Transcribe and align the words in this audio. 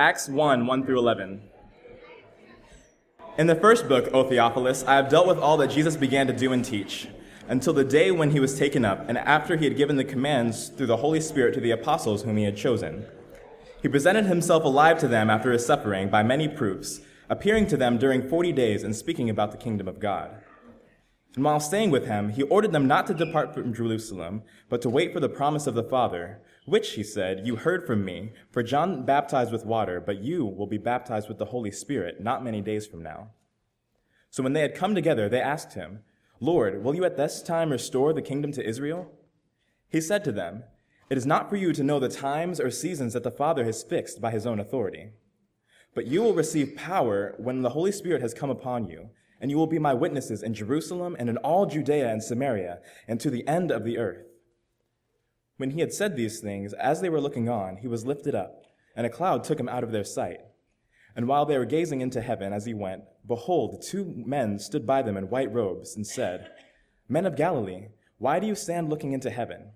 Acts 0.00 0.30
1 0.30 0.66
1 0.66 0.86
through 0.86 0.98
11. 0.98 1.42
In 3.36 3.46
the 3.46 3.54
first 3.54 3.86
book, 3.86 4.08
O 4.14 4.24
Theophilus, 4.24 4.82
I 4.84 4.94
have 4.94 5.10
dealt 5.10 5.26
with 5.26 5.36
all 5.36 5.58
that 5.58 5.68
Jesus 5.68 5.94
began 5.94 6.26
to 6.26 6.32
do 6.32 6.54
and 6.54 6.64
teach, 6.64 7.08
until 7.48 7.74
the 7.74 7.84
day 7.84 8.10
when 8.10 8.30
he 8.30 8.40
was 8.40 8.58
taken 8.58 8.82
up, 8.82 9.06
and 9.10 9.18
after 9.18 9.58
he 9.58 9.66
had 9.66 9.76
given 9.76 9.96
the 9.96 10.04
commands 10.04 10.70
through 10.70 10.86
the 10.86 10.96
Holy 10.96 11.20
Spirit 11.20 11.52
to 11.52 11.60
the 11.60 11.72
apostles 11.72 12.22
whom 12.22 12.38
he 12.38 12.44
had 12.44 12.56
chosen. 12.56 13.04
He 13.82 13.88
presented 13.88 14.24
himself 14.24 14.64
alive 14.64 14.98
to 15.00 15.06
them 15.06 15.28
after 15.28 15.52
his 15.52 15.66
suffering 15.66 16.08
by 16.08 16.22
many 16.22 16.48
proofs, 16.48 17.00
appearing 17.28 17.66
to 17.66 17.76
them 17.76 17.98
during 17.98 18.26
forty 18.26 18.52
days 18.52 18.82
and 18.82 18.96
speaking 18.96 19.28
about 19.28 19.52
the 19.52 19.58
kingdom 19.58 19.86
of 19.86 20.00
God. 20.00 20.30
And 21.34 21.44
while 21.44 21.60
staying 21.60 21.90
with 21.90 22.06
him, 22.06 22.30
he 22.30 22.44
ordered 22.44 22.72
them 22.72 22.88
not 22.88 23.06
to 23.08 23.12
depart 23.12 23.52
from 23.52 23.74
Jerusalem, 23.74 24.44
but 24.70 24.80
to 24.80 24.88
wait 24.88 25.12
for 25.12 25.20
the 25.20 25.28
promise 25.28 25.66
of 25.66 25.74
the 25.74 25.84
Father, 25.84 26.40
which, 26.66 26.92
he 26.92 27.02
said, 27.02 27.46
you 27.46 27.56
heard 27.56 27.86
from 27.86 28.04
me. 28.04 28.32
For 28.50 28.62
John 28.62 29.04
baptized 29.04 29.52
with 29.52 29.64
water, 29.64 30.00
but 30.00 30.22
you 30.22 30.44
will 30.44 30.66
be 30.66 30.78
baptized 30.78 31.28
with 31.28 31.38
the 31.38 31.46
Holy 31.46 31.70
Spirit 31.70 32.20
not 32.20 32.44
many 32.44 32.60
days 32.60 32.86
from 32.86 33.02
now. 33.02 33.30
So 34.30 34.42
when 34.42 34.52
they 34.52 34.60
had 34.60 34.74
come 34.74 34.94
together, 34.94 35.28
they 35.28 35.40
asked 35.40 35.74
him, 35.74 36.00
Lord, 36.38 36.84
will 36.84 36.94
you 36.94 37.04
at 37.04 37.16
this 37.16 37.42
time 37.42 37.70
restore 37.70 38.12
the 38.12 38.22
kingdom 38.22 38.52
to 38.52 38.66
Israel? 38.66 39.10
He 39.88 40.00
said 40.00 40.24
to 40.24 40.32
them, 40.32 40.64
It 41.10 41.18
is 41.18 41.26
not 41.26 41.50
for 41.50 41.56
you 41.56 41.72
to 41.72 41.82
know 41.82 41.98
the 41.98 42.08
times 42.08 42.60
or 42.60 42.70
seasons 42.70 43.12
that 43.14 43.24
the 43.24 43.30
Father 43.30 43.64
has 43.64 43.82
fixed 43.82 44.20
by 44.20 44.30
his 44.30 44.46
own 44.46 44.60
authority. 44.60 45.10
But 45.94 46.06
you 46.06 46.22
will 46.22 46.34
receive 46.34 46.76
power 46.76 47.34
when 47.38 47.62
the 47.62 47.70
Holy 47.70 47.92
Spirit 47.92 48.22
has 48.22 48.32
come 48.32 48.50
upon 48.50 48.86
you 48.86 49.10
and 49.40 49.50
you 49.50 49.56
will 49.56 49.66
be 49.66 49.78
my 49.78 49.94
witnesses 49.94 50.42
in 50.42 50.54
Jerusalem 50.54 51.16
and 51.18 51.28
in 51.28 51.36
all 51.38 51.66
Judea 51.66 52.10
and 52.10 52.22
Samaria 52.22 52.80
and 53.08 53.18
to 53.20 53.30
the 53.30 53.46
end 53.48 53.70
of 53.70 53.84
the 53.84 53.98
earth. 53.98 54.29
When 55.60 55.72
he 55.72 55.80
had 55.80 55.92
said 55.92 56.16
these 56.16 56.40
things, 56.40 56.72
as 56.72 57.02
they 57.02 57.10
were 57.10 57.20
looking 57.20 57.50
on, 57.50 57.76
he 57.76 57.86
was 57.86 58.06
lifted 58.06 58.34
up, 58.34 58.64
and 58.96 59.06
a 59.06 59.10
cloud 59.10 59.44
took 59.44 59.60
him 59.60 59.68
out 59.68 59.84
of 59.84 59.92
their 59.92 60.04
sight. 60.04 60.40
And 61.14 61.28
while 61.28 61.44
they 61.44 61.58
were 61.58 61.66
gazing 61.66 62.00
into 62.00 62.22
heaven 62.22 62.54
as 62.54 62.64
he 62.64 62.72
went, 62.72 63.04
behold, 63.26 63.82
two 63.82 64.10
men 64.24 64.58
stood 64.58 64.86
by 64.86 65.02
them 65.02 65.18
in 65.18 65.28
white 65.28 65.52
robes 65.52 65.94
and 65.96 66.06
said, 66.06 66.50
Men 67.10 67.26
of 67.26 67.36
Galilee, 67.36 67.88
why 68.16 68.40
do 68.40 68.46
you 68.46 68.54
stand 68.54 68.88
looking 68.88 69.12
into 69.12 69.28
heaven? 69.28 69.72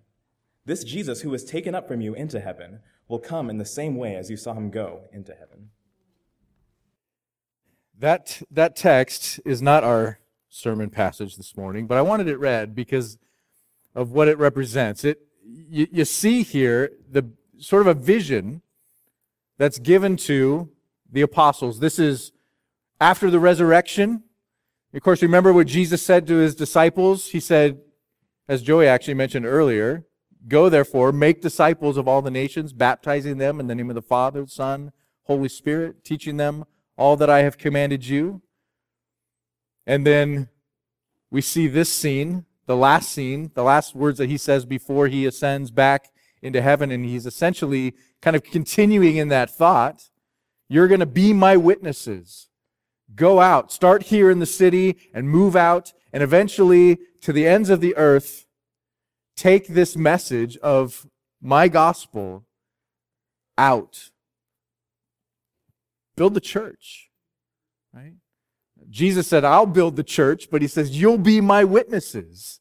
This 0.65 0.85
Jesus 0.85 1.21
who 1.21 1.29
was 1.29 1.45
taken 1.45 1.75
up 1.75 1.87
from 1.87 2.01
you 2.01 2.15
into 2.15 2.41
heaven 2.41 2.81
will 3.07 3.19
come 3.19 3.51
in 3.51 3.59
the 3.59 3.67
same 3.67 3.97
way 3.97 4.17
as 4.17 4.31
you 4.31 4.39
saw 4.39 4.55
him 4.55 4.71
go 4.71 5.03
into 5.13 5.35
heaven. 5.35 5.69
That, 7.99 8.41
that 8.51 8.75
text 8.75 9.39
is 9.45 9.61
not 9.61 9.85
our 9.85 10.19
sermon 10.49 10.89
passage 10.89 11.37
this 11.37 11.59
morning, 11.59 11.87
but 11.87 11.99
I 11.99 12.03
wanted 12.03 12.29
it 12.29 12.39
read 12.39 12.75
because 12.75 13.19
of 13.95 14.13
what 14.13 14.29
it 14.29 14.39
represents. 14.39 15.05
It, 15.05 15.21
you, 15.45 15.87
you 15.91 16.05
see 16.05 16.43
here 16.43 16.93
the 17.11 17.31
sort 17.59 17.83
of 17.83 17.89
a 17.89 18.01
vision 18.01 18.63
that's 19.59 19.79
given 19.79 20.17
to 20.17 20.71
the 21.11 21.23
apostles. 21.23 21.81
This 21.81 21.99
is 21.99 22.33
after 23.01 23.31
the 23.31 23.39
resurrection. 23.39 24.25
Of 24.93 25.03
course, 25.03 25.23
remember 25.23 25.53
what 25.53 25.67
Jesus 25.67 26.03
said 26.03 26.27
to 26.27 26.37
his 26.37 26.55
disciples? 26.55 27.29
He 27.29 27.41
said, 27.41 27.81
as 28.49 28.63
Joey 28.63 28.87
actually 28.87 29.15
mentioned 29.15 29.47
earlier, 29.47 30.05
Go 30.47 30.69
therefore, 30.69 31.11
make 31.11 31.41
disciples 31.41 31.97
of 31.97 32.07
all 32.07 32.21
the 32.21 32.31
nations, 32.31 32.73
baptizing 32.73 33.39
them 33.39 33.61
in 33.61 33.67
the 33.67 33.75
name 33.75 33.89
of 33.89 33.95
the 33.95 34.03
Father, 34.03 34.47
Son, 34.47 34.93
Holy 35.23 35.49
Spirit, 35.49 36.05
teaching 36.05 36.37
them 36.37 36.65
all 36.99 37.17
that 37.17 37.31
I 37.31 37.41
have 37.41 37.57
commanded 37.57 38.07
you. 38.07 38.43
And 39.87 40.07
then 40.07 40.49
we 41.31 41.41
see 41.41 41.67
this 41.67 41.89
scene, 41.91 42.45
the 42.67 42.77
last 42.77 43.11
scene, 43.11 43.51
the 43.55 43.63
last 43.63 43.95
words 43.95 44.19
that 44.19 44.29
he 44.29 44.37
says 44.37 44.65
before 44.65 45.09
he 45.09 45.27
ascends 45.27 45.71
back 45.71 46.11
into 46.43 46.61
heaven. 46.61 46.91
And 46.91 47.05
he's 47.05 47.27
essentially 47.27 47.95
kind 48.23 48.37
of 48.37 48.43
continuing 48.43 49.17
in 49.17 49.29
that 49.29 49.51
thought. 49.51 50.11
You're 50.69 50.89
going 50.89 51.01
to 51.01 51.07
be 51.07 51.33
my 51.33 51.57
witnesses. 51.57 52.49
Go 53.15 53.41
out, 53.41 53.71
start 53.71 54.05
here 54.05 54.31
in 54.31 54.39
the 54.39 54.47
city 54.47 54.97
and 55.13 55.29
move 55.29 55.55
out, 55.55 55.93
and 56.13 56.23
eventually 56.23 56.99
to 57.21 57.33
the 57.33 57.47
ends 57.47 57.71
of 57.71 57.81
the 57.81 57.97
earth. 57.97 58.47
Take 59.37 59.69
this 59.69 59.97
message 59.97 60.57
of 60.59 61.07
my 61.43 61.69
gospel 61.69 62.45
out 63.59 64.11
build 66.17 66.35
the 66.35 66.41
church, 66.41 67.11
right? 67.93 68.15
Jesus 68.91 69.27
said, 69.27 69.45
I'll 69.45 69.67
build 69.67 69.97
the 69.97 70.05
church, 70.05 70.49
but 70.51 70.63
he 70.63 70.69
says, 70.69 71.01
You'll 71.01 71.19
be 71.19 71.41
my 71.41 71.65
witnesses. 71.65 72.61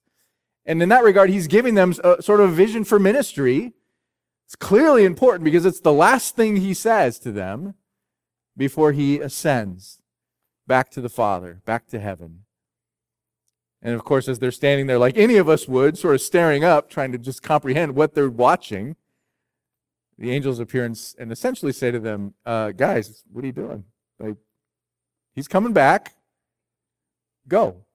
And 0.66 0.82
in 0.82 0.90
that 0.90 1.04
regard, 1.04 1.30
he's 1.30 1.48
giving 1.48 1.76
them 1.76 1.94
a, 2.04 2.22
sort 2.22 2.40
of 2.40 2.52
a 2.52 2.54
vision 2.54 2.84
for 2.84 3.00
ministry. 3.00 3.74
It's 4.46 4.56
clearly 4.56 5.04
important 5.04 5.44
because 5.44 5.66
it's 5.66 5.82
the 5.82 5.94
last 5.94 6.36
thing 6.36 6.58
he 6.58 6.74
says 6.74 7.20
to 7.20 7.32
them 7.32 7.76
before 8.56 8.92
he 8.92 9.20
ascends 9.20 10.00
back 10.68 10.90
to 10.92 11.02
the 11.02 11.10
Father, 11.10 11.62
back 11.66 11.88
to 11.88 12.00
heaven. 12.00 12.44
And 13.82 13.94
of 13.94 14.06
course, 14.06 14.30
as 14.30 14.40
they're 14.40 14.52
standing 14.52 14.88
there, 14.88 14.98
like 14.98 15.18
any 15.18 15.36
of 15.36 15.50
us 15.50 15.68
would, 15.68 15.98
sort 15.98 16.16
of 16.16 16.22
staring 16.22 16.64
up, 16.64 16.90
trying 16.90 17.12
to 17.12 17.18
just 17.18 17.44
comprehend 17.44 17.96
what 17.96 18.16
they're 18.16 18.30
watching, 18.30 18.96
the 20.18 20.32
angels 20.32 20.60
appear 20.60 20.86
and, 20.86 20.98
and 21.20 21.32
essentially 21.32 21.74
say 21.74 21.92
to 21.92 22.00
them, 22.00 22.34
uh, 22.46 22.72
guys, 22.72 23.24
what 23.32 23.44
are 23.44 23.48
you 23.48 23.54
doing? 23.54 23.84
Like, 24.20 24.38
he's 25.34 25.48
coming 25.48 25.74
back. 25.74 26.14
Go. 27.48 27.86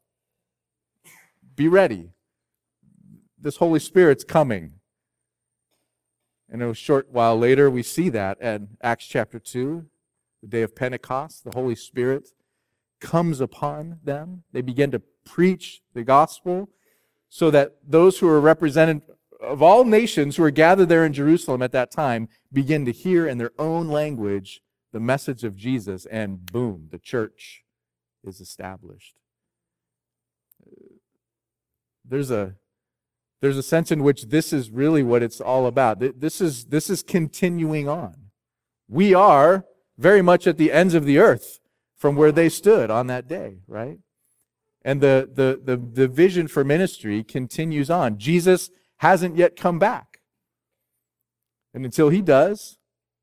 Be 1.55 1.69
ready. 1.69 2.11
This 3.41 3.57
Holy 3.57 3.81
Spirit's 3.81 4.25
coming. 4.25 4.75
And 6.51 6.63
a 6.63 6.75
short 6.75 7.09
while 7.11 7.39
later, 7.39 7.71
we 7.71 7.83
see 7.83 8.09
that 8.11 8.41
at 8.41 8.63
Acts 8.83 9.07
chapter 9.07 9.39
2, 9.39 9.87
the 10.43 10.49
day 10.49 10.63
of 10.63 10.75
Pentecost. 10.75 11.45
The 11.45 11.53
Holy 11.53 11.75
Spirit 11.75 12.29
comes 13.01 13.41
upon 13.41 13.99
them. 14.03 14.45
They 14.53 14.61
begin 14.61 14.91
to 14.93 15.03
preach 15.25 15.83
the 15.95 16.05
gospel 16.05 16.71
so 17.29 17.51
that 17.51 17.77
those 17.87 18.19
who 18.19 18.29
are 18.29 18.41
represented 18.41 19.03
of 19.41 19.63
all 19.63 19.85
nations 19.85 20.37
who 20.37 20.45
are 20.45 20.51
gathered 20.51 20.89
there 20.89 21.05
in 21.05 21.13
Jerusalem 21.13 21.63
at 21.63 21.73
that 21.73 21.91
time 21.91 22.29
begin 22.53 22.85
to 22.87 22.93
hear 22.93 23.27
in 23.27 23.39
their 23.39 23.53
own 23.59 23.89
language 23.89 24.63
the 24.93 25.01
message 25.01 25.45
of 25.45 25.57
Jesus, 25.57 26.07
and 26.07 26.47
boom, 26.47 26.89
the 26.91 26.99
church 26.99 27.65
is 28.25 28.41
established. 28.41 29.17
There's 32.05 32.31
a 32.31 32.55
there's 33.41 33.57
a 33.57 33.63
sense 33.63 33.93
in 33.93 34.03
which 34.03 34.25
this 34.25 34.53
is 34.53 34.71
really 34.71 35.03
what 35.03 35.23
it's 35.23 35.41
all 35.41 35.67
about. 35.67 36.01
This 36.01 36.41
is 36.41 36.67
this 36.67 36.91
is 36.91 37.03
continuing 37.03 37.89
on. 37.89 38.31
We 38.89 39.15
are 39.15 39.65
very 39.97 40.23
much 40.23 40.47
at 40.47 40.57
the 40.57 40.73
ends 40.73 40.95
of 40.95 41.05
the 41.05 41.19
earth 41.19 41.61
from 41.97 42.17
where 42.17 42.33
they 42.33 42.49
stood 42.49 42.91
on 42.91 43.07
that 43.09 43.29
day, 43.29 43.59
right? 43.67 43.99
And 44.83 45.01
the 45.01 45.29
the 45.33 45.61
the, 45.63 45.77
the 45.77 46.09
vision 46.09 46.49
for 46.49 46.65
ministry 46.65 47.23
continues 47.23 47.91
on. 47.91 48.19
Jesus 48.19 48.71
hasn't 48.99 49.37
yet 49.37 49.55
come 49.55 49.79
back. 49.79 50.21
And 51.75 51.85
until 51.85 52.09
he 52.09 52.23
does, 52.23 52.78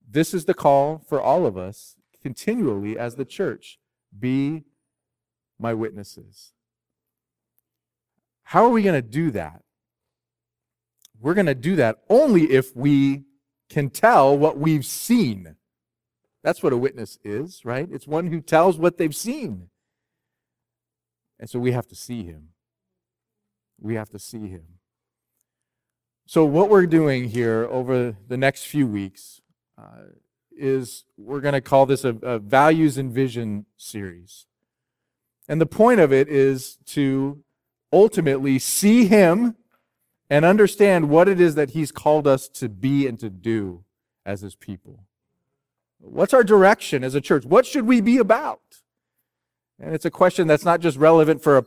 this 0.09 0.33
is 0.33 0.45
the 0.45 0.53
call 0.53 1.03
for 1.07 1.21
all 1.21 1.45
of 1.45 1.57
us 1.57 1.95
continually 2.21 2.97
as 2.97 3.15
the 3.15 3.25
church 3.25 3.79
be 4.17 4.63
my 5.59 5.73
witnesses. 5.73 6.53
How 8.43 8.65
are 8.65 8.69
we 8.69 8.83
going 8.83 9.01
to 9.01 9.07
do 9.07 9.31
that? 9.31 9.61
We're 11.19 11.33
going 11.33 11.45
to 11.47 11.55
do 11.55 11.75
that 11.77 11.97
only 12.09 12.51
if 12.51 12.75
we 12.75 13.23
can 13.69 13.89
tell 13.89 14.37
what 14.37 14.57
we've 14.57 14.85
seen. 14.85 15.55
That's 16.43 16.61
what 16.61 16.73
a 16.73 16.77
witness 16.77 17.17
is, 17.23 17.65
right? 17.65 17.87
It's 17.91 18.07
one 18.07 18.27
who 18.27 18.41
tells 18.41 18.77
what 18.77 18.97
they've 18.97 19.15
seen. 19.15 19.69
And 21.39 21.49
so 21.49 21.59
we 21.59 21.71
have 21.71 21.87
to 21.87 21.95
see 21.95 22.23
him. 22.23 22.49
We 23.79 23.95
have 23.95 24.09
to 24.09 24.19
see 24.19 24.47
him. 24.47 24.65
So, 26.27 26.43
what 26.43 26.69
we're 26.69 26.87
doing 26.87 27.29
here 27.29 27.67
over 27.69 28.15
the 28.27 28.37
next 28.37 28.65
few 28.65 28.87
weeks 28.87 29.41
uh, 29.77 30.11
is 30.57 31.03
we're 31.17 31.41
going 31.41 31.53
to 31.53 31.61
call 31.61 31.85
this 31.85 32.03
a, 32.03 32.15
a 32.21 32.39
values 32.39 32.97
and 32.97 33.11
vision 33.11 33.65
series. 33.77 34.45
And 35.47 35.61
the 35.61 35.65
point 35.65 35.99
of 35.99 36.11
it 36.11 36.27
is 36.27 36.77
to 36.87 37.43
ultimately 37.91 38.57
see 38.59 39.05
Him 39.05 39.55
and 40.29 40.43
understand 40.43 41.09
what 41.09 41.27
it 41.27 41.39
is 41.39 41.55
that 41.55 41.71
He's 41.71 41.91
called 41.91 42.27
us 42.27 42.47
to 42.49 42.69
be 42.69 43.05
and 43.07 43.19
to 43.19 43.29
do 43.29 43.83
as 44.25 44.41
His 44.41 44.55
people. 44.55 45.03
What's 45.99 46.33
our 46.33 46.43
direction 46.43 47.03
as 47.03 47.15
a 47.15 47.21
church? 47.21 47.45
What 47.45 47.65
should 47.65 47.85
we 47.85 48.01
be 48.01 48.17
about? 48.17 48.61
And 49.79 49.93
it's 49.93 50.05
a 50.05 50.11
question 50.11 50.47
that's 50.47 50.65
not 50.65 50.79
just 50.79 50.97
relevant 50.97 51.43
for 51.43 51.57
a 51.57 51.65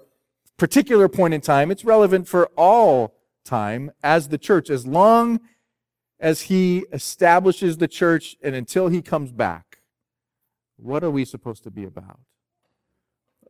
particular 0.56 1.09
point 1.09 1.35
in 1.35 1.41
time, 1.41 1.71
it's 1.71 1.85
relevant 1.85 2.27
for 2.27 2.47
all 2.56 3.15
time 3.44 3.91
as 4.03 4.29
the 4.29 4.38
church, 4.38 4.71
as 4.71 4.87
long 4.87 5.41
as 6.20 6.43
he 6.43 6.85
establishes 6.93 7.76
the 7.76 7.88
church 7.88 8.37
and 8.43 8.55
until 8.55 8.88
he 8.88 9.03
comes 9.03 9.32
back. 9.32 9.79
What 10.76 11.03
are 11.03 11.11
we 11.11 11.25
supposed 11.25 11.65
to 11.65 11.70
be 11.70 11.85
about? 11.85 12.20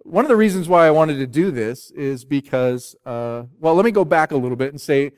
One 0.02 0.24
of 0.24 0.28
the 0.28 0.36
reasons 0.36 0.68
why 0.68 0.86
I 0.86 0.90
wanted 0.90 1.16
to 1.18 1.26
do 1.26 1.50
this 1.50 1.90
is 1.90 2.24
because, 2.24 2.96
uh, 3.04 3.44
well, 3.58 3.74
let 3.74 3.84
me 3.84 3.90
go 3.90 4.04
back 4.04 4.30
a 4.30 4.36
little 4.36 4.56
bit 4.56 4.70
and 4.70 4.80
say 4.80 5.12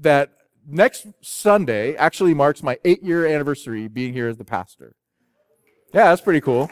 that 0.00 0.32
next 0.66 1.06
Sunday 1.22 1.94
actually 1.96 2.34
marks 2.34 2.62
my 2.62 2.78
eight 2.84 3.02
year 3.02 3.26
anniversary 3.26 3.88
being 3.88 4.12
here 4.12 4.28
as 4.28 4.36
the 4.36 4.44
pastor. 4.44 4.96
Yeah, 5.92 6.04
that's 6.04 6.20
pretty 6.20 6.40
cool. 6.40 6.70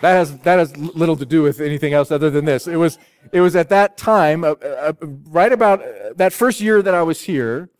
That 0.00 0.12
has 0.12 0.38
that 0.38 0.58
has 0.58 0.76
little 0.76 1.16
to 1.16 1.26
do 1.26 1.42
with 1.42 1.60
anything 1.60 1.92
else 1.92 2.12
other 2.12 2.30
than 2.30 2.44
this. 2.44 2.68
It 2.68 2.76
was 2.76 2.98
it 3.32 3.40
was 3.40 3.56
at 3.56 3.68
that 3.70 3.96
time, 3.96 4.44
uh, 4.44 4.52
uh, 4.52 4.92
right 5.02 5.52
about 5.52 5.82
uh, 5.82 6.12
that 6.16 6.32
first 6.32 6.60
year 6.60 6.82
that 6.82 6.94
I 6.94 7.02
was 7.02 7.22
here. 7.22 7.70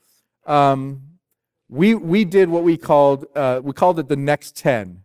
Um, 0.48 1.02
we 1.68 1.94
we 1.94 2.24
did 2.24 2.48
what 2.48 2.64
we 2.64 2.76
called 2.76 3.26
uh, 3.36 3.60
we 3.62 3.72
called 3.72 3.98
it 3.98 4.08
the 4.08 4.16
next 4.16 4.56
ten, 4.56 5.02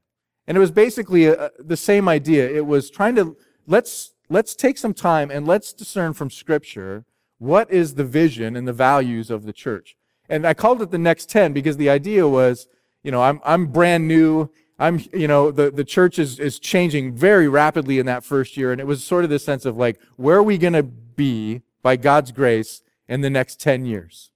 and 0.47 0.57
it 0.57 0.59
was 0.59 0.71
basically 0.71 1.25
a, 1.25 1.33
uh, 1.33 1.49
the 1.59 1.77
same 1.77 2.07
idea. 2.07 2.49
It 2.49 2.65
was 2.65 2.89
trying 2.89 3.15
to 3.15 3.35
let's 3.67 4.13
let's 4.29 4.55
take 4.55 4.77
some 4.77 4.93
time 4.93 5.29
and 5.29 5.45
let's 5.45 5.73
discern 5.73 6.13
from 6.13 6.29
Scripture 6.29 7.05
what 7.37 7.69
is 7.69 7.95
the 7.95 8.05
vision 8.05 8.55
and 8.55 8.67
the 8.67 8.73
values 8.73 9.29
of 9.29 9.43
the 9.43 9.51
church. 9.51 9.97
And 10.29 10.47
I 10.47 10.53
called 10.53 10.81
it 10.81 10.91
the 10.91 10.97
next 10.97 11.29
ten 11.29 11.51
because 11.51 11.75
the 11.75 11.89
idea 11.89 12.27
was, 12.27 12.67
you 13.03 13.11
know, 13.11 13.21
I'm 13.21 13.41
I'm 13.43 13.67
brand 13.67 14.07
new 14.07 14.49
I'm, 14.79 14.99
you 15.13 15.27
know, 15.27 15.51
the, 15.51 15.69
the 15.69 15.83
church 15.83 16.17
is, 16.17 16.39
is 16.39 16.59
changing 16.59 17.13
very 17.13 17.47
rapidly 17.47 17.99
in 17.99 18.05
that 18.07 18.23
first 18.23 18.57
year. 18.57 18.71
And 18.71 18.81
it 18.81 18.87
was 18.87 19.03
sort 19.03 19.23
of 19.23 19.29
this 19.29 19.45
sense 19.45 19.65
of 19.65 19.77
like, 19.77 19.99
where 20.17 20.37
are 20.37 20.43
we 20.43 20.57
going 20.57 20.73
to 20.73 20.83
be 20.83 21.61
by 21.83 21.95
God's 21.95 22.31
grace 22.31 22.81
in 23.07 23.21
the 23.21 23.29
next 23.29 23.59
10 23.61 23.85
years 23.85 24.31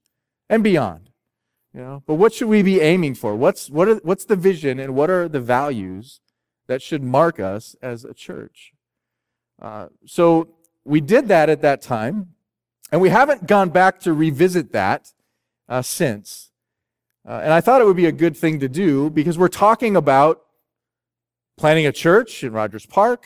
and 0.50 0.64
beyond? 0.64 1.10
You 1.74 1.82
know, 1.82 2.04
but 2.08 2.16
what 2.16 2.34
should 2.34 2.48
we 2.48 2.64
be 2.64 2.82
aiming 2.82 3.16
for? 3.16 3.36
What's, 3.36 3.70
what 3.70 3.88
are, 3.88 3.96
what's 3.98 4.26
the 4.26 4.36
vision 4.36 4.80
and 4.80 4.96
what 4.96 5.10
are 5.10 5.28
the 5.28 5.42
values 5.42 6.22
that 6.68 6.82
should 6.82 7.04
mark 7.04 7.40
us 7.40 7.76
as 7.82 8.04
a 8.04 8.14
church? 8.14 8.74
Uh, 9.62 9.88
so 10.06 10.50
we 10.86 11.02
did 11.02 11.28
that 11.28 11.50
at 11.50 11.62
that 11.62 11.82
time, 11.82 12.34
and 12.92 13.02
we 13.02 13.10
haven't 13.10 13.48
gone 13.48 13.70
back 13.70 14.00
to 14.02 14.14
revisit 14.14 14.72
that 14.72 15.12
uh, 15.68 15.82
since. 15.82 16.52
Uh, 17.28 17.42
and 17.44 17.52
I 17.52 17.62
thought 17.62 17.82
it 17.82 17.86
would 17.86 17.98
be 17.98 18.06
a 18.06 18.12
good 18.12 18.38
thing 18.38 18.60
to 18.62 18.70
do 18.70 19.10
because 19.10 19.38
we're 19.38 19.50
talking 19.50 19.96
about 19.96 20.42
planning 21.58 21.86
a 21.86 21.92
church 21.92 22.44
in 22.44 22.54
Rogers 22.54 22.86
Park. 22.86 23.26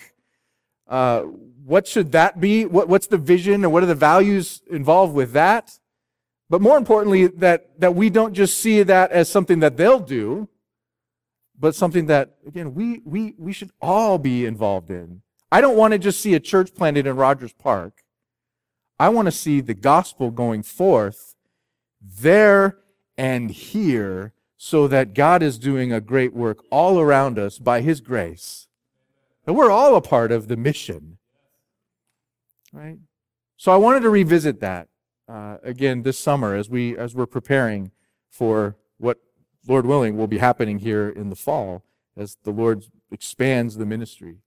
Uh, 0.87 1.21
what 1.63 1.87
should 1.87 2.11
that 2.13 2.39
be? 2.39 2.65
What, 2.65 2.89
what's 2.89 3.07
the 3.07 3.17
vision 3.17 3.63
and 3.63 3.71
what 3.71 3.83
are 3.83 3.87
the 3.87 3.95
values 3.95 4.61
involved 4.69 5.13
with 5.13 5.33
that? 5.33 5.77
But 6.51 6.59
more 6.59 6.77
importantly, 6.77 7.27
that, 7.27 7.79
that 7.79 7.95
we 7.95 8.09
don't 8.09 8.33
just 8.33 8.57
see 8.57 8.83
that 8.83 9.13
as 9.13 9.29
something 9.29 9.61
that 9.61 9.77
they'll 9.77 10.01
do, 10.01 10.49
but 11.57 11.75
something 11.75 12.07
that, 12.07 12.35
again, 12.45 12.73
we, 12.73 13.01
we, 13.05 13.35
we 13.37 13.53
should 13.53 13.71
all 13.81 14.17
be 14.17 14.45
involved 14.45 14.91
in. 14.91 15.21
I 15.49 15.61
don't 15.61 15.77
want 15.77 15.93
to 15.93 15.97
just 15.97 16.19
see 16.19 16.33
a 16.33 16.41
church 16.41 16.75
planted 16.75 17.07
in 17.07 17.15
Rogers 17.15 17.53
Park. 17.53 18.03
I 18.99 19.07
want 19.07 19.27
to 19.27 19.31
see 19.31 19.61
the 19.61 19.73
gospel 19.73 20.29
going 20.29 20.61
forth 20.61 21.35
there 22.01 22.79
and 23.17 23.49
here 23.49 24.33
so 24.57 24.89
that 24.89 25.13
God 25.13 25.41
is 25.41 25.57
doing 25.57 25.93
a 25.93 26.01
great 26.01 26.33
work 26.33 26.65
all 26.69 26.99
around 26.99 27.39
us 27.39 27.59
by 27.59 27.79
His 27.79 28.01
grace. 28.01 28.67
And 29.47 29.55
we're 29.55 29.71
all 29.71 29.95
a 29.95 30.01
part 30.01 30.33
of 30.33 30.49
the 30.49 30.57
mission. 30.57 31.17
Right? 32.73 32.97
So 33.55 33.71
I 33.71 33.77
wanted 33.77 34.01
to 34.01 34.09
revisit 34.09 34.59
that 34.59 34.89
uh, 35.31 35.57
again 35.63 36.03
this 36.03 36.19
summer 36.19 36.55
as 36.55 36.69
we 36.69 36.97
as 36.97 37.15
we're 37.15 37.25
preparing 37.25 37.91
for 38.29 38.75
what 38.97 39.17
Lord 39.67 39.85
willing 39.85 40.17
will 40.17 40.27
be 40.27 40.39
happening 40.39 40.79
here 40.79 41.09
in 41.09 41.29
the 41.29 41.35
fall 41.35 41.83
as 42.17 42.37
the 42.43 42.51
Lord 42.51 42.85
expands 43.11 43.77
the 43.77 43.85
ministry 43.85 44.37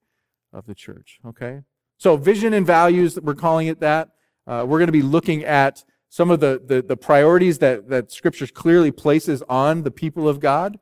of 0.53 0.67
the 0.67 0.75
church. 0.75 1.21
Okay? 1.27 1.63
So 1.97 2.17
vision 2.17 2.53
and 2.53 2.67
values, 2.67 3.19
we're 3.21 3.35
calling 3.35 3.67
it 3.69 3.81
that. 3.81 4.11
Uh, 4.47 4.65
we're 4.67 4.79
going 4.79 4.89
to 4.89 4.93
be 4.93 5.03
looking 5.03 5.45
at 5.45 5.85
some 6.09 6.31
of 6.31 6.41
the, 6.41 6.63
the, 6.65 6.83
the 6.83 6.97
priorities 6.97 7.59
that, 7.59 7.89
that 7.89 8.13
Scripture 8.13 8.47
clearly 8.47 8.91
places 8.91 9.43
on 9.49 9.83
the 9.83 9.91
people 9.91 10.29
of 10.29 10.39
God. 10.41 10.79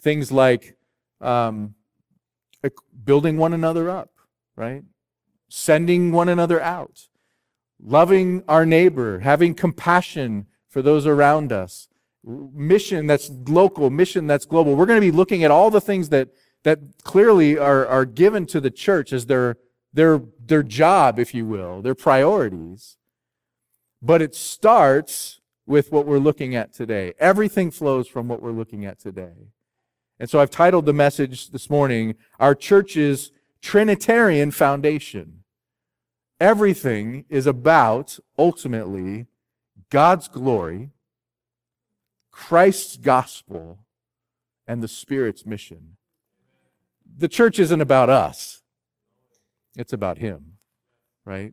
Things 0.00 0.30
like 0.30 0.76
um, 1.20 1.74
building 3.04 3.38
one 3.38 3.52
another 3.52 3.88
up, 3.90 4.10
right? 4.56 4.84
Sending 5.48 6.12
one 6.12 6.28
another 6.28 6.60
out, 6.60 7.08
loving 7.82 8.42
our 8.48 8.66
neighbor, 8.66 9.20
having 9.20 9.54
compassion 9.54 10.46
for 10.68 10.82
those 10.82 11.06
around 11.06 11.52
us, 11.52 11.88
mission 12.24 13.06
that's 13.06 13.30
local, 13.46 13.90
mission 13.90 14.26
that's 14.26 14.46
global. 14.46 14.74
We're 14.74 14.86
going 14.86 15.00
to 15.00 15.06
be 15.06 15.16
looking 15.16 15.44
at 15.44 15.50
all 15.50 15.70
the 15.70 15.80
things 15.80 16.08
that, 16.10 16.28
that 16.64 16.80
clearly 17.04 17.56
are, 17.56 17.86
are 17.86 18.04
given 18.04 18.46
to 18.46 18.60
the 18.60 18.70
church 18.70 19.12
as 19.12 19.26
their, 19.26 19.56
their, 19.92 20.20
their 20.44 20.62
job, 20.62 21.18
if 21.18 21.34
you 21.34 21.46
will, 21.46 21.80
their 21.82 21.94
priorities. 21.94 22.96
But 24.02 24.22
it 24.22 24.34
starts 24.34 25.40
with 25.66 25.92
what 25.92 26.06
we're 26.06 26.18
looking 26.18 26.54
at 26.54 26.72
today. 26.72 27.12
Everything 27.18 27.70
flows 27.70 28.08
from 28.08 28.28
what 28.28 28.42
we're 28.42 28.52
looking 28.52 28.84
at 28.84 28.98
today. 28.98 29.52
And 30.18 30.28
so 30.28 30.40
I've 30.40 30.50
titled 30.50 30.86
the 30.86 30.92
message 30.92 31.50
this 31.50 31.70
morning, 31.70 32.16
Our 32.40 32.54
Church's 32.54 33.30
Trinitarian 33.60 34.50
Foundation. 34.50 35.44
Everything 36.40 37.24
is 37.28 37.46
about, 37.46 38.18
ultimately, 38.38 39.26
God's 39.90 40.28
glory, 40.28 40.90
Christ's 42.30 42.96
gospel, 42.96 43.80
and 44.66 44.82
the 44.82 44.88
Spirit's 44.88 45.44
mission. 45.44 45.96
The 47.16 47.28
church 47.28 47.58
isn't 47.58 47.80
about 47.80 48.08
us, 48.08 48.62
it's 49.76 49.92
about 49.92 50.18
Him, 50.18 50.58
right? 51.24 51.52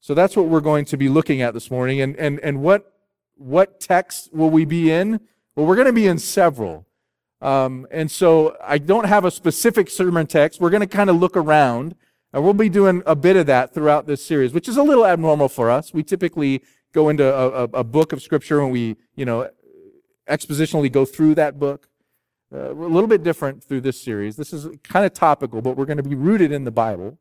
So 0.00 0.14
that's 0.14 0.36
what 0.36 0.46
we're 0.46 0.60
going 0.60 0.86
to 0.86 0.96
be 0.96 1.08
looking 1.08 1.42
at 1.42 1.52
this 1.52 1.70
morning. 1.70 2.00
And, 2.00 2.16
and, 2.16 2.40
and 2.40 2.62
what, 2.62 2.94
what 3.36 3.80
text 3.80 4.32
will 4.32 4.50
we 4.50 4.64
be 4.64 4.90
in? 4.90 5.20
Well, 5.54 5.66
we're 5.66 5.76
going 5.76 5.86
to 5.86 5.92
be 5.92 6.06
in 6.06 6.18
several. 6.18 6.86
Um, 7.42 7.86
and 7.90 8.10
so 8.10 8.56
I 8.64 8.78
don't 8.78 9.04
have 9.04 9.24
a 9.24 9.30
specific 9.30 9.90
sermon 9.90 10.26
text. 10.26 10.60
We're 10.60 10.70
going 10.70 10.80
to 10.80 10.86
kind 10.86 11.10
of 11.10 11.16
look 11.16 11.36
around. 11.36 11.94
And 12.32 12.44
we'll 12.44 12.54
be 12.54 12.68
doing 12.68 13.02
a 13.06 13.16
bit 13.16 13.36
of 13.36 13.46
that 13.46 13.74
throughout 13.74 14.06
this 14.06 14.24
series, 14.24 14.52
which 14.52 14.68
is 14.68 14.76
a 14.76 14.82
little 14.82 15.04
abnormal 15.04 15.48
for 15.48 15.70
us. 15.70 15.92
We 15.92 16.04
typically 16.04 16.62
go 16.92 17.08
into 17.08 17.24
a, 17.24 17.64
a, 17.64 17.64
a 17.64 17.84
book 17.84 18.12
of 18.12 18.22
scripture 18.22 18.60
and 18.60 18.70
we, 18.70 18.96
you 19.16 19.24
know, 19.24 19.50
expositionally 20.28 20.90
go 20.90 21.04
through 21.04 21.34
that 21.36 21.58
book. 21.58 21.88
Uh, 22.52 22.74
we're 22.74 22.86
a 22.86 22.90
little 22.90 23.08
bit 23.08 23.22
different 23.22 23.62
through 23.62 23.80
this 23.80 24.00
series. 24.00 24.36
This 24.36 24.52
is 24.52 24.68
kind 24.82 25.04
of 25.04 25.12
topical, 25.12 25.60
but 25.60 25.76
we're 25.76 25.84
going 25.86 25.96
to 25.96 26.02
be 26.02 26.14
rooted 26.14 26.52
in 26.52 26.64
the 26.64 26.70
Bible. 26.70 27.18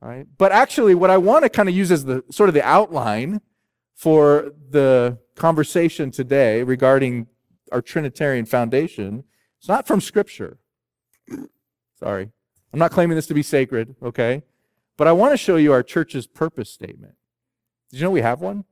Right? 0.00 0.26
But 0.36 0.52
actually, 0.52 0.94
what 0.94 1.10
I 1.10 1.16
want 1.16 1.44
to 1.44 1.48
kind 1.48 1.68
of 1.68 1.74
use 1.74 1.90
as 1.90 2.04
the 2.04 2.22
sort 2.30 2.50
of 2.50 2.54
the 2.54 2.62
outline 2.62 3.40
for 3.94 4.52
the 4.70 5.18
conversation 5.34 6.10
today 6.10 6.62
regarding 6.62 7.26
our 7.72 7.80
Trinitarian 7.80 8.44
foundation, 8.44 9.24
it's 9.58 9.68
not 9.68 9.86
from 9.86 10.00
Scripture. 10.00 10.58
Sorry. 11.98 12.30
I'm 12.74 12.80
not 12.80 12.90
claiming 12.90 13.14
this 13.14 13.28
to 13.28 13.34
be 13.34 13.44
sacred, 13.44 13.94
okay? 14.02 14.42
But 14.96 15.06
I 15.06 15.12
want 15.12 15.32
to 15.32 15.36
show 15.36 15.54
you 15.54 15.72
our 15.72 15.84
church's 15.84 16.26
purpose 16.26 16.68
statement. 16.68 17.14
Did 17.88 18.00
you 18.00 18.04
know 18.04 18.10
we 18.10 18.22
have 18.22 18.40
one? 18.40 18.64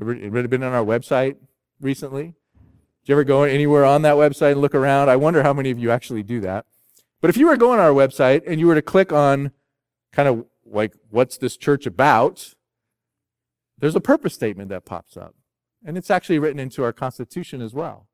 Ever, 0.00 0.48
been 0.48 0.62
on 0.62 0.72
our 0.72 0.82
website 0.82 1.36
recently? 1.82 2.34
Did 3.02 3.08
you 3.10 3.14
ever 3.16 3.24
go 3.24 3.42
anywhere 3.42 3.84
on 3.84 4.00
that 4.02 4.14
website 4.14 4.52
and 4.52 4.62
look 4.62 4.74
around? 4.74 5.10
I 5.10 5.16
wonder 5.16 5.42
how 5.42 5.52
many 5.52 5.70
of 5.70 5.78
you 5.78 5.90
actually 5.90 6.22
do 6.22 6.40
that. 6.40 6.64
But 7.20 7.28
if 7.28 7.36
you 7.36 7.44
were 7.44 7.52
to 7.52 7.58
go 7.58 7.72
on 7.72 7.78
our 7.78 7.90
website 7.90 8.42
and 8.46 8.58
you 8.58 8.66
were 8.66 8.74
to 8.74 8.80
click 8.80 9.12
on 9.12 9.50
kind 10.10 10.26
of 10.26 10.46
like, 10.64 10.94
what's 11.10 11.36
this 11.36 11.58
church 11.58 11.84
about? 11.84 12.54
There's 13.76 13.96
a 13.96 14.00
purpose 14.00 14.32
statement 14.32 14.70
that 14.70 14.86
pops 14.86 15.14
up. 15.14 15.34
And 15.84 15.98
it's 15.98 16.10
actually 16.10 16.38
written 16.38 16.58
into 16.58 16.84
our 16.84 16.94
Constitution 16.94 17.60
as 17.60 17.74
well. 17.74 18.06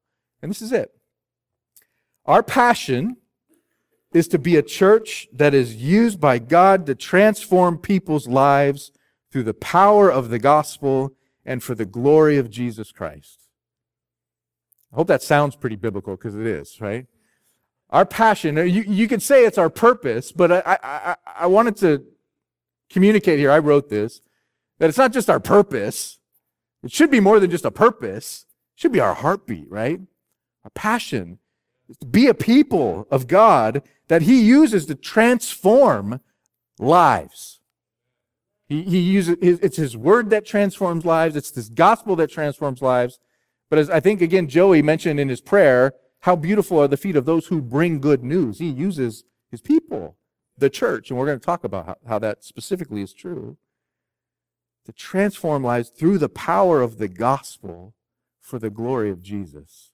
And 0.42 0.50
this 0.50 0.61
is 0.61 0.73
it. 0.73 0.90
Our 2.25 2.42
passion 2.42 3.18
is 4.17 4.27
to 4.29 4.39
be 4.39 4.57
a 4.57 4.63
church 4.63 5.29
that 5.31 5.53
is 5.53 5.77
used 5.77 6.19
by 6.19 6.39
God 6.39 6.87
to 6.87 6.95
transform 6.95 7.77
people's 7.77 8.27
lives 8.27 8.91
through 9.31 9.43
the 9.43 9.53
power 9.53 10.11
of 10.11 10.31
the 10.31 10.39
gospel 10.39 11.13
and 11.45 11.63
for 11.63 11.75
the 11.75 11.85
glory 11.85 12.39
of 12.39 12.49
Jesus 12.49 12.93
Christ. 12.93 13.41
I 14.91 14.97
hope 14.97 15.09
that 15.09 15.23
sounds 15.23 15.55
pretty 15.55 15.77
biblical 15.77 16.17
because 16.17 16.35
it 16.35 16.47
is, 16.47 16.81
right? 16.81 17.07
Our 17.91 18.07
passion, 18.07 18.57
you, 18.57 18.85
you 18.89 19.07
could 19.07 19.21
say 19.21 19.45
it's 19.45 19.59
our 19.59 19.69
purpose, 19.69 20.33
but 20.33 20.51
I, 20.51 20.79
I, 20.83 21.17
I 21.41 21.47
wanted 21.47 21.77
to 21.79 22.03
communicate 22.89 23.39
here, 23.39 23.51
I 23.51 23.59
wrote 23.59 23.91
this, 23.91 24.23
that 24.79 24.89
it's 24.89 24.99
not 24.99 25.13
just 25.13 25.29
our 25.29 25.41
purpose. 25.41 26.19
It 26.83 26.91
should 26.91 27.11
be 27.11 27.21
more 27.21 27.39
than 27.39 27.51
just 27.51 27.67
a 27.67 27.71
purpose. 27.71 28.47
It 28.77 28.81
should 28.81 28.93
be 28.93 29.01
our 29.01 29.15
heartbeat, 29.15 29.71
right? 29.71 30.01
Our 30.65 30.71
passion 30.71 31.39
be 32.11 32.29
a 32.29 32.35
people 32.35 33.07
of 33.11 33.27
God 33.27 33.83
that 34.09 34.23
He 34.23 34.43
uses 34.43 34.87
to 34.87 34.95
transform 34.95 36.21
lives. 36.79 37.61
He, 38.69 38.83
he 38.83 38.99
uses, 38.99 39.37
it's 39.41 39.77
His 39.77 39.97
word 39.97 40.31
that 40.31 40.45
transforms 40.45 41.05
lives. 41.05 41.37
It's 41.37 41.51
this 41.51 41.69
gospel 41.69 42.17
that 42.17 42.31
transforms 42.31 42.83
lives. 42.83 43.19
But 43.69 43.79
as 43.79 43.91
I 43.91 44.01
think, 44.01 44.21
again, 44.21 44.49
Joey 44.49 44.83
mentioned 44.83 45.19
in 45.19 45.29
his 45.29 45.41
prayer, 45.41 45.93
how 46.21 46.37
beautiful 46.37 46.79
are 46.81 46.89
the 46.89 46.97
feet 46.97 47.17
of 47.17 47.25
those 47.25 47.47
who 47.47 47.61
bring 47.61 48.01
good 48.01 48.23
news. 48.23 48.59
He 48.59 48.69
uses 48.69 49.25
his 49.51 49.61
people, 49.61 50.17
the 50.57 50.71
church, 50.71 51.11
and 51.11 51.19
we're 51.19 51.27
going 51.27 51.39
to 51.39 51.45
talk 51.45 51.65
about 51.65 51.87
how, 51.87 51.97
how 52.09 52.19
that 52.21 52.45
specifically 52.45 53.03
is 53.03 53.13
true, 53.13 53.57
to 54.85 54.93
transform 54.93 55.65
lives 55.65 55.91
through 55.91 56.19
the 56.19 56.29
power 56.29 56.81
of 56.81 56.99
the 56.99 57.09
gospel 57.09 57.95
for 58.41 58.59
the 58.59 58.71
glory 58.71 59.11
of 59.11 59.23
Jesus. 59.23 59.93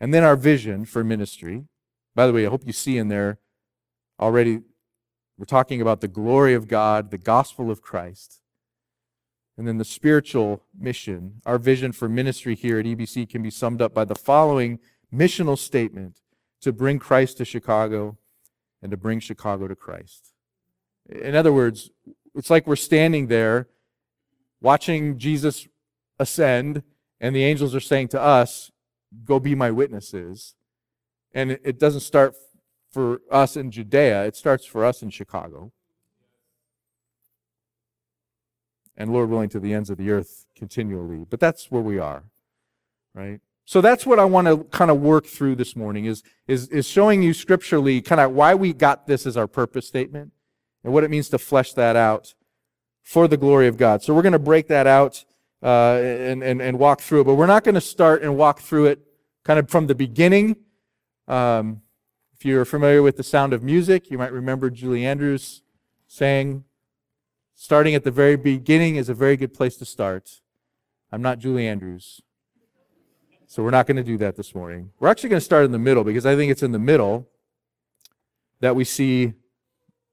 And 0.00 0.12
then 0.12 0.24
our 0.24 0.36
vision 0.36 0.84
for 0.84 1.02
ministry. 1.02 1.64
By 2.14 2.26
the 2.26 2.32
way, 2.32 2.46
I 2.46 2.50
hope 2.50 2.66
you 2.66 2.72
see 2.72 2.98
in 2.98 3.08
there 3.08 3.38
already, 4.20 4.60
we're 5.38 5.44
talking 5.46 5.80
about 5.80 6.00
the 6.00 6.08
glory 6.08 6.54
of 6.54 6.68
God, 6.68 7.10
the 7.10 7.18
gospel 7.18 7.70
of 7.70 7.82
Christ. 7.82 8.40
And 9.58 9.66
then 9.66 9.78
the 9.78 9.84
spiritual 9.84 10.62
mission, 10.78 11.40
our 11.46 11.58
vision 11.58 11.92
for 11.92 12.08
ministry 12.08 12.54
here 12.54 12.78
at 12.78 12.84
EBC 12.84 13.28
can 13.28 13.42
be 13.42 13.50
summed 13.50 13.80
up 13.80 13.94
by 13.94 14.04
the 14.04 14.14
following 14.14 14.78
missional 15.12 15.56
statement 15.56 16.20
to 16.60 16.72
bring 16.72 16.98
Christ 16.98 17.38
to 17.38 17.44
Chicago 17.44 18.18
and 18.82 18.90
to 18.90 18.96
bring 18.96 19.20
Chicago 19.20 19.66
to 19.66 19.76
Christ. 19.76 20.32
In 21.08 21.34
other 21.34 21.52
words, 21.52 21.90
it's 22.34 22.50
like 22.50 22.66
we're 22.66 22.76
standing 22.76 23.28
there 23.28 23.68
watching 24.60 25.18
Jesus 25.18 25.66
ascend, 26.18 26.82
and 27.20 27.34
the 27.34 27.44
angels 27.44 27.74
are 27.74 27.80
saying 27.80 28.08
to 28.08 28.20
us, 28.20 28.70
Go 29.24 29.38
be 29.38 29.54
my 29.54 29.70
witnesses. 29.70 30.54
And 31.32 31.50
it 31.50 31.78
doesn't 31.78 32.00
start 32.00 32.34
for 32.90 33.20
us 33.30 33.56
in 33.56 33.70
Judea, 33.70 34.24
it 34.24 34.36
starts 34.36 34.64
for 34.64 34.84
us 34.84 35.02
in 35.02 35.10
Chicago. 35.10 35.72
And 38.96 39.12
Lord 39.12 39.28
willing, 39.28 39.50
to 39.50 39.60
the 39.60 39.74
ends 39.74 39.90
of 39.90 39.98
the 39.98 40.10
earth 40.10 40.46
continually. 40.56 41.26
But 41.28 41.38
that's 41.38 41.70
where 41.70 41.82
we 41.82 41.98
are, 41.98 42.24
right? 43.12 43.40
So 43.66 43.80
that's 43.80 44.06
what 44.06 44.18
I 44.18 44.24
want 44.24 44.46
to 44.46 44.64
kind 44.76 44.90
of 44.90 45.00
work 45.00 45.26
through 45.26 45.56
this 45.56 45.76
morning 45.76 46.06
is, 46.06 46.22
is, 46.46 46.68
is 46.68 46.86
showing 46.86 47.22
you 47.22 47.34
scripturally 47.34 48.00
kind 48.00 48.20
of 48.20 48.30
why 48.32 48.54
we 48.54 48.72
got 48.72 49.06
this 49.06 49.26
as 49.26 49.36
our 49.36 49.48
purpose 49.48 49.86
statement 49.86 50.32
and 50.84 50.92
what 50.92 51.04
it 51.04 51.10
means 51.10 51.28
to 51.30 51.38
flesh 51.38 51.72
that 51.74 51.96
out 51.96 52.34
for 53.02 53.28
the 53.28 53.36
glory 53.36 53.66
of 53.66 53.76
God. 53.76 54.02
So 54.02 54.14
we're 54.14 54.22
going 54.22 54.32
to 54.32 54.38
break 54.38 54.68
that 54.68 54.86
out 54.86 55.24
uh, 55.62 55.98
and, 56.00 56.42
and, 56.42 56.62
and 56.62 56.78
walk 56.78 57.00
through 57.00 57.22
it, 57.22 57.24
but 57.24 57.34
we're 57.34 57.46
not 57.46 57.64
going 57.64 57.74
to 57.74 57.80
start 57.80 58.22
and 58.22 58.36
walk 58.36 58.60
through 58.60 58.86
it 58.86 59.05
kind 59.46 59.60
of 59.60 59.70
from 59.70 59.86
the 59.86 59.94
beginning. 59.94 60.56
Um, 61.28 61.82
if 62.34 62.44
you're 62.44 62.64
familiar 62.64 63.00
with 63.00 63.16
the 63.16 63.22
sound 63.22 63.52
of 63.52 63.62
music, 63.62 64.10
you 64.10 64.18
might 64.18 64.32
remember 64.32 64.70
Julie 64.70 65.06
Andrews 65.06 65.62
saying, 66.08 66.64
starting 67.54 67.94
at 67.94 68.02
the 68.02 68.10
very 68.10 68.34
beginning 68.34 68.96
is 68.96 69.08
a 69.08 69.14
very 69.14 69.36
good 69.36 69.54
place 69.54 69.76
to 69.76 69.84
start. 69.84 70.40
I'm 71.12 71.22
not 71.22 71.38
Julie 71.38 71.68
Andrews. 71.68 72.20
So 73.46 73.62
we're 73.62 73.70
not 73.70 73.86
going 73.86 73.98
to 73.98 74.02
do 74.02 74.18
that 74.18 74.34
this 74.36 74.52
morning. 74.52 74.90
We're 74.98 75.08
actually 75.08 75.28
going 75.28 75.38
to 75.38 75.44
start 75.44 75.64
in 75.64 75.70
the 75.70 75.78
middle 75.78 76.02
because 76.02 76.26
I 76.26 76.34
think 76.34 76.50
it's 76.50 76.64
in 76.64 76.72
the 76.72 76.80
middle 76.80 77.28
that 78.58 78.74
we 78.74 78.82
see 78.82 79.34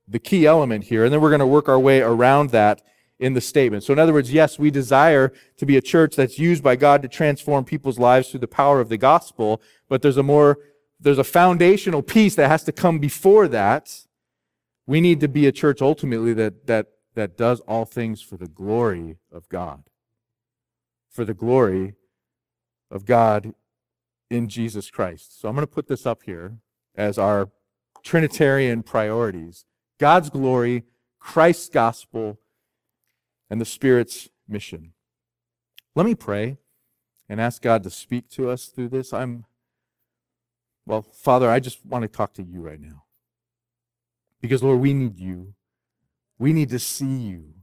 the 0.08 0.20
key 0.20 0.46
element 0.46 0.84
here. 0.86 1.06
And 1.06 1.12
then 1.12 1.22
we're 1.22 1.32
going 1.32 1.40
to 1.40 1.48
work 1.48 1.68
our 1.68 1.80
way 1.80 2.02
around 2.02 2.52
that 2.52 2.84
in 3.24 3.34
the 3.34 3.40
statement. 3.40 3.86
So, 3.86 3.94
in 3.94 4.00
other 4.00 4.12
words, 4.12 4.34
yes, 4.34 4.60
we 4.60 4.70
desire 4.70 5.32
to 5.56 5.66
be 5.66 5.78
a 5.78 5.82
church 5.82 6.18
that's 6.18 6.38
used 6.38 6.62
by 6.62 6.76
God 6.76 7.02
to 7.04 7.08
transform 7.08 7.64
people's 7.64 7.98
lives 7.98 8.30
through 8.30 8.42
the 8.42 8.50
power 8.50 8.82
of 8.82 8.90
the 8.90 8.98
gospel, 8.98 9.62
but 9.88 10.02
there's 10.02 10.18
a 10.18 10.24
more, 10.24 10.58
there's 11.00 11.18
a 11.18 11.24
foundational 11.24 12.02
piece 12.02 12.36
that 12.36 12.50
has 12.50 12.66
to 12.66 12.74
come 12.74 13.00
before 13.00 13.48
that. 13.48 14.06
We 14.86 15.00
need 15.00 15.22
to 15.22 15.30
be 15.30 15.48
a 15.48 15.54
church 15.54 15.82
ultimately 15.82 16.34
that, 16.34 16.68
that, 16.68 16.88
that 17.16 17.38
does 17.38 17.62
all 17.62 17.86
things 17.86 18.22
for 18.22 18.36
the 18.36 18.50
glory 18.50 19.16
of 19.32 19.48
God. 19.48 19.84
For 21.10 21.24
the 21.24 21.34
glory 21.34 21.96
of 22.92 23.06
God 23.06 23.54
in 24.30 24.50
Jesus 24.50 24.92
Christ. 24.92 25.40
So 25.40 25.48
I'm 25.48 25.56
going 25.56 25.66
to 25.66 25.74
put 25.74 25.88
this 25.88 26.06
up 26.06 26.24
here 26.24 26.58
as 26.94 27.18
our 27.18 27.52
Trinitarian 28.04 28.84
priorities. 28.84 29.64
God's 29.98 30.30
glory, 30.30 30.84
Christ's 31.20 31.70
gospel, 31.70 32.40
and 33.54 33.62
the 33.62 33.66
Spirit's 33.66 34.30
mission. 34.48 34.94
Let 35.94 36.08
me 36.08 36.16
pray 36.16 36.58
and 37.30 37.40
ask 37.40 37.62
God 37.62 37.84
to 37.84 37.92
speak 37.92 38.28
to 38.30 38.50
us 38.50 38.66
through 38.66 38.90
this. 38.90 39.14
I'm, 39.14 39.46
well, 40.88 41.04
Father, 41.04 41.52
I 41.52 41.60
just 41.60 41.86
want 41.86 42.02
to 42.02 42.08
talk 42.08 42.34
to 42.34 42.42
you 42.42 42.62
right 42.62 42.82
now. 42.82 43.04
Because, 44.42 44.64
Lord, 44.64 44.80
we 44.80 44.96
need 44.96 45.20
you. 45.20 45.54
We 46.40 46.52
need 46.52 46.70
to 46.70 46.80
see 46.80 47.06
you. 47.06 47.54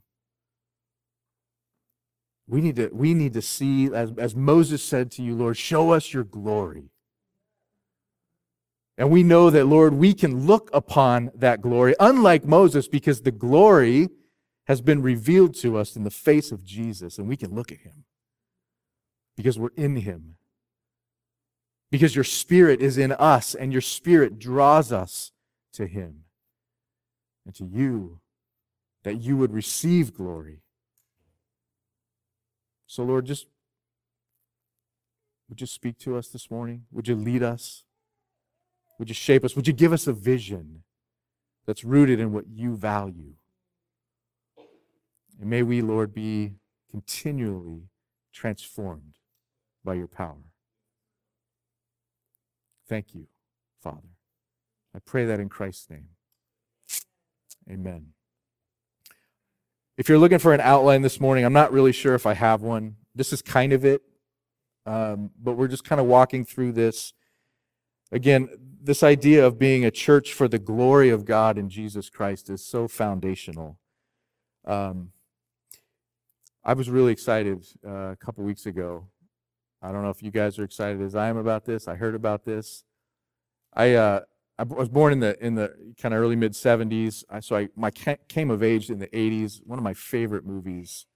We 2.47 2.61
need 2.61 2.77
to, 2.77 2.91
we 2.93 3.13
need 3.13 3.33
to 3.33 3.43
see, 3.43 3.93
as, 3.93 4.13
as 4.17 4.37
Moses 4.37 4.85
said 4.85 5.11
to 5.11 5.25
you, 5.25 5.35
Lord, 5.35 5.57
show 5.57 5.91
us 5.91 6.15
your 6.15 6.23
glory. 6.23 6.93
And 8.97 9.11
we 9.11 9.25
know 9.25 9.51
that, 9.51 9.67
Lord, 9.67 9.95
we 9.95 10.15
can 10.15 10.47
look 10.47 10.71
upon 10.73 11.33
that 11.35 11.61
glory, 11.61 11.97
unlike 11.99 12.45
Moses, 12.45 12.87
because 12.87 13.23
the 13.23 13.33
glory 13.33 14.09
has 14.71 14.81
been 14.81 15.03
revealed 15.03 15.53
to 15.53 15.77
us 15.77 15.97
in 15.97 16.05
the 16.05 16.11
face 16.11 16.53
of 16.53 16.63
Jesus, 16.63 17.19
and 17.19 17.27
we 17.27 17.37
can 17.37 17.53
look 17.53 17.73
at 17.73 17.81
him 17.81 18.05
because 19.37 19.59
we're 19.59 19.75
in 19.77 19.97
him. 19.97 20.37
Because 21.91 22.15
your 22.15 22.23
spirit 22.23 22.81
is 22.81 22.97
in 22.97 23.11
us, 23.11 23.53
and 23.53 23.73
your 23.73 23.81
spirit 23.81 24.39
draws 24.39 24.93
us 24.93 25.33
to 25.73 25.89
him 25.89 26.21
and 27.45 27.53
to 27.57 27.65
you, 27.65 28.21
that 29.03 29.21
you 29.21 29.37
would 29.37 29.53
receive 29.53 30.15
glory. 30.15 30.61
So, 32.87 33.03
Lord, 33.03 33.27
just 33.27 33.47
would 35.49 35.61
you 35.61 35.67
speak 35.67 35.99
to 35.99 36.17
us 36.17 36.29
this 36.29 36.49
morning? 36.49 36.85
Would 36.93 37.09
you 37.09 37.17
lead 37.17 37.43
us? 37.43 37.83
Would 39.01 39.09
you 39.09 39.17
shape 39.17 39.45
us? 39.45 39.57
Would 39.57 39.67
you 39.67 39.73
give 39.73 39.93
us 39.93 40.07
a 40.07 40.13
vision 40.13 40.85
that's 41.67 41.83
rooted 41.83 42.21
in 42.21 42.33
what 42.33 42.45
you 42.47 42.77
value? 42.77 43.35
And 45.41 45.49
may 45.49 45.63
we, 45.63 45.81
Lord, 45.81 46.13
be 46.13 46.53
continually 46.91 47.89
transformed 48.33 49.15
by 49.83 49.95
your 49.95 50.07
power. 50.07 50.45
Thank 52.87 53.15
you, 53.15 53.27
Father. 53.81 54.09
I 54.95 54.99
pray 54.99 55.25
that 55.25 55.41
in 55.41 55.49
Christ's 55.49 55.89
name. 55.89 56.09
Amen. 57.71 58.09
If 59.97 60.09
you're 60.09 60.19
looking 60.19 60.39
for 60.39 60.53
an 60.53 60.61
outline 60.61 61.03
this 61.03 61.21
morning, 61.21 61.45
I'm 61.45 61.53
not 61.53 61.73
really 61.73 61.93
sure 61.93 62.15
if 62.15 62.27
I 62.27 62.35
have 62.35 62.63
one. 62.63 62.97
This 63.15 63.33
is 63.33 63.43
kind 63.43 63.73
of 63.73 63.85
it, 63.85 64.03
um, 64.87 65.31
but 65.41 65.53
we're 65.53 65.69
just 65.69 65.85
kind 65.85 66.01
of 66.01 66.07
walking 66.07 66.45
through 66.45 66.73
this. 66.73 67.13
Again, 68.13 68.49
this 68.83 69.03
idea 69.03 69.47
of 69.47 69.59
being 69.59 69.85
a 69.85 69.91
church 69.91 70.33
for 70.33 70.49
the 70.49 70.59
glory 70.59 71.11
of 71.11 71.25
God 71.25 71.57
in 71.57 71.69
Jesus 71.69 72.11
Christ 72.11 72.51
is 72.51 72.65
so 72.65 72.89
foundational. 72.89 73.79
Um, 74.65 75.13
I 76.71 76.73
was 76.73 76.89
really 76.89 77.11
excited 77.11 77.67
uh, 77.85 78.13
a 78.13 78.17
couple 78.17 78.45
weeks 78.45 78.65
ago. 78.65 79.09
I 79.83 79.91
don't 79.91 80.05
know 80.05 80.11
if 80.11 80.23
you 80.23 80.31
guys 80.31 80.57
are 80.57 80.63
excited 80.63 81.03
as 81.03 81.17
I 81.17 81.29
am 81.29 81.37
about 81.37 81.65
this. 81.65 81.89
I 81.89 81.97
heard 81.97 82.15
about 82.15 82.45
this. 82.45 82.85
I 83.75 83.95
uh, 83.95 84.21
I 84.57 84.63
was 84.63 84.89
born 84.89 85.13
in 85.13 85.19
the 85.19 85.37
in 85.45 85.57
the 85.57 85.75
kind 86.01 86.15
of 86.15 86.21
early 86.21 86.37
mid 86.37 86.53
'70s, 86.53 87.25
so 87.43 87.57
I 87.57 87.71
my 87.75 87.91
came 87.91 88.53
of 88.53 88.63
age 88.63 88.89
in 88.89 89.01
the 89.01 89.09
'80s. 89.09 89.61
One 89.67 89.81
of 89.81 89.83
my 89.83 89.95
favorite 89.95 90.47
movies 90.47 91.07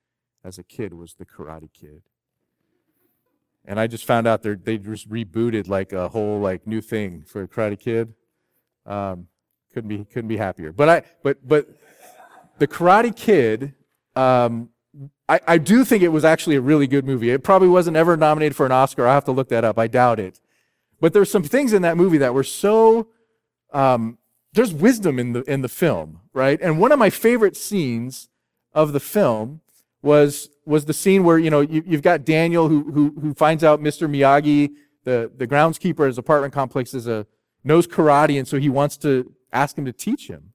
as 0.42 0.58
a 0.58 0.64
kid 0.64 0.92
was 0.92 1.14
The 1.14 1.24
Karate 1.24 1.72
Kid 1.72 2.02
and 3.64 3.78
I 3.78 3.86
just 3.86 4.06
found 4.06 4.26
out 4.26 4.42
they 4.42 4.56
they 4.56 4.76
just 4.76 5.08
rebooted 5.08 5.68
like 5.68 5.92
a 5.92 6.08
whole 6.08 6.40
like 6.40 6.66
new 6.66 6.80
thing 6.80 7.22
for 7.28 7.46
Karate 7.46 7.78
Kid. 7.78 8.12
Um, 8.86 9.28
couldn't 9.72 9.88
be 9.88 10.04
couldn't 10.04 10.26
be 10.26 10.36
happier. 10.36 10.72
But 10.72 10.88
I 10.88 11.02
but 11.22 11.46
but 11.46 11.68
the 12.58 12.66
Karate 12.66 13.14
Kid. 13.14 13.74
Um, 14.16 14.70
I, 15.28 15.40
I 15.46 15.58
do 15.58 15.84
think 15.84 16.02
it 16.02 16.08
was 16.08 16.24
actually 16.24 16.56
a 16.56 16.60
really 16.60 16.86
good 16.86 17.06
movie. 17.06 17.30
It 17.30 17.42
probably 17.42 17.68
wasn't 17.68 17.96
ever 17.96 18.16
nominated 18.16 18.54
for 18.54 18.66
an 18.66 18.72
Oscar. 18.72 19.06
I 19.06 19.14
have 19.14 19.24
to 19.24 19.32
look 19.32 19.48
that 19.48 19.64
up. 19.64 19.78
I 19.78 19.86
doubt 19.86 20.20
it. 20.20 20.40
But 21.00 21.12
there's 21.12 21.30
some 21.30 21.42
things 21.42 21.72
in 21.72 21.82
that 21.82 21.96
movie 21.96 22.18
that 22.18 22.34
were 22.34 22.44
so 22.44 23.08
um, 23.72 24.18
there's 24.52 24.72
wisdom 24.72 25.18
in 25.18 25.32
the 25.32 25.42
in 25.42 25.62
the 25.62 25.68
film, 25.68 26.20
right? 26.32 26.58
And 26.62 26.78
one 26.78 26.92
of 26.92 26.98
my 26.98 27.10
favorite 27.10 27.56
scenes 27.56 28.28
of 28.72 28.92
the 28.92 29.00
film 29.00 29.60
was 30.00 30.48
was 30.64 30.84
the 30.84 30.92
scene 30.94 31.24
where 31.24 31.38
you 31.38 31.50
know 31.50 31.60
you, 31.60 31.82
have 31.90 32.02
got 32.02 32.24
Daniel 32.24 32.68
who, 32.68 32.90
who 32.92 33.20
who 33.20 33.34
finds 33.34 33.64
out 33.64 33.80
Mr. 33.80 34.08
Miyagi, 34.08 34.70
the 35.04 35.30
the 35.36 35.46
groundskeeper 35.46 36.00
at 36.00 36.06
his 36.06 36.18
apartment 36.18 36.54
complex, 36.54 36.94
is 36.94 37.06
a 37.06 37.26
knows 37.64 37.86
karate, 37.86 38.38
and 38.38 38.46
so 38.46 38.58
he 38.58 38.68
wants 38.68 38.96
to 38.98 39.32
ask 39.52 39.76
him 39.76 39.84
to 39.84 39.92
teach 39.92 40.28
him. 40.28 40.53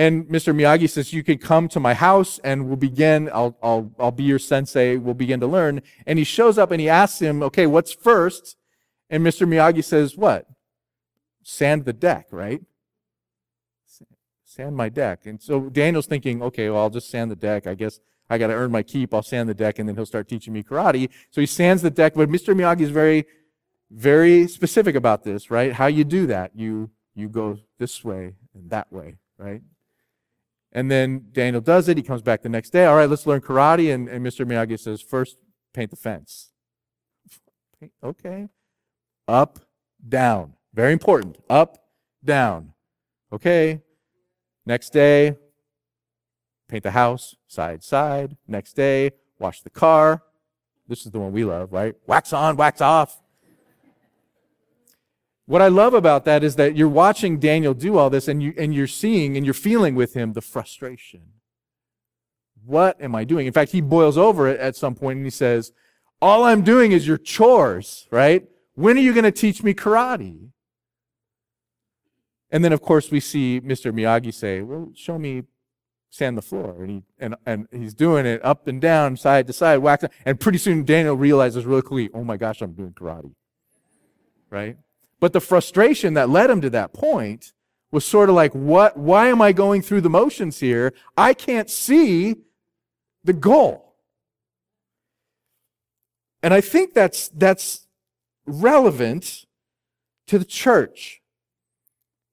And 0.00 0.24
Mr. 0.28 0.54
Miyagi 0.54 0.88
says, 0.88 1.12
"You 1.12 1.22
can 1.22 1.36
come 1.36 1.68
to 1.68 1.78
my 1.78 1.92
house, 1.92 2.40
and 2.42 2.66
we'll 2.66 2.76
begin. 2.90 3.28
I'll 3.38 3.54
I'll 3.62 3.92
I'll 3.98 4.18
be 4.22 4.24
your 4.32 4.38
sensei. 4.38 4.96
We'll 4.96 5.20
begin 5.26 5.40
to 5.40 5.46
learn." 5.46 5.82
And 6.06 6.18
he 6.18 6.24
shows 6.24 6.56
up 6.56 6.70
and 6.70 6.80
he 6.80 6.88
asks 6.88 7.20
him, 7.20 7.42
"Okay, 7.42 7.66
what's 7.66 7.92
first? 7.92 8.56
And 9.10 9.22
Mr. 9.22 9.46
Miyagi 9.46 9.84
says, 9.84 10.16
"What? 10.16 10.46
Sand 11.42 11.84
the 11.84 11.92
deck, 11.92 12.26
right?" 12.30 12.62
sand 14.50 14.76
my 14.76 14.88
deck. 14.88 15.26
And 15.26 15.40
so 15.40 15.68
Daniel's 15.68 16.06
thinking, 16.06 16.42
okay, 16.42 16.68
well, 16.68 16.80
I'll 16.82 16.90
just 16.90 17.08
sand 17.08 17.30
the 17.30 17.36
deck. 17.36 17.66
I 17.66 17.74
guess 17.74 18.00
I 18.28 18.36
got 18.36 18.48
to 18.48 18.54
earn 18.54 18.70
my 18.70 18.82
keep. 18.82 19.14
I'll 19.14 19.22
sand 19.22 19.48
the 19.48 19.54
deck, 19.54 19.78
and 19.78 19.88
then 19.88 19.96
he'll 19.96 20.06
start 20.14 20.28
teaching 20.28 20.52
me 20.52 20.62
karate. 20.62 21.08
So 21.30 21.40
he 21.40 21.46
sands 21.46 21.82
the 21.82 21.90
deck. 21.90 22.14
But 22.14 22.28
Mr. 22.28 22.54
Miyagi 22.54 22.80
is 22.80 22.90
very, 22.90 23.26
very 23.90 24.48
specific 24.48 24.94
about 24.96 25.24
this, 25.24 25.50
right? 25.50 25.72
How 25.72 25.86
you 25.86 26.04
do 26.04 26.26
that? 26.26 26.52
You 26.54 26.90
you 27.14 27.28
go 27.28 27.58
this 27.78 28.04
way 28.04 28.34
and 28.54 28.70
that 28.70 28.92
way, 28.92 29.16
right? 29.38 29.62
And 30.72 30.90
then 30.90 31.26
Daniel 31.32 31.60
does 31.60 31.88
it. 31.88 31.96
He 31.96 32.02
comes 32.02 32.22
back 32.22 32.42
the 32.42 32.48
next 32.48 32.70
day. 32.70 32.86
All 32.86 32.96
right, 32.96 33.08
let's 33.08 33.26
learn 33.26 33.40
karate. 33.40 33.92
And, 33.92 34.08
and 34.08 34.24
Mr. 34.24 34.46
Miyagi 34.46 34.78
says, 34.78 35.02
first, 35.02 35.36
paint 35.74 35.90
the 35.90 35.96
fence. 35.96 36.50
okay. 38.04 38.48
Up, 39.26 39.60
down. 40.08 40.54
Very 40.72 40.92
important. 40.92 41.38
Up, 41.48 41.78
down. 42.24 42.72
Okay. 43.32 43.80
Next 44.66 44.90
day, 44.90 45.36
paint 46.68 46.84
the 46.84 46.92
house, 46.92 47.34
side, 47.48 47.82
side. 47.82 48.36
Next 48.46 48.74
day, 48.74 49.10
wash 49.38 49.62
the 49.62 49.70
car. 49.70 50.22
This 50.86 51.06
is 51.06 51.12
the 51.12 51.18
one 51.18 51.32
we 51.32 51.44
love, 51.44 51.72
right? 51.72 51.94
Wax 52.06 52.32
on, 52.32 52.56
wax 52.56 52.80
off. 52.80 53.20
What 55.50 55.62
I 55.62 55.66
love 55.66 55.94
about 55.94 56.26
that 56.26 56.44
is 56.44 56.54
that 56.56 56.76
you're 56.76 56.86
watching 56.86 57.40
Daniel 57.40 57.74
do 57.74 57.98
all 57.98 58.08
this 58.08 58.28
and, 58.28 58.40
you, 58.40 58.54
and 58.56 58.72
you're 58.72 58.86
seeing 58.86 59.36
and 59.36 59.44
you're 59.44 59.52
feeling 59.52 59.96
with 59.96 60.14
him 60.14 60.32
the 60.32 60.40
frustration. 60.40 61.22
What 62.64 63.02
am 63.02 63.16
I 63.16 63.24
doing? 63.24 63.48
In 63.48 63.52
fact, 63.52 63.72
he 63.72 63.80
boils 63.80 64.16
over 64.16 64.46
it 64.46 64.60
at 64.60 64.76
some 64.76 64.94
point 64.94 65.16
and 65.16 65.26
he 65.26 65.30
says, 65.30 65.72
All 66.22 66.44
I'm 66.44 66.62
doing 66.62 66.92
is 66.92 67.04
your 67.04 67.18
chores, 67.18 68.06
right? 68.12 68.46
When 68.74 68.96
are 68.96 69.00
you 69.00 69.12
going 69.12 69.24
to 69.24 69.32
teach 69.32 69.60
me 69.60 69.74
karate? 69.74 70.50
And 72.52 72.64
then, 72.64 72.72
of 72.72 72.80
course, 72.80 73.10
we 73.10 73.18
see 73.18 73.60
Mr. 73.60 73.92
Miyagi 73.92 74.32
say, 74.32 74.62
Well, 74.62 74.92
show 74.94 75.18
me 75.18 75.42
sand 76.10 76.38
the 76.38 76.42
floor. 76.42 76.76
And, 76.78 76.90
he, 76.90 77.02
and, 77.18 77.34
and 77.44 77.66
he's 77.72 77.94
doing 77.94 78.24
it 78.24 78.40
up 78.44 78.68
and 78.68 78.80
down, 78.80 79.16
side 79.16 79.48
to 79.48 79.52
side, 79.52 79.78
whack. 79.78 80.02
And 80.24 80.38
pretty 80.38 80.58
soon 80.58 80.84
Daniel 80.84 81.16
realizes 81.16 81.66
really 81.66 81.82
quickly, 81.82 82.08
Oh 82.14 82.22
my 82.22 82.36
gosh, 82.36 82.62
I'm 82.62 82.74
doing 82.74 82.92
karate. 82.92 83.34
Right? 84.48 84.76
But 85.20 85.34
the 85.34 85.40
frustration 85.40 86.14
that 86.14 86.30
led 86.30 86.50
him 86.50 86.62
to 86.62 86.70
that 86.70 86.92
point 86.92 87.52
was 87.92 88.04
sort 88.04 88.28
of 88.28 88.34
like, 88.34 88.52
what, 88.54 88.96
why 88.96 89.28
am 89.28 89.42
I 89.42 89.52
going 89.52 89.82
through 89.82 90.00
the 90.00 90.10
motions 90.10 90.60
here? 90.60 90.92
I 91.16 91.34
can't 91.34 91.68
see 91.68 92.36
the 93.22 93.32
goal. 93.32 93.94
And 96.42 96.54
I 96.54 96.60
think 96.60 96.94
that's, 96.94 97.28
that's 97.28 97.86
relevant 98.46 99.44
to 100.28 100.38
the 100.38 100.44
church. 100.44 101.20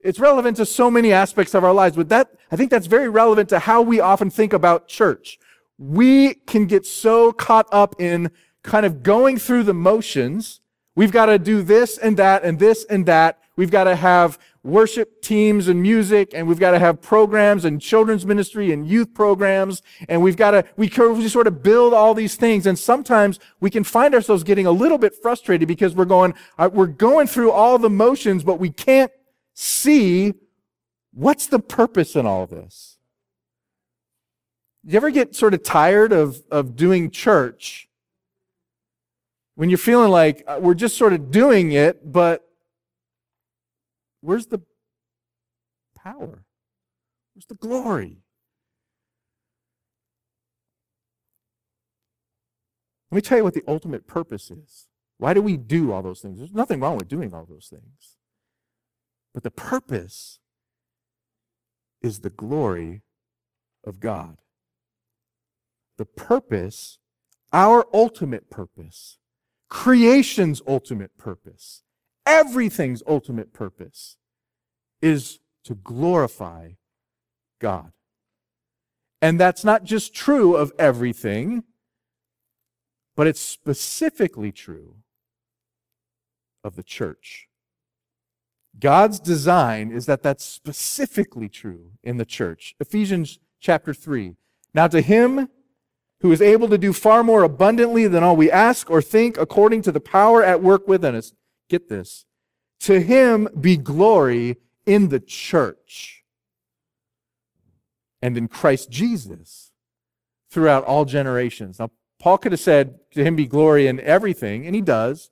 It's 0.00 0.18
relevant 0.18 0.56
to 0.58 0.64
so 0.64 0.90
many 0.90 1.12
aspects 1.12 1.54
of 1.54 1.64
our 1.64 1.74
lives, 1.74 1.96
but 1.96 2.08
that, 2.08 2.30
I 2.50 2.56
think 2.56 2.70
that's 2.70 2.86
very 2.86 3.08
relevant 3.08 3.48
to 3.50 3.58
how 3.58 3.82
we 3.82 4.00
often 4.00 4.30
think 4.30 4.52
about 4.52 4.88
church. 4.88 5.38
We 5.76 6.34
can 6.34 6.66
get 6.66 6.86
so 6.86 7.32
caught 7.32 7.66
up 7.70 8.00
in 8.00 8.30
kind 8.62 8.86
of 8.86 9.02
going 9.02 9.38
through 9.38 9.64
the 9.64 9.74
motions 9.74 10.60
We've 10.98 11.12
got 11.12 11.26
to 11.26 11.38
do 11.38 11.62
this 11.62 11.96
and 11.96 12.16
that 12.16 12.42
and 12.42 12.58
this 12.58 12.84
and 12.86 13.06
that. 13.06 13.38
We've 13.54 13.70
got 13.70 13.84
to 13.84 13.94
have 13.94 14.36
worship 14.64 15.22
teams 15.22 15.68
and 15.68 15.80
music, 15.80 16.32
and 16.34 16.48
we've 16.48 16.58
got 16.58 16.72
to 16.72 16.80
have 16.80 17.00
programs 17.00 17.64
and 17.64 17.80
children's 17.80 18.26
ministry 18.26 18.72
and 18.72 18.84
youth 18.84 19.14
programs, 19.14 19.80
and 20.08 20.20
we've 20.20 20.36
got 20.36 20.50
to, 20.50 20.64
we 20.76 20.88
sort 20.88 21.46
of 21.46 21.62
build 21.62 21.94
all 21.94 22.14
these 22.14 22.34
things. 22.34 22.66
And 22.66 22.76
sometimes 22.76 23.38
we 23.60 23.70
can 23.70 23.84
find 23.84 24.12
ourselves 24.12 24.42
getting 24.42 24.66
a 24.66 24.72
little 24.72 24.98
bit 24.98 25.14
frustrated 25.14 25.68
because 25.68 25.94
we're 25.94 26.04
going, 26.04 26.34
uh, 26.58 26.68
we're 26.72 26.88
going 26.88 27.28
through 27.28 27.52
all 27.52 27.78
the 27.78 27.88
motions, 27.88 28.42
but 28.42 28.58
we 28.58 28.70
can't 28.70 29.12
see 29.54 30.34
what's 31.14 31.46
the 31.46 31.60
purpose 31.60 32.16
in 32.16 32.26
all 32.26 32.44
this. 32.48 32.98
You 34.82 34.96
ever 34.96 35.10
get 35.10 35.36
sort 35.36 35.54
of 35.54 35.62
tired 35.62 36.12
of, 36.12 36.42
of 36.50 36.74
doing 36.74 37.12
church 37.12 37.87
when 39.58 39.68
you're 39.68 39.76
feeling 39.76 40.12
like 40.12 40.44
uh, 40.46 40.60
we're 40.60 40.72
just 40.72 40.96
sort 40.96 41.12
of 41.12 41.32
doing 41.32 41.72
it, 41.72 42.12
but 42.12 42.48
where's 44.20 44.46
the 44.46 44.60
power? 45.96 46.44
Where's 47.34 47.46
the 47.48 47.56
glory? 47.56 48.18
Let 53.10 53.16
me 53.16 53.20
tell 53.20 53.38
you 53.38 53.42
what 53.42 53.54
the 53.54 53.64
ultimate 53.66 54.06
purpose 54.06 54.48
is. 54.52 54.86
Why 55.16 55.34
do 55.34 55.42
we 55.42 55.56
do 55.56 55.90
all 55.90 56.02
those 56.02 56.20
things? 56.20 56.38
There's 56.38 56.52
nothing 56.52 56.78
wrong 56.78 56.96
with 56.96 57.08
doing 57.08 57.34
all 57.34 57.44
those 57.44 57.66
things. 57.66 58.16
But 59.34 59.42
the 59.42 59.50
purpose 59.50 60.38
is 62.00 62.20
the 62.20 62.30
glory 62.30 63.02
of 63.84 63.98
God. 63.98 64.36
The 65.96 66.06
purpose, 66.06 67.00
our 67.52 67.84
ultimate 67.92 68.50
purpose, 68.50 69.17
creation's 69.68 70.62
ultimate 70.66 71.16
purpose, 71.18 71.82
everything's 72.26 73.02
ultimate 73.06 73.52
purpose 73.52 74.16
is 75.00 75.40
to 75.64 75.74
glorify 75.74 76.70
God. 77.60 77.92
And 79.20 79.38
that's 79.38 79.64
not 79.64 79.84
just 79.84 80.14
true 80.14 80.56
of 80.56 80.72
everything, 80.78 81.64
but 83.16 83.26
it's 83.26 83.40
specifically 83.40 84.52
true 84.52 84.96
of 86.62 86.76
the 86.76 86.82
church. 86.82 87.48
God's 88.78 89.18
design 89.18 89.90
is 89.90 90.06
that 90.06 90.22
that's 90.22 90.44
specifically 90.44 91.48
true 91.48 91.92
in 92.04 92.16
the 92.16 92.24
church. 92.24 92.76
Ephesians 92.78 93.40
chapter 93.60 93.92
3. 93.92 94.36
Now 94.72 94.86
to 94.86 95.00
him 95.00 95.48
who 96.20 96.32
is 96.32 96.42
able 96.42 96.68
to 96.68 96.78
do 96.78 96.92
far 96.92 97.22
more 97.22 97.42
abundantly 97.42 98.08
than 98.08 98.22
all 98.22 98.36
we 98.36 98.50
ask 98.50 98.90
or 98.90 99.00
think 99.00 99.38
according 99.38 99.82
to 99.82 99.92
the 99.92 100.00
power 100.00 100.42
at 100.42 100.62
work 100.62 100.88
within 100.88 101.14
us. 101.14 101.32
Get 101.68 101.88
this. 101.88 102.24
To 102.80 103.00
him 103.00 103.48
be 103.60 103.76
glory 103.76 104.56
in 104.86 105.08
the 105.08 105.20
church 105.20 106.24
and 108.20 108.36
in 108.36 108.48
Christ 108.48 108.90
Jesus 108.90 109.70
throughout 110.50 110.84
all 110.84 111.04
generations. 111.04 111.78
Now, 111.78 111.90
Paul 112.18 112.38
could 112.38 112.52
have 112.52 112.60
said, 112.60 112.98
to 113.12 113.22
him 113.22 113.36
be 113.36 113.46
glory 113.46 113.86
in 113.86 114.00
everything, 114.00 114.66
and 114.66 114.74
he 114.74 114.80
does 114.80 115.30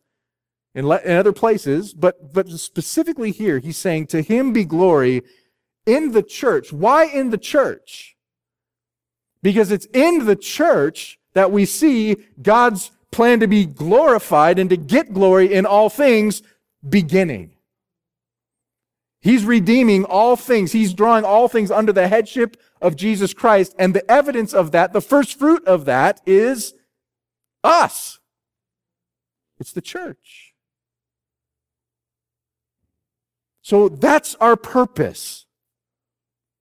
in, 0.74 0.86
le- 0.86 1.00
in 1.00 1.16
other 1.16 1.32
places, 1.32 1.94
but, 1.94 2.32
but 2.32 2.48
specifically 2.48 3.32
here, 3.32 3.58
he's 3.58 3.76
saying, 3.78 4.06
to 4.08 4.22
him 4.22 4.52
be 4.52 4.64
glory 4.64 5.22
in 5.84 6.12
the 6.12 6.22
church. 6.22 6.72
Why 6.72 7.06
in 7.06 7.30
the 7.30 7.38
church? 7.38 8.15
Because 9.46 9.70
it's 9.70 9.86
in 9.92 10.26
the 10.26 10.34
church 10.34 11.20
that 11.34 11.52
we 11.52 11.66
see 11.66 12.16
God's 12.42 12.90
plan 13.12 13.38
to 13.38 13.46
be 13.46 13.64
glorified 13.64 14.58
and 14.58 14.68
to 14.70 14.76
get 14.76 15.14
glory 15.14 15.54
in 15.54 15.64
all 15.64 15.88
things 15.88 16.42
beginning. 16.88 17.52
He's 19.20 19.44
redeeming 19.44 20.04
all 20.04 20.34
things. 20.34 20.72
He's 20.72 20.92
drawing 20.92 21.24
all 21.24 21.46
things 21.46 21.70
under 21.70 21.92
the 21.92 22.08
headship 22.08 22.60
of 22.82 22.96
Jesus 22.96 23.32
Christ. 23.32 23.72
And 23.78 23.94
the 23.94 24.10
evidence 24.10 24.52
of 24.52 24.72
that, 24.72 24.92
the 24.92 25.00
first 25.00 25.38
fruit 25.38 25.64
of 25.64 25.84
that 25.84 26.20
is 26.26 26.74
us. 27.62 28.18
It's 29.60 29.70
the 29.70 29.80
church. 29.80 30.54
So 33.62 33.88
that's 33.88 34.34
our 34.40 34.56
purpose. 34.56 35.45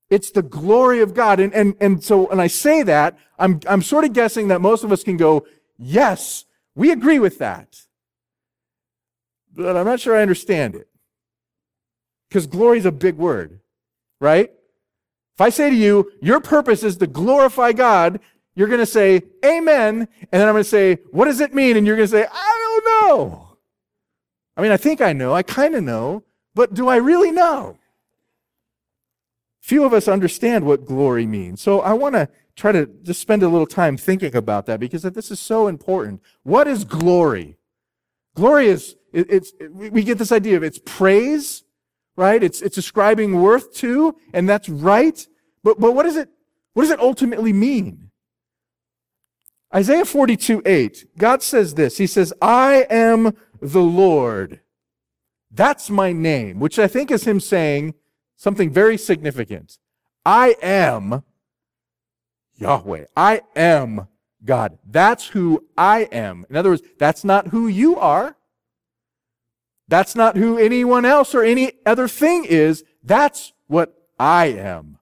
It's 0.09 0.31
the 0.31 0.43
glory 0.43 1.01
of 1.01 1.13
God. 1.13 1.39
And, 1.39 1.53
and, 1.53 1.75
and 1.79 2.03
so, 2.03 2.27
and 2.27 2.41
I 2.41 2.47
say 2.47 2.83
that, 2.83 3.17
I'm, 3.39 3.59
I'm 3.67 3.81
sort 3.81 4.05
of 4.05 4.13
guessing 4.13 4.49
that 4.49 4.61
most 4.61 4.83
of 4.83 4.91
us 4.91 5.03
can 5.03 5.17
go, 5.17 5.45
yes, 5.77 6.45
we 6.75 6.91
agree 6.91 7.19
with 7.19 7.39
that. 7.39 7.81
But 9.53 9.75
I'm 9.77 9.85
not 9.85 9.99
sure 9.99 10.15
I 10.15 10.21
understand 10.21 10.75
it. 10.75 10.87
Because 12.29 12.47
glory 12.47 12.79
is 12.79 12.85
a 12.85 12.91
big 12.91 13.15
word, 13.15 13.61
right? 14.19 14.51
If 15.35 15.41
I 15.41 15.49
say 15.49 15.69
to 15.69 15.75
you, 15.75 16.11
your 16.21 16.39
purpose 16.39 16.83
is 16.83 16.97
to 16.97 17.07
glorify 17.07 17.71
God, 17.71 18.19
you're 18.55 18.67
going 18.67 18.79
to 18.79 18.85
say, 18.85 19.23
Amen. 19.43 20.07
And 20.31 20.41
then 20.41 20.47
I'm 20.47 20.53
going 20.53 20.63
to 20.63 20.69
say, 20.69 20.99
What 21.11 21.25
does 21.25 21.39
it 21.39 21.53
mean? 21.53 21.77
And 21.77 21.85
you're 21.85 21.95
going 21.95 22.07
to 22.07 22.11
say, 22.11 22.25
I 22.31 22.81
don't 22.81 23.09
know. 23.09 23.57
I 24.57 24.61
mean, 24.61 24.71
I 24.71 24.77
think 24.77 25.01
I 25.01 25.13
know. 25.13 25.33
I 25.33 25.43
kind 25.43 25.75
of 25.75 25.83
know. 25.83 26.23
But 26.53 26.73
do 26.73 26.87
I 26.87 26.95
really 26.95 27.31
know? 27.31 27.77
Few 29.65 29.83
of 29.83 29.93
us 29.93 30.07
understand 30.07 30.63
what 30.63 30.85
glory 30.85 31.25
means. 31.25 31.59
So 31.59 31.81
I 31.81 31.93
want 31.93 32.13
to 32.13 32.29
try 32.55 32.71
to 32.71 32.85
just 33.01 33.19
spend 33.19 33.41
a 33.41 33.47
little 33.47 33.65
time 33.65 33.97
thinking 33.97 34.35
about 34.35 34.67
that 34.67 34.79
because 34.79 35.01
this 35.01 35.31
is 35.31 35.39
so 35.39 35.65
important. 35.65 36.21
What 36.43 36.67
is 36.67 36.83
glory? 36.83 37.57
Glory 38.35 38.67
is, 38.67 38.95
it, 39.11 39.25
it's, 39.27 39.53
it, 39.59 39.73
we 39.73 40.03
get 40.03 40.19
this 40.19 40.31
idea 40.31 40.55
of 40.55 40.61
it's 40.61 40.77
praise, 40.77 41.63
right? 42.15 42.43
It's, 42.43 42.61
it's 42.61 42.77
ascribing 42.77 43.41
worth 43.41 43.73
to, 43.77 44.15
and 44.35 44.47
that's 44.47 44.69
right. 44.69 45.27
But, 45.63 45.79
but 45.79 45.95
what 45.95 46.03
does 46.03 46.15
it, 46.15 46.29
what 46.73 46.83
does 46.83 46.91
it 46.91 46.99
ultimately 46.99 47.51
mean? 47.51 48.11
Isaiah 49.73 50.05
42, 50.05 50.61
8, 50.63 51.17
God 51.17 51.41
says 51.41 51.73
this. 51.73 51.97
He 51.97 52.05
says, 52.05 52.31
I 52.39 52.85
am 52.91 53.35
the 53.59 53.81
Lord. 53.81 54.59
That's 55.49 55.89
my 55.89 56.11
name, 56.11 56.59
which 56.59 56.77
I 56.77 56.87
think 56.87 57.09
is 57.09 57.23
him 57.23 57.39
saying, 57.39 57.95
something 58.35 58.69
very 58.69 58.97
significant. 58.97 59.77
I 60.25 60.55
am 60.61 61.23
Yahweh. 62.57 63.05
I 63.15 63.41
am 63.55 64.07
God. 64.43 64.77
That's 64.85 65.27
who 65.27 65.65
I 65.77 66.01
am. 66.11 66.45
In 66.49 66.55
other 66.55 66.69
words, 66.69 66.83
that's 66.97 67.23
not 67.23 67.47
who 67.47 67.67
you 67.67 67.97
are. 67.97 68.35
That's 69.87 70.15
not 70.15 70.35
who 70.35 70.57
anyone 70.57 71.05
else 71.05 71.35
or 71.35 71.43
any 71.43 71.73
other 71.85 72.07
thing 72.07 72.45
is. 72.45 72.83
That's 73.03 73.53
what 73.67 73.93
I 74.17 74.47
am. 74.47 74.97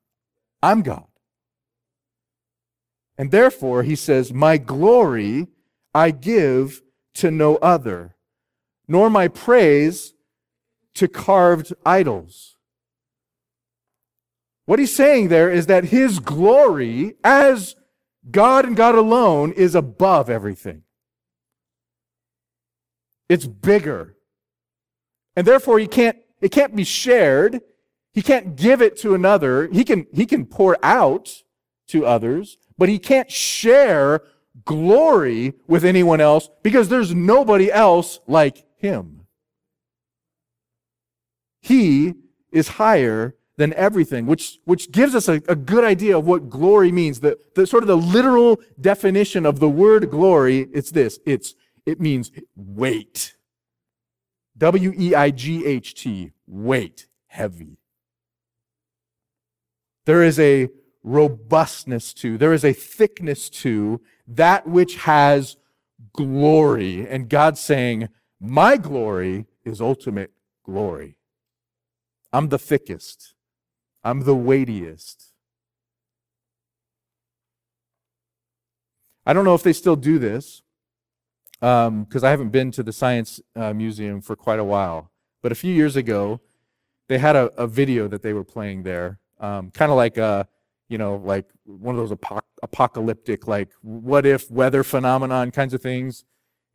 I'm 0.61 0.81
God. 0.81 1.07
And 3.17 3.31
therefore, 3.31 3.83
he 3.83 3.95
says, 3.95 4.33
My 4.33 4.57
glory 4.57 5.47
I 5.93 6.11
give 6.11 6.81
to 7.15 7.29
no 7.29 7.57
other, 7.57 8.15
nor 8.87 9.09
my 9.09 9.27
praise 9.27 10.13
to 10.95 11.07
carved 11.07 11.73
idols. 11.85 12.52
What 14.65 14.79
he's 14.79 14.95
saying 14.95 15.27
there 15.27 15.51
is 15.51 15.67
that 15.67 15.85
his 15.85 16.19
glory 16.19 17.15
as 17.23 17.75
God 18.29 18.65
and 18.65 18.75
God 18.75 18.95
alone 18.95 19.51
is 19.51 19.75
above 19.75 20.29
everything. 20.29 20.83
It's 23.27 23.45
bigger. 23.45 24.15
And 25.35 25.45
therefore 25.45 25.79
he 25.79 25.87
can't 25.87 26.17
it 26.41 26.51
can't 26.51 26.75
be 26.75 26.83
shared. 26.83 27.61
He 28.13 28.21
can't 28.21 28.55
give 28.55 28.81
it 28.81 28.97
to 28.97 29.15
another. 29.15 29.67
He 29.67 29.83
can 29.83 30.07
he 30.13 30.25
can 30.25 30.45
pour 30.45 30.77
out 30.83 31.43
to 31.87 32.05
others, 32.05 32.57
but 32.77 32.89
he 32.89 32.99
can't 32.99 33.31
share 33.31 34.21
glory 34.65 35.53
with 35.67 35.83
anyone 35.83 36.21
else 36.21 36.49
because 36.61 36.89
there's 36.89 37.13
nobody 37.13 37.71
else 37.71 38.19
like 38.27 38.65
him. 38.77 39.25
He 41.61 42.13
is 42.51 42.67
higher 42.67 43.35
than 43.57 43.73
everything, 43.73 44.25
which, 44.25 44.59
which 44.65 44.91
gives 44.91 45.13
us 45.13 45.27
a, 45.27 45.41
a 45.47 45.55
good 45.55 45.83
idea 45.83 46.17
of 46.17 46.25
what 46.25 46.49
glory 46.49 46.91
means. 46.91 47.19
The, 47.19 47.37
the 47.55 47.67
sort 47.67 47.83
of 47.83 47.87
the 47.87 47.97
literal 47.97 48.59
definition 48.81 49.45
of 49.45 49.59
the 49.59 49.69
word 49.69 50.09
glory, 50.09 50.67
it's 50.73 50.91
this. 50.91 51.19
It's, 51.25 51.53
it 51.85 51.99
means 51.99 52.31
weight. 52.55 53.35
W-E-I-G-H-T, 54.57 56.31
weight, 56.47 57.07
heavy. 57.27 57.77
There 60.05 60.23
is 60.23 60.39
a 60.39 60.69
robustness 61.03 62.13
to, 62.13 62.37
there 62.37 62.53
is 62.53 62.63
a 62.63 62.73
thickness 62.73 63.49
to 63.49 64.01
that 64.27 64.67
which 64.67 64.95
has 64.97 65.57
glory. 66.13 67.07
And 67.07 67.29
God 67.29 67.57
saying, 67.57 68.09
My 68.39 68.77
glory 68.77 69.45
is 69.63 69.81
ultimate 69.81 70.31
glory. 70.63 71.17
I'm 72.31 72.49
the 72.49 72.59
thickest, 72.59 73.32
I'm 74.03 74.21
the 74.21 74.35
weightiest. 74.35 75.33
I 79.25 79.31
don't 79.31 79.45
know 79.45 79.55
if 79.55 79.63
they 79.63 79.73
still 79.73 79.95
do 79.95 80.19
this 80.19 80.61
because 81.59 81.87
um, 81.87 82.25
I 82.25 82.29
haven't 82.29 82.49
been 82.49 82.71
to 82.71 82.83
the 82.83 82.91
Science 82.91 83.39
uh, 83.55 83.73
Museum 83.73 84.19
for 84.19 84.35
quite 84.35 84.59
a 84.59 84.65
while. 84.65 85.11
But 85.41 85.53
a 85.53 85.55
few 85.55 85.73
years 85.73 85.95
ago, 85.95 86.41
they 87.07 87.17
had 87.17 87.37
a, 87.37 87.45
a 87.55 87.67
video 87.67 88.09
that 88.09 88.21
they 88.21 88.33
were 88.33 88.43
playing 88.43 88.83
there, 88.83 89.19
um, 89.39 89.71
kind 89.71 89.89
of 89.91 89.95
like 89.95 90.17
a, 90.17 90.47
you 90.89 90.97
know, 90.97 91.15
like 91.15 91.45
one 91.65 91.97
of 91.97 92.09
those 92.09 92.17
apoc- 92.17 92.41
apocalyptic, 92.61 93.47
like 93.47 93.69
what 93.81 94.25
if 94.25 94.51
weather 94.51 94.83
phenomenon 94.83 95.51
kinds 95.51 95.73
of 95.73 95.81
things. 95.81 96.25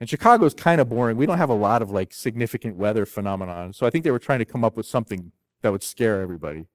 And 0.00 0.08
Chicago's 0.08 0.54
kind 0.54 0.80
of 0.80 0.88
boring. 0.88 1.16
We 1.16 1.26
don't 1.26 1.38
have 1.38 1.50
a 1.50 1.54
lot 1.54 1.82
of 1.82 1.90
like 1.90 2.14
significant 2.14 2.76
weather 2.76 3.04
phenomenon. 3.04 3.74
So 3.74 3.86
I 3.86 3.90
think 3.90 4.04
they 4.04 4.10
were 4.10 4.18
trying 4.18 4.38
to 4.38 4.44
come 4.44 4.64
up 4.64 4.76
with 4.76 4.86
something 4.86 5.32
that 5.60 5.72
would 5.72 5.82
scare 5.82 6.22
everybody. 6.22 6.66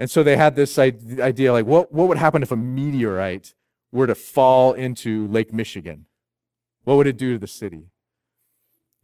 And 0.00 0.10
so 0.10 0.22
they 0.22 0.38
had 0.38 0.56
this 0.56 0.78
idea 0.78 1.52
like, 1.52 1.66
what, 1.66 1.92
what 1.92 2.08
would 2.08 2.16
happen 2.16 2.42
if 2.42 2.50
a 2.50 2.56
meteorite 2.56 3.52
were 3.92 4.06
to 4.06 4.14
fall 4.14 4.72
into 4.72 5.26
Lake 5.28 5.52
Michigan? 5.52 6.06
What 6.84 6.96
would 6.96 7.06
it 7.06 7.18
do 7.18 7.34
to 7.34 7.38
the 7.38 7.46
city? 7.46 7.90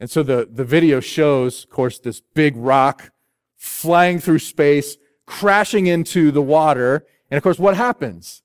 And 0.00 0.08
so 0.08 0.22
the, 0.22 0.48
the 0.50 0.64
video 0.64 1.00
shows, 1.00 1.64
of 1.64 1.70
course, 1.70 1.98
this 1.98 2.22
big 2.32 2.56
rock 2.56 3.10
flying 3.58 4.18
through 4.20 4.38
space, 4.38 4.96
crashing 5.26 5.86
into 5.86 6.30
the 6.30 6.40
water. 6.40 7.04
And 7.30 7.36
of 7.36 7.42
course, 7.42 7.58
what 7.58 7.76
happens? 7.76 8.42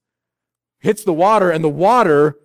Hits 0.79 1.05
the 1.05 1.13
water 1.13 1.51
and 1.51 1.63
the 1.63 1.69
water 1.69 2.35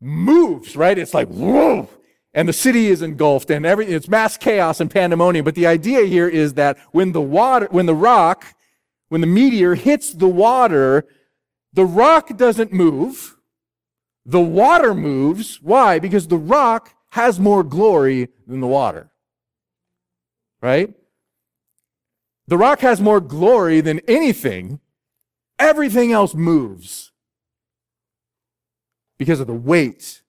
moves, 0.00 0.74
right? 0.74 0.98
It's 0.98 1.14
like, 1.14 1.28
whoa! 1.28 1.88
And 2.34 2.48
the 2.48 2.52
city 2.52 2.88
is 2.88 3.02
engulfed 3.02 3.50
and 3.50 3.64
everything, 3.64 3.94
it's 3.94 4.08
mass 4.08 4.36
chaos 4.36 4.80
and 4.80 4.90
pandemonium. 4.90 5.44
But 5.44 5.54
the 5.54 5.68
idea 5.68 6.06
here 6.06 6.28
is 6.28 6.54
that 6.54 6.76
when 6.90 7.12
the 7.12 7.20
water, 7.20 7.68
when 7.70 7.86
the 7.86 7.94
rock, 7.94 8.46
when 9.12 9.20
the 9.20 9.26
meteor 9.26 9.74
hits 9.74 10.10
the 10.14 10.26
water, 10.26 11.06
the 11.74 11.84
rock 11.84 12.34
doesn't 12.38 12.72
move. 12.72 13.36
The 14.24 14.40
water 14.40 14.94
moves. 14.94 15.60
Why? 15.60 15.98
Because 15.98 16.28
the 16.28 16.38
rock 16.38 16.94
has 17.10 17.38
more 17.38 17.62
glory 17.62 18.30
than 18.46 18.62
the 18.62 18.66
water. 18.66 19.12
Right? 20.62 20.94
The 22.46 22.56
rock 22.56 22.80
has 22.80 23.02
more 23.02 23.20
glory 23.20 23.82
than 23.82 24.00
anything. 24.08 24.80
Everything 25.58 26.10
else 26.10 26.34
moves 26.34 27.12
because 29.18 29.40
of 29.40 29.46
the 29.46 29.52
weight 29.52 30.22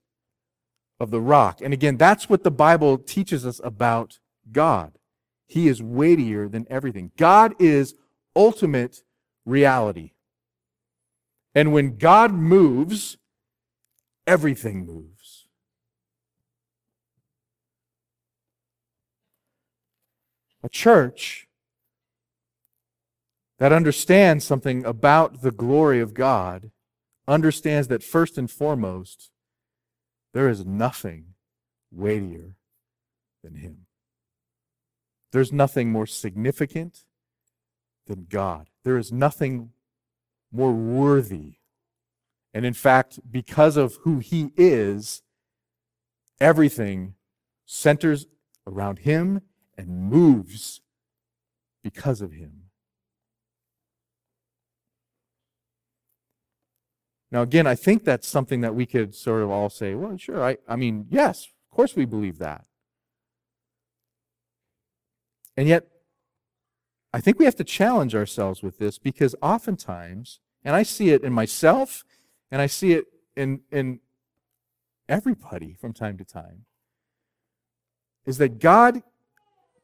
of 0.99 1.09
the 1.09 1.21
rock. 1.21 1.61
And 1.61 1.73
again, 1.73 1.95
that's 1.95 2.27
what 2.27 2.43
the 2.43 2.51
Bible 2.51 2.97
teaches 2.97 3.45
us 3.45 3.61
about 3.63 4.19
God. 4.51 4.97
He 5.47 5.69
is 5.69 5.81
weightier 5.81 6.49
than 6.49 6.67
everything. 6.69 7.11
God 7.15 7.53
is 7.59 7.95
ultimate 8.35 9.03
reality. 9.45 10.11
And 11.55 11.71
when 11.71 11.97
God 11.97 12.33
moves, 12.33 13.17
everything 14.25 14.85
moves. 14.85 15.45
A 20.63 20.69
church 20.69 21.47
that 23.59 23.73
understands 23.73 24.45
something 24.45 24.85
about 24.85 25.41
the 25.41 25.51
glory 25.51 25.99
of 25.99 26.13
God 26.13 26.71
understands 27.27 27.87
that 27.89 28.03
first 28.03 28.37
and 28.37 28.49
foremost, 28.49 29.29
there 30.33 30.49
is 30.49 30.65
nothing 30.65 31.35
weightier 31.91 32.55
than 33.43 33.55
Him. 33.55 33.85
There's 35.31 35.51
nothing 35.51 35.91
more 35.91 36.07
significant 36.07 37.05
than 38.07 38.27
God. 38.29 38.69
There 38.83 38.97
is 38.97 39.11
nothing 39.11 39.69
more 40.51 40.73
worthy. 40.73 41.55
And 42.53 42.65
in 42.65 42.73
fact, 42.73 43.19
because 43.29 43.77
of 43.77 43.97
who 44.01 44.19
He 44.19 44.51
is, 44.55 45.23
everything 46.39 47.15
centers 47.65 48.27
around 48.67 48.99
Him 48.99 49.41
and 49.77 50.09
moves 50.09 50.81
because 51.83 52.21
of 52.21 52.31
Him. 52.31 52.63
Now, 57.31 57.41
again, 57.41 57.65
I 57.65 57.73
think 57.73 58.03
that's 58.03 58.27
something 58.27 58.61
that 58.61 58.75
we 58.75 58.85
could 58.85 59.15
sort 59.15 59.41
of 59.41 59.49
all 59.49 59.71
say, 59.71 59.95
well, 59.95 60.15
sure, 60.17 60.43
I, 60.43 60.57
I 60.67 60.75
mean, 60.75 61.07
yes, 61.09 61.45
of 61.45 61.75
course 61.75 61.95
we 61.95 62.05
believe 62.05 62.37
that. 62.37 62.65
And 65.57 65.67
yet, 65.67 65.87
I 67.13 67.21
think 67.21 67.37
we 67.37 67.45
have 67.45 67.55
to 67.57 67.63
challenge 67.63 68.15
ourselves 68.15 68.63
with 68.63 68.79
this 68.79 68.97
because 68.97 69.35
oftentimes, 69.41 70.39
and 70.65 70.75
I 70.75 70.83
see 70.83 71.09
it 71.09 71.23
in 71.23 71.31
myself 71.31 72.03
and 72.51 72.61
I 72.61 72.67
see 72.67 72.93
it 72.93 73.05
in, 73.35 73.61
in 73.71 73.99
everybody 75.07 75.75
from 75.79 75.93
time 75.93 76.17
to 76.17 76.25
time, 76.25 76.65
is 78.25 78.37
that 78.39 78.59
God 78.59 79.03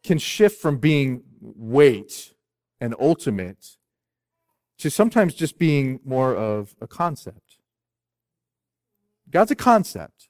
can 0.04 0.18
shift 0.18 0.60
from 0.60 0.78
being 0.78 1.24
weight 1.40 2.34
and 2.82 2.96
ultimate 3.00 3.78
to 4.80 4.90
sometimes 4.90 5.34
just 5.34 5.60
being 5.60 6.00
more 6.06 6.34
of 6.36 6.76
a 6.82 6.88
concept. 6.88 7.58
God's 9.30 9.52
a 9.52 9.56
concept. 9.56 10.29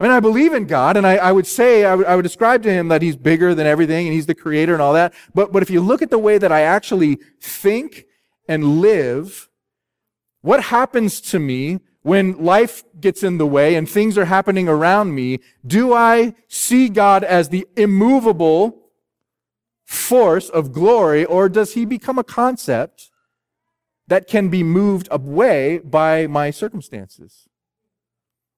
I 0.00 0.04
mean, 0.04 0.12
I 0.12 0.20
believe 0.20 0.52
in 0.52 0.66
God, 0.66 0.96
and 0.96 1.06
I, 1.06 1.16
I 1.16 1.30
would 1.30 1.46
say, 1.46 1.84
I 1.84 1.94
would, 1.94 2.06
I 2.06 2.16
would 2.16 2.22
describe 2.22 2.62
to 2.64 2.72
him 2.72 2.88
that 2.88 3.00
he's 3.00 3.16
bigger 3.16 3.54
than 3.54 3.66
everything, 3.66 4.06
and 4.06 4.14
he's 4.14 4.26
the 4.26 4.34
creator 4.34 4.72
and 4.72 4.82
all 4.82 4.92
that. 4.94 5.14
But, 5.34 5.52
but 5.52 5.62
if 5.62 5.70
you 5.70 5.80
look 5.80 6.02
at 6.02 6.10
the 6.10 6.18
way 6.18 6.36
that 6.38 6.50
I 6.50 6.62
actually 6.62 7.18
think 7.40 8.06
and 8.48 8.80
live, 8.80 9.48
what 10.42 10.64
happens 10.64 11.20
to 11.22 11.38
me 11.38 11.80
when 12.02 12.44
life 12.44 12.84
gets 13.00 13.22
in 13.22 13.38
the 13.38 13.46
way 13.46 13.76
and 13.76 13.88
things 13.88 14.18
are 14.18 14.26
happening 14.26 14.68
around 14.68 15.14
me? 15.14 15.38
Do 15.66 15.94
I 15.94 16.34
see 16.48 16.90
God 16.90 17.24
as 17.24 17.48
the 17.48 17.66
immovable 17.76 18.82
force 19.84 20.48
of 20.48 20.72
glory, 20.72 21.24
or 21.24 21.48
does 21.48 21.74
he 21.74 21.84
become 21.84 22.18
a 22.18 22.24
concept 22.24 23.10
that 24.06 24.26
can 24.26 24.48
be 24.48 24.62
moved 24.62 25.08
away 25.10 25.78
by 25.78 26.26
my 26.26 26.50
circumstances, 26.50 27.48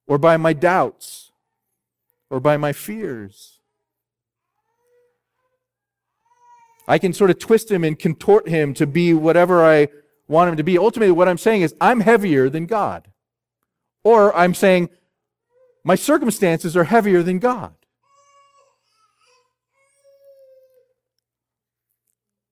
or 0.07 0.17
by 0.17 0.35
my 0.35 0.51
doubts, 0.51 1.26
or 2.29 2.39
by 2.39 2.57
my 2.57 2.73
fears. 2.73 3.59
I 6.87 6.97
can 6.97 7.13
sort 7.13 7.29
of 7.29 7.39
twist 7.39 7.69
him 7.69 7.83
and 7.83 7.99
contort 7.99 8.47
him 8.47 8.73
to 8.75 8.87
be 8.87 9.13
whatever 9.13 9.65
I 9.65 9.89
want 10.27 10.49
him 10.49 10.57
to 10.57 10.63
be. 10.63 10.77
Ultimately, 10.77 11.11
what 11.11 11.27
I'm 11.27 11.37
saying 11.37 11.61
is, 11.61 11.75
I'm 11.81 11.99
heavier 11.99 12.49
than 12.49 12.65
God. 12.65 13.11
Or 14.03 14.35
I'm 14.35 14.53
saying, 14.53 14.89
my 15.83 15.95
circumstances 15.95 16.77
are 16.77 16.85
heavier 16.85 17.23
than 17.23 17.39
God. 17.39 17.73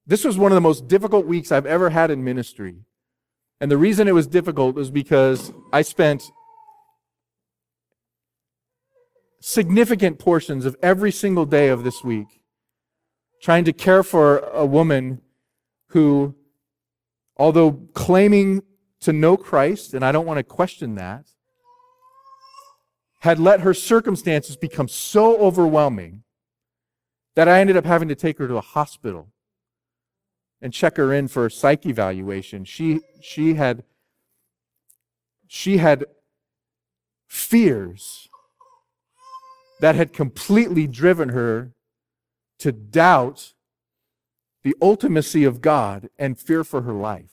This 0.07 0.23
was 0.23 0.37
one 0.37 0.51
of 0.51 0.55
the 0.55 0.61
most 0.61 0.87
difficult 0.87 1.25
weeks 1.25 1.51
I've 1.51 1.65
ever 1.65 1.89
had 1.89 2.11
in 2.11 2.23
ministry. 2.23 2.85
And 3.59 3.71
the 3.71 3.77
reason 3.77 4.07
it 4.07 4.13
was 4.13 4.27
difficult 4.27 4.75
was 4.75 4.91
because 4.91 5.51
I 5.73 5.81
spent 5.81 6.29
significant 9.47 10.17
portions 10.17 10.65
of 10.65 10.75
every 10.81 11.11
single 11.11 11.45
day 11.45 11.67
of 11.67 11.83
this 11.83 12.03
week 12.03 12.41
trying 13.43 13.63
to 13.63 13.71
care 13.71 14.01
for 14.01 14.39
a 14.39 14.65
woman 14.65 15.21
who, 15.89 16.33
although 17.37 17.73
claiming 17.93 18.63
to 18.99 19.13
know 19.13 19.37
Christ, 19.37 19.93
and 19.93 20.03
I 20.03 20.11
don't 20.11 20.25
want 20.25 20.39
to 20.39 20.43
question 20.43 20.95
that, 20.95 21.27
had 23.19 23.37
let 23.37 23.59
her 23.59 23.75
circumstances 23.75 24.57
become 24.57 24.87
so 24.87 25.37
overwhelming 25.37 26.23
that 27.35 27.47
I 27.47 27.59
ended 27.59 27.77
up 27.77 27.85
having 27.85 28.07
to 28.07 28.15
take 28.15 28.39
her 28.39 28.47
to 28.47 28.57
a 28.57 28.61
hospital 28.61 29.27
and 30.59 30.73
check 30.73 30.97
her 30.97 31.13
in 31.13 31.27
for 31.27 31.45
a 31.45 31.51
psych 31.51 31.85
evaluation. 31.85 32.65
She, 32.65 33.01
she 33.21 33.53
had, 33.53 33.83
she 35.45 35.77
had 35.77 36.05
fears 37.27 38.27
that 39.79 39.95
had 39.95 40.13
completely 40.13 40.87
driven 40.87 41.29
her 41.29 41.71
to 42.59 42.71
doubt 42.71 43.53
the 44.63 44.75
ultimacy 44.81 45.47
of 45.47 45.61
God 45.61 46.09
and 46.17 46.39
fear 46.39 46.63
for 46.63 46.81
her 46.81 46.93
life. 46.93 47.31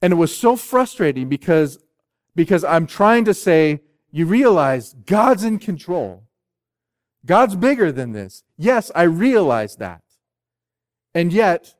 And 0.00 0.12
it 0.12 0.16
was 0.16 0.36
so 0.36 0.56
frustrating 0.56 1.28
because, 1.28 1.78
because 2.34 2.64
I'm 2.64 2.86
trying 2.86 3.24
to 3.24 3.34
say, 3.34 3.80
you 4.10 4.26
realize 4.26 4.94
God's 5.06 5.44
in 5.44 5.58
control. 5.58 6.24
God's 7.24 7.56
bigger 7.56 7.92
than 7.92 8.12
this. 8.12 8.42
Yes, 8.58 8.90
I 8.94 9.02
realize 9.04 9.76
that. 9.76 10.02
And 11.14 11.32
yet, 11.32 11.74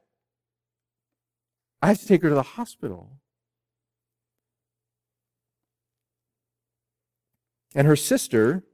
I 1.80 1.88
have 1.88 2.00
to 2.00 2.06
take 2.06 2.22
her 2.22 2.28
to 2.28 2.34
the 2.34 2.42
hospital. 2.42 3.10
And 7.74 7.86
her 7.86 7.96
sister, 7.96 8.64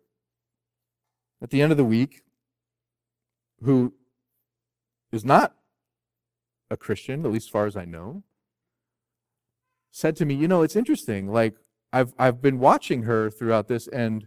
at 1.42 1.50
the 1.50 1.62
end 1.62 1.72
of 1.72 1.78
the 1.78 1.84
week, 1.84 2.22
who 3.62 3.94
is 5.12 5.24
not 5.24 5.54
a 6.70 6.76
Christian, 6.76 7.24
at 7.24 7.32
least 7.32 7.46
as 7.46 7.50
far 7.50 7.66
as 7.66 7.76
I 7.76 7.84
know, 7.84 8.24
said 9.90 10.16
to 10.16 10.24
me, 10.24 10.34
You 10.34 10.48
know, 10.48 10.62
it's 10.62 10.76
interesting. 10.76 11.28
Like, 11.28 11.54
I've, 11.92 12.12
I've 12.18 12.42
been 12.42 12.58
watching 12.58 13.04
her 13.04 13.30
throughout 13.30 13.68
this, 13.68 13.88
and 13.88 14.26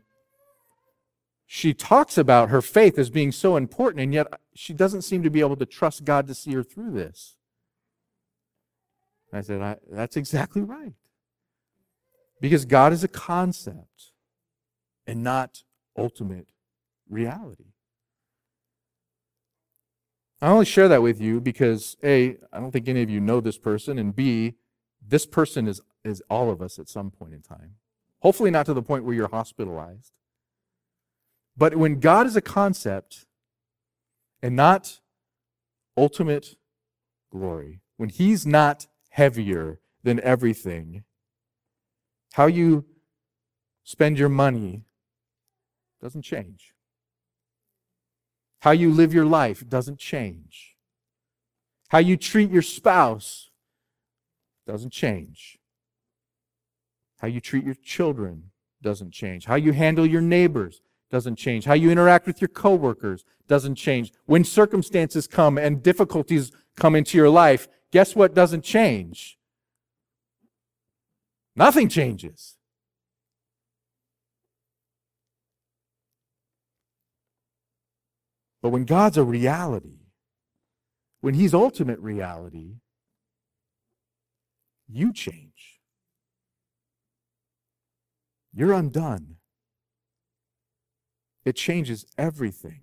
she 1.45 1.73
talks 1.73 2.17
about 2.17 2.49
her 2.49 2.61
faith 2.61 2.97
as 2.97 3.09
being 3.09 3.31
so 3.31 3.57
important, 3.57 4.01
and 4.01 4.13
yet 4.13 4.27
she 4.55 4.73
doesn't 4.73 5.03
seem 5.03 5.21
to 5.23 5.29
be 5.29 5.41
able 5.41 5.57
to 5.57 5.65
trust 5.65 6.05
God 6.05 6.27
to 6.27 6.33
see 6.33 6.53
her 6.53 6.63
through 6.63 6.91
this. 6.91 7.35
I 9.33 9.41
said, 9.41 9.61
I, 9.61 9.77
That's 9.89 10.17
exactly 10.17 10.61
right. 10.61 10.93
Because 12.39 12.65
God 12.65 12.91
is 12.91 13.03
a 13.03 13.07
concept 13.07 14.10
and 15.11 15.23
not 15.23 15.63
ultimate 15.97 16.47
reality. 17.09 17.73
I 20.41 20.47
only 20.47 20.63
share 20.63 20.87
that 20.87 21.01
with 21.01 21.19
you 21.19 21.41
because 21.41 21.97
A, 22.01 22.37
I 22.53 22.61
don't 22.61 22.71
think 22.71 22.87
any 22.87 23.03
of 23.03 23.09
you 23.09 23.19
know 23.19 23.41
this 23.41 23.57
person, 23.57 23.99
and 23.99 24.15
B, 24.15 24.53
this 25.05 25.25
person 25.25 25.67
is, 25.67 25.81
is 26.05 26.23
all 26.29 26.49
of 26.49 26.61
us 26.61 26.79
at 26.79 26.87
some 26.87 27.11
point 27.11 27.33
in 27.33 27.41
time. 27.41 27.75
Hopefully, 28.19 28.51
not 28.51 28.65
to 28.67 28.73
the 28.73 28.81
point 28.81 29.03
where 29.03 29.13
you're 29.13 29.27
hospitalized. 29.27 30.13
But 31.57 31.75
when 31.75 31.99
God 31.99 32.25
is 32.25 32.37
a 32.37 32.41
concept 32.41 33.25
and 34.41 34.55
not 34.55 35.01
ultimate 35.97 36.55
glory, 37.29 37.81
when 37.97 38.07
He's 38.07 38.47
not 38.47 38.87
heavier 39.09 39.81
than 40.03 40.21
everything, 40.21 41.03
how 42.35 42.45
you 42.45 42.85
spend 43.83 44.17
your 44.17 44.29
money 44.29 44.85
doesn't 46.01 46.23
change. 46.23 46.73
How 48.61 48.71
you 48.71 48.91
live 48.91 49.13
your 49.13 49.25
life 49.25 49.67
doesn't 49.67 49.99
change. 49.99 50.75
How 51.89 51.97
you 51.99 52.15
treat 52.17 52.51
your 52.51 52.61
spouse 52.61 53.49
doesn't 54.65 54.91
change. 54.91 55.57
How 57.19 57.27
you 57.27 57.39
treat 57.39 57.63
your 57.63 57.75
children 57.75 58.51
doesn't 58.81 59.11
change. 59.11 59.45
How 59.45 59.55
you 59.55 59.73
handle 59.73 60.05
your 60.05 60.21
neighbors 60.21 60.81
doesn't 61.09 61.35
change. 61.35 61.65
How 61.65 61.73
you 61.73 61.91
interact 61.91 62.25
with 62.25 62.41
your 62.41 62.47
coworkers 62.47 63.25
doesn't 63.47 63.75
change. 63.75 64.13
When 64.25 64.43
circumstances 64.43 65.27
come 65.27 65.57
and 65.57 65.83
difficulties 65.83 66.51
come 66.77 66.95
into 66.95 67.17
your 67.17 67.29
life, 67.29 67.67
guess 67.91 68.15
what 68.15 68.33
doesn't 68.33 68.63
change? 68.63 69.37
Nothing 71.55 71.89
changes. 71.89 72.57
But 78.61 78.69
when 78.69 78.85
God's 78.85 79.17
a 79.17 79.23
reality, 79.23 79.99
when 81.21 81.33
He's 81.33 81.53
ultimate 81.53 81.99
reality, 81.99 82.75
you 84.87 85.13
change. 85.13 85.79
You're 88.53 88.73
undone. 88.73 89.37
It 91.45 91.55
changes 91.55 92.05
everything. 92.17 92.81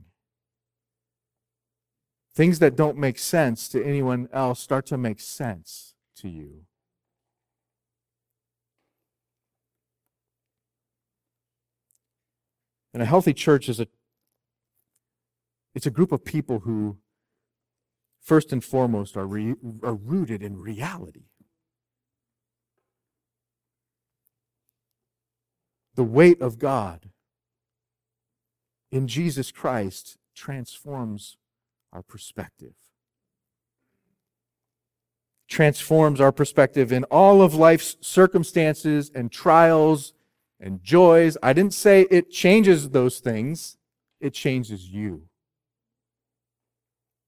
Things 2.35 2.59
that 2.61 2.77
don't 2.77 2.97
make 2.97 3.19
sense 3.19 3.69
to 3.69 3.85
anyone 3.85 4.29
else 4.33 4.61
start 4.61 4.87
to 4.87 4.97
make 4.97 5.21
sense 5.21 5.95
to 6.17 6.29
you. 6.29 6.63
And 12.95 13.03
a 13.03 13.07
healthy 13.07 13.35
church 13.35 13.69
is 13.69 13.81
a 13.81 13.87
it's 15.79 15.87
a 15.87 15.93
group 15.93 16.11
of 16.11 16.25
people 16.25 16.59
who, 16.59 16.99
first 18.21 18.53
and 18.53 18.65
foremost, 18.65 19.17
are, 19.17 19.29
re, 19.29 19.55
are 19.85 19.95
rooted 19.95 20.43
in 20.43 20.61
reality. 20.61 21.27
The 25.95 26.03
weight 26.03 26.43
of 26.43 26.59
God 26.59 27.11
in 28.91 29.07
Jesus 29.07 29.53
Christ 29.53 30.17
transforms 30.35 31.37
our 31.93 32.03
perspective. 32.03 32.75
Transforms 35.47 36.21
our 36.21 36.33
perspective 36.33 36.91
in 36.91 37.05
all 37.05 37.41
of 37.41 37.55
life's 37.55 37.97
circumstances 38.01 39.13
and 39.15 39.31
trials 39.31 40.13
and 40.59 40.83
joys. 40.83 41.37
I 41.41 41.53
didn't 41.53 41.75
say 41.75 42.09
it 42.11 42.33
changes 42.33 42.91
those 42.91 43.21
things, 43.21 43.77
it 44.21 44.35
changes 44.35 44.89
you. 44.89 45.28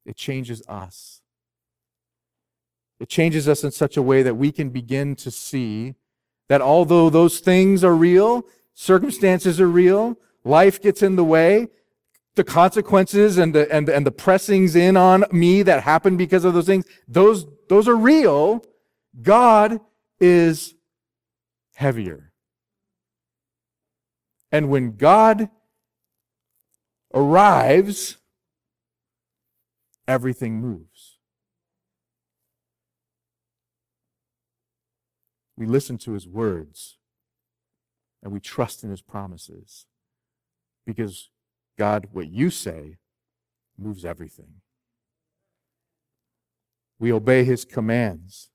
It 0.04 0.16
changes 0.16 0.62
us. 0.68 1.22
It 2.98 3.08
changes 3.08 3.48
us 3.48 3.64
in 3.64 3.70
such 3.70 3.96
a 3.96 4.02
way 4.02 4.22
that 4.22 4.34
we 4.34 4.52
can 4.52 4.70
begin 4.70 5.16
to 5.16 5.30
see 5.30 5.94
that 6.48 6.60
although 6.60 7.08
those 7.08 7.40
things 7.40 7.82
are 7.82 7.94
real, 7.94 8.44
circumstances 8.74 9.60
are 9.60 9.68
real, 9.68 10.18
life 10.44 10.82
gets 10.82 11.02
in 11.02 11.16
the 11.16 11.24
way, 11.24 11.68
the 12.34 12.44
consequences 12.44 13.38
and 13.38 13.54
the, 13.54 13.72
and, 13.72 13.88
and 13.88 14.06
the 14.06 14.12
pressings 14.12 14.76
in 14.76 14.96
on 14.96 15.24
me 15.32 15.62
that 15.62 15.82
happen 15.82 16.16
because 16.16 16.44
of 16.44 16.54
those 16.54 16.66
things, 16.66 16.84
those, 17.08 17.46
those 17.68 17.88
are 17.88 17.96
real. 17.96 18.64
God 19.22 19.80
is 20.20 20.74
heavier. 21.74 22.32
And 24.52 24.68
when 24.68 24.96
God 24.96 25.48
arrives, 27.14 28.16
everything 30.10 30.60
moves. 30.60 31.18
We 35.56 35.66
listen 35.66 35.98
to 35.98 36.12
his 36.12 36.26
words 36.26 36.98
and 38.20 38.32
we 38.32 38.40
trust 38.40 38.82
in 38.82 38.90
his 38.90 39.02
promises 39.02 39.86
because 40.84 41.30
God, 41.78 42.08
what 42.10 42.28
you 42.28 42.50
say 42.50 42.96
moves 43.78 44.04
everything. 44.04 44.54
We 46.98 47.12
obey 47.12 47.44
his 47.44 47.64
commands. 47.64 48.50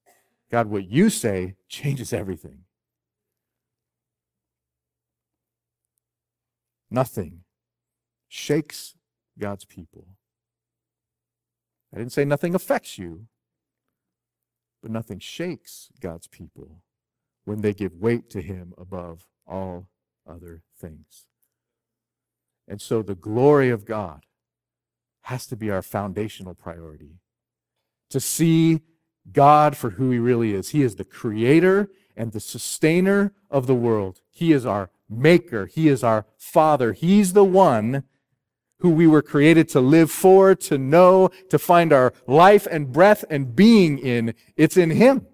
God, 0.52 0.68
what 0.68 0.90
you 0.90 1.10
say 1.10 1.56
changes 1.70 2.12
everything. 2.12 2.66
Nothing 6.92 7.44
shakes 8.28 8.96
God's 9.40 9.64
people 9.64 10.08
I 11.96 12.00
didn't 12.00 12.12
say 12.12 12.26
nothing 12.26 12.54
affects 12.54 12.98
you, 12.98 13.28
but 14.82 14.92
nothing 14.92 15.20
shakes 15.20 15.90
God's 16.02 16.28
people 16.28 16.82
when 17.46 17.62
they 17.62 17.74
give 17.74 17.94
weight 17.94 18.30
to 18.32 18.42
Him 18.42 18.74
above 18.78 19.28
all 19.48 19.88
other 20.30 20.64
things. 20.78 21.28
And 22.68 22.82
so 22.82 23.02
the 23.02 23.16
glory 23.16 23.70
of 23.70 23.86
God 23.86 24.26
has 25.22 25.48
to 25.48 25.56
be 25.56 25.72
our 25.72 25.82
foundational 25.82 26.54
priority. 26.54 27.22
To 28.10 28.20
see 28.20 28.82
God 29.32 29.78
for 29.78 29.92
who 29.92 30.12
He 30.12 30.20
really 30.20 30.54
is. 30.54 30.70
He 30.70 30.84
is 30.84 30.96
the 30.96 31.06
creator 31.06 31.90
and 32.18 32.34
the 32.34 32.40
sustainer 32.42 33.34
of 33.50 33.68
the 33.68 33.76
world. 33.76 34.20
He 34.30 34.52
is 34.52 34.66
our 34.66 34.90
maker. 35.10 35.66
He 35.66 35.88
is 35.88 36.04
our 36.04 36.26
father. 36.38 36.92
He's 36.92 37.34
the 37.34 37.44
one 37.46 38.04
who 38.80 38.90
we 38.90 39.08
were 39.08 39.22
created 39.22 39.70
to 39.70 39.80
live 39.80 40.12
for, 40.12 40.54
to 40.56 40.78
know, 40.78 41.30
to 41.50 41.58
find 41.58 41.94
our 41.94 42.14
life 42.28 42.68
and 42.70 42.92
breath 42.92 43.24
and 43.30 43.56
being 43.56 43.98
in. 43.98 44.34
It's 44.56 44.78
in 44.78 44.92
Him. 44.92 45.26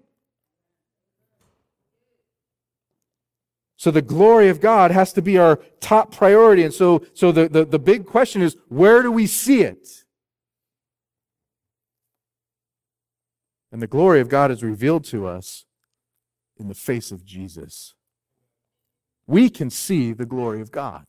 So 3.76 3.90
the 3.90 4.00
glory 4.00 4.48
of 4.48 4.60
God 4.60 4.92
has 4.92 5.12
to 5.14 5.22
be 5.22 5.36
our 5.38 5.58
top 5.80 6.14
priority. 6.14 6.62
And 6.62 6.72
so, 6.72 7.04
so 7.14 7.32
the, 7.32 7.48
the, 7.48 7.64
the 7.64 7.80
big 7.80 8.06
question 8.06 8.40
is, 8.40 8.56
where 8.68 9.02
do 9.02 9.10
we 9.10 9.26
see 9.26 9.62
it? 9.62 10.04
And 13.72 13.82
the 13.82 13.88
glory 13.88 14.20
of 14.20 14.28
God 14.28 14.52
is 14.52 14.62
revealed 14.62 15.04
to 15.06 15.26
us 15.26 15.64
in 16.58 16.68
the 16.68 16.74
face 16.74 17.10
of 17.10 17.24
Jesus. 17.24 17.94
We 19.26 19.50
can 19.50 19.68
see 19.68 20.12
the 20.12 20.26
glory 20.26 20.60
of 20.60 20.70
God. 20.70 21.06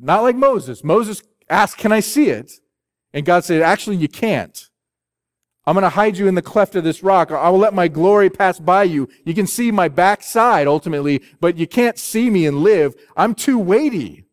Not 0.00 0.22
like 0.22 0.36
Moses. 0.36 0.82
Moses 0.82 1.22
asked, 1.48 1.76
Can 1.76 1.92
I 1.92 2.00
see 2.00 2.30
it? 2.30 2.52
And 3.12 3.26
God 3.26 3.44
said, 3.44 3.62
Actually, 3.62 3.96
you 3.96 4.08
can't. 4.08 4.68
I'm 5.66 5.74
going 5.74 5.82
to 5.82 5.90
hide 5.90 6.16
you 6.16 6.26
in 6.26 6.34
the 6.34 6.42
cleft 6.42 6.74
of 6.74 6.84
this 6.84 7.02
rock. 7.02 7.30
I 7.30 7.50
will 7.50 7.58
let 7.58 7.74
my 7.74 7.86
glory 7.86 8.30
pass 8.30 8.58
by 8.58 8.84
you. 8.84 9.08
You 9.24 9.34
can 9.34 9.46
see 9.46 9.70
my 9.70 9.88
backside 9.88 10.66
ultimately, 10.66 11.22
but 11.38 11.58
you 11.58 11.66
can't 11.66 11.98
see 11.98 12.30
me 12.30 12.46
and 12.46 12.62
live. 12.62 12.94
I'm 13.16 13.34
too 13.34 13.58
weighty. 13.58 14.24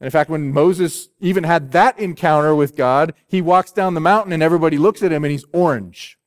And 0.00 0.06
in 0.06 0.10
fact, 0.10 0.28
when 0.28 0.52
Moses 0.52 1.08
even 1.18 1.44
had 1.44 1.72
that 1.72 1.98
encounter 1.98 2.54
with 2.54 2.76
God, 2.76 3.14
he 3.26 3.40
walks 3.40 3.72
down 3.72 3.94
the 3.94 4.00
mountain 4.00 4.32
and 4.32 4.42
everybody 4.42 4.76
looks 4.76 5.02
at 5.02 5.12
him 5.12 5.24
and 5.24 5.32
he's 5.32 5.46
orange. 5.52 6.18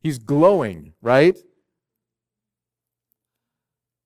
He's 0.00 0.18
glowing, 0.18 0.92
right? 1.02 1.36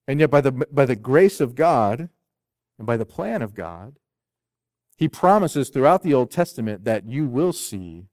And 0.09 0.19
yet, 0.19 0.31
by 0.31 0.41
the, 0.41 0.53
by 0.53 0.87
the 0.87 0.97
grace 0.97 1.41
of 1.41 1.55
God 1.55 2.09
and 2.81 2.87
by 2.87 2.97
the 2.97 3.05
plan 3.05 3.43
of 3.43 3.55
God, 3.55 3.97
he 4.97 5.07
promises 5.07 5.69
throughout 5.69 6.03
the 6.03 6.15
Old 6.15 6.31
Testament 6.31 6.85
that 6.85 7.05
you 7.05 7.27
will 7.27 7.53
see 7.53 8.07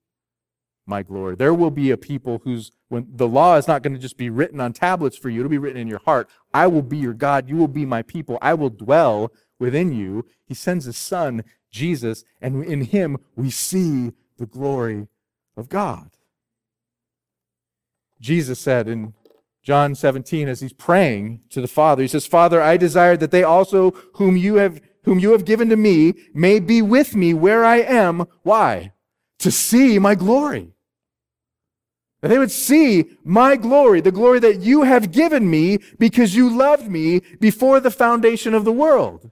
my 0.86 1.04
glory. 1.04 1.38
There 1.38 1.54
will 1.54 1.72
be 1.72 1.90
a 1.90 1.98
people 1.98 2.42
whose 2.44 2.74
when 2.90 3.08
the 3.10 3.30
law 3.30 3.56
is 3.56 3.66
not 3.66 3.82
going 3.82 3.94
to 3.94 4.00
just 4.00 4.18
be 4.18 4.30
written 4.30 4.60
on 4.60 4.74
tablets 4.74 5.18
for 5.18 5.30
you, 5.30 5.40
it'll 5.40 5.50
be 5.50 5.58
written 5.58 5.80
in 5.80 5.88
your 5.88 6.02
heart. 6.04 6.30
I 6.54 6.68
will 6.68 6.82
be 6.82 6.98
your 6.98 7.14
God, 7.14 7.48
you 7.48 7.56
will 7.56 7.70
be 7.70 7.86
my 7.86 8.02
people. 8.02 8.38
I 8.42 8.56
will 8.56 8.70
dwell 8.70 9.32
within 9.58 9.94
you. 9.94 10.26
He 10.46 10.54
sends 10.54 10.84
his 10.84 10.98
son, 10.98 11.46
Jesus, 11.72 12.26
and 12.42 12.62
in 12.66 12.82
him 12.82 13.18
we 13.38 13.50
see 13.50 14.12
the 14.38 14.46
glory 14.46 15.08
of 15.56 15.70
God. 15.70 16.10
Jesus 18.20 18.60
said 18.60 18.90
in 18.90 19.14
John 19.68 19.96
17 19.96 20.48
as 20.48 20.62
he's 20.62 20.72
praying 20.72 21.42
to 21.50 21.60
the 21.60 21.68
Father, 21.68 22.02
he 22.02 22.08
says, 22.08 22.26
"Father, 22.26 22.62
I 22.62 22.78
desire 22.78 23.18
that 23.18 23.32
they 23.32 23.44
also 23.44 23.92
whom 24.14 24.38
you 24.38 24.56
have 24.56 24.80
whom 25.04 25.20
you 25.20 25.34
have 25.34 25.44
given 25.44 25.68
to 25.68 25.76
me 25.76 26.14
may 26.34 26.62
be 26.62 26.82
with 26.82 27.18
me 27.18 27.34
where 27.34 27.66
I 27.66 27.82
am. 27.82 28.28
Why? 28.44 28.94
To 29.40 29.52
see 29.52 30.00
my 30.00 30.16
glory." 30.16 30.72
That 32.22 32.30
they 32.30 32.40
would 32.40 32.50
see 32.50 33.10
my 33.26 33.58
glory, 33.58 34.00
the 34.00 34.10
glory 34.10 34.40
that 34.40 34.62
you 34.62 34.84
have 34.84 35.12
given 35.12 35.50
me 35.50 35.80
because 36.00 36.34
you 36.34 36.50
loved 36.50 36.88
me 36.90 37.20
before 37.42 37.82
the 37.82 37.92
foundation 37.92 38.54
of 38.54 38.64
the 38.64 38.72
world. 38.72 39.32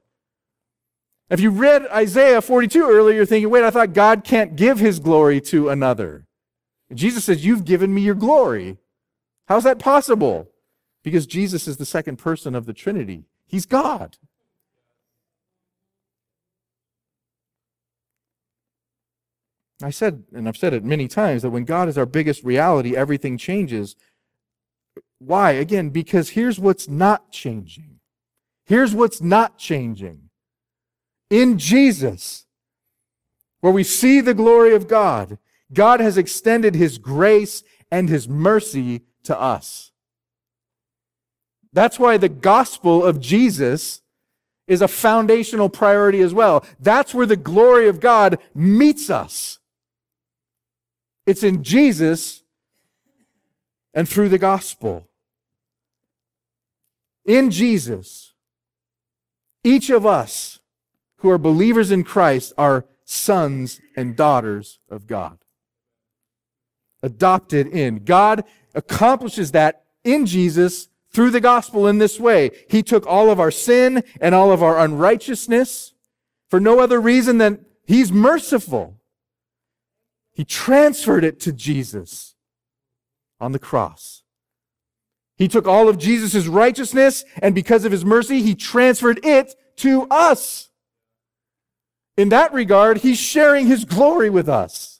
If 1.30 1.40
you 1.40 1.50
read 1.50 1.88
Isaiah 1.88 2.42
42 2.42 2.84
earlier, 2.84 3.16
you're 3.16 3.26
thinking, 3.26 3.50
wait, 3.50 3.64
I 3.64 3.72
thought 3.72 3.94
God 3.94 4.26
can't 4.26 4.58
give 4.58 4.80
his 4.80 5.00
glory 5.00 5.40
to 5.52 5.70
another. 5.70 6.28
Jesus 6.94 7.24
says, 7.24 7.46
You've 7.46 7.64
given 7.64 7.94
me 7.94 8.02
your 8.02 8.16
glory. 8.16 8.80
How's 9.48 9.64
that 9.64 9.80
possible? 9.80 10.50
Because 11.04 11.26
Jesus 11.26 11.68
is 11.68 11.78
the 11.78 11.86
second 11.86 12.18
person 12.18 12.56
of 12.56 12.66
the 12.66 12.74
Trinity. 12.74 13.26
He's 13.48 13.66
God. 13.66 14.18
I 19.84 19.90
said, 19.90 20.24
and 20.34 20.48
I've 20.48 20.58
said 20.58 20.74
it 20.74 20.84
many 20.84 21.08
times, 21.08 21.42
that 21.42 21.50
when 21.50 21.66
God 21.66 21.90
is 21.90 21.98
our 21.98 22.06
biggest 22.06 22.44
reality, 22.44 22.96
everything 22.96 23.38
changes. 23.38 23.96
Why? 25.20 25.52
Again, 25.52 25.90
because 25.90 26.30
here's 26.30 26.60
what's 26.60 26.88
not 26.88 27.32
changing. 27.32 28.00
Here's 28.66 28.96
what's 28.96 29.22
not 29.22 29.58
changing. 29.58 30.30
In 31.30 31.58
Jesus, 31.58 32.46
where 33.60 33.74
we 33.74 33.84
see 33.84 34.22
the 34.22 34.34
glory 34.34 34.74
of 34.74 34.88
God, 34.88 35.38
God 35.74 36.00
has 36.00 36.18
extended 36.18 36.76
his 36.76 36.98
grace 36.98 37.64
and 37.92 38.10
his 38.10 38.30
mercy 38.30 39.02
to 39.26 39.40
us. 39.40 39.92
That's 41.74 42.00
why 42.00 42.18
the 42.18 42.30
gospel 42.30 43.04
of 43.04 43.20
Jesus 43.20 44.02
is 44.68 44.82
a 44.82 44.88
foundational 44.88 45.70
priority 45.70 46.22
as 46.22 46.34
well. 46.34 46.66
That's 46.80 47.14
where 47.14 47.26
the 47.26 47.36
glory 47.36 47.88
of 47.88 48.00
God 48.00 48.40
meets 48.54 49.10
us. 49.10 49.60
It's 51.26 51.44
in 51.44 51.64
Jesus 51.64 52.44
and 53.94 54.08
through 54.08 54.30
the 54.30 54.38
gospel. 54.38 55.08
In 57.26 57.50
Jesus, 57.52 58.34
each 59.64 59.90
of 59.90 60.06
us 60.06 60.60
who 61.18 61.30
are 61.30 61.38
believers 61.38 61.92
in 61.92 62.04
Christ 62.04 62.54
are 62.58 62.86
sons 63.04 63.80
and 63.96 64.16
daughters 64.16 64.80
of 64.90 65.08
God. 65.08 65.40
Adopted 67.02 67.68
in. 67.68 68.04
God 68.04 68.44
accomplishes 68.76 69.52
that 69.52 69.84
in 70.04 70.26
Jesus 70.26 70.88
through 71.12 71.32
the 71.32 71.42
gospel 71.42 71.88
in 71.88 71.98
this 71.98 72.20
way. 72.20 72.52
He 72.70 72.84
took 72.84 73.08
all 73.08 73.30
of 73.30 73.40
our 73.40 73.52
sin 73.52 74.04
and 74.22 74.36
all 74.36 74.52
of 74.52 74.62
our 74.62 74.80
unrighteousness 74.80 75.94
for 76.50 76.60
no 76.60 76.80
other 76.80 77.00
reason 77.00 77.38
than 77.38 77.66
He's 77.86 78.12
merciful. 78.12 79.00
He 80.34 80.44
transferred 80.44 81.24
it 81.24 81.40
to 81.42 81.54
Jesus 81.54 82.36
on 83.40 83.52
the 83.52 83.60
cross. 83.60 84.24
He 85.38 85.48
took 85.48 85.68
all 85.68 85.88
of 85.88 85.98
Jesus' 85.98 86.48
righteousness, 86.48 87.26
and 87.42 87.54
because 87.54 87.86
of 87.86 87.92
his 87.92 88.06
mercy, 88.06 88.42
he 88.42 88.56
transferred 88.56 89.24
it 89.24 89.54
to 89.78 90.08
us. 90.10 90.70
In 92.18 92.30
that 92.30 92.54
regard, 92.54 93.00
he's 93.00 93.20
sharing 93.20 93.68
his 93.68 93.84
glory 93.86 94.30
with 94.30 94.48
us. 94.48 94.95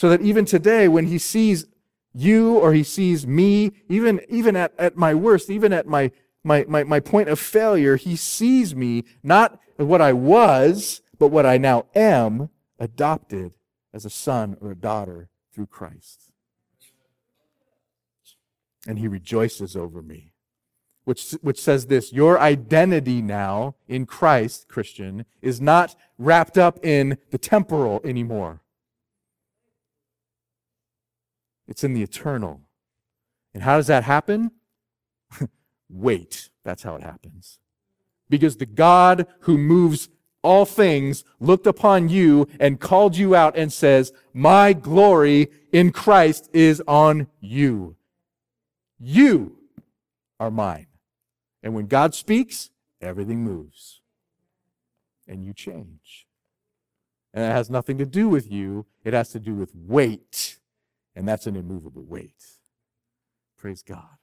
So 0.00 0.08
that 0.08 0.22
even 0.22 0.46
today, 0.46 0.88
when 0.88 1.08
he 1.08 1.18
sees 1.18 1.66
you 2.14 2.56
or 2.56 2.72
he 2.72 2.82
sees 2.82 3.26
me, 3.26 3.72
even, 3.86 4.22
even 4.30 4.56
at, 4.56 4.72
at 4.78 4.96
my 4.96 5.12
worst, 5.14 5.50
even 5.50 5.74
at 5.74 5.86
my, 5.86 6.10
my, 6.42 6.64
my, 6.66 6.84
my 6.84 7.00
point 7.00 7.28
of 7.28 7.38
failure, 7.38 7.96
he 7.96 8.16
sees 8.16 8.74
me 8.74 9.04
not 9.22 9.60
what 9.76 10.00
I 10.00 10.14
was, 10.14 11.02
but 11.18 11.28
what 11.28 11.44
I 11.44 11.58
now 11.58 11.84
am 11.94 12.48
adopted 12.78 13.56
as 13.92 14.06
a 14.06 14.08
son 14.08 14.56
or 14.62 14.70
a 14.70 14.74
daughter 14.74 15.28
through 15.52 15.66
Christ. 15.66 16.32
And 18.86 19.00
he 19.00 19.06
rejoices 19.06 19.76
over 19.76 20.00
me. 20.00 20.32
Which, 21.04 21.32
which 21.42 21.60
says 21.60 21.88
this 21.88 22.10
Your 22.10 22.40
identity 22.40 23.20
now 23.20 23.74
in 23.86 24.06
Christ, 24.06 24.66
Christian, 24.66 25.26
is 25.42 25.60
not 25.60 25.94
wrapped 26.16 26.56
up 26.56 26.82
in 26.82 27.18
the 27.32 27.38
temporal 27.38 28.00
anymore. 28.02 28.62
It's 31.70 31.84
in 31.84 31.94
the 31.94 32.02
eternal. 32.02 32.60
And 33.54 33.62
how 33.62 33.76
does 33.76 33.86
that 33.86 34.04
happen? 34.04 34.50
Wait. 35.88 36.50
That's 36.64 36.82
how 36.82 36.96
it 36.96 37.02
happens. 37.02 37.58
Because 38.28 38.56
the 38.56 38.66
God 38.66 39.26
who 39.40 39.56
moves 39.56 40.08
all 40.42 40.64
things 40.64 41.24
looked 41.38 41.66
upon 41.66 42.08
you 42.08 42.48
and 42.58 42.80
called 42.80 43.16
you 43.16 43.34
out 43.34 43.56
and 43.56 43.72
says, 43.72 44.12
My 44.34 44.72
glory 44.72 45.50
in 45.72 45.92
Christ 45.92 46.50
is 46.52 46.82
on 46.86 47.28
you. 47.40 47.96
You 48.98 49.56
are 50.38 50.50
mine. 50.50 50.86
And 51.62 51.74
when 51.74 51.86
God 51.86 52.14
speaks, 52.14 52.70
everything 53.00 53.44
moves. 53.44 54.00
And 55.26 55.44
you 55.44 55.52
change. 55.52 56.26
And 57.32 57.44
it 57.44 57.52
has 57.52 57.70
nothing 57.70 57.98
to 57.98 58.06
do 58.06 58.28
with 58.28 58.50
you, 58.50 58.86
it 59.04 59.14
has 59.14 59.30
to 59.30 59.38
do 59.38 59.54
with 59.54 59.74
weight. 59.74 60.59
And 61.14 61.26
that's 61.26 61.46
an 61.46 61.56
immovable 61.56 62.04
weight. 62.04 62.44
Praise 63.58 63.82
God. 63.82 64.16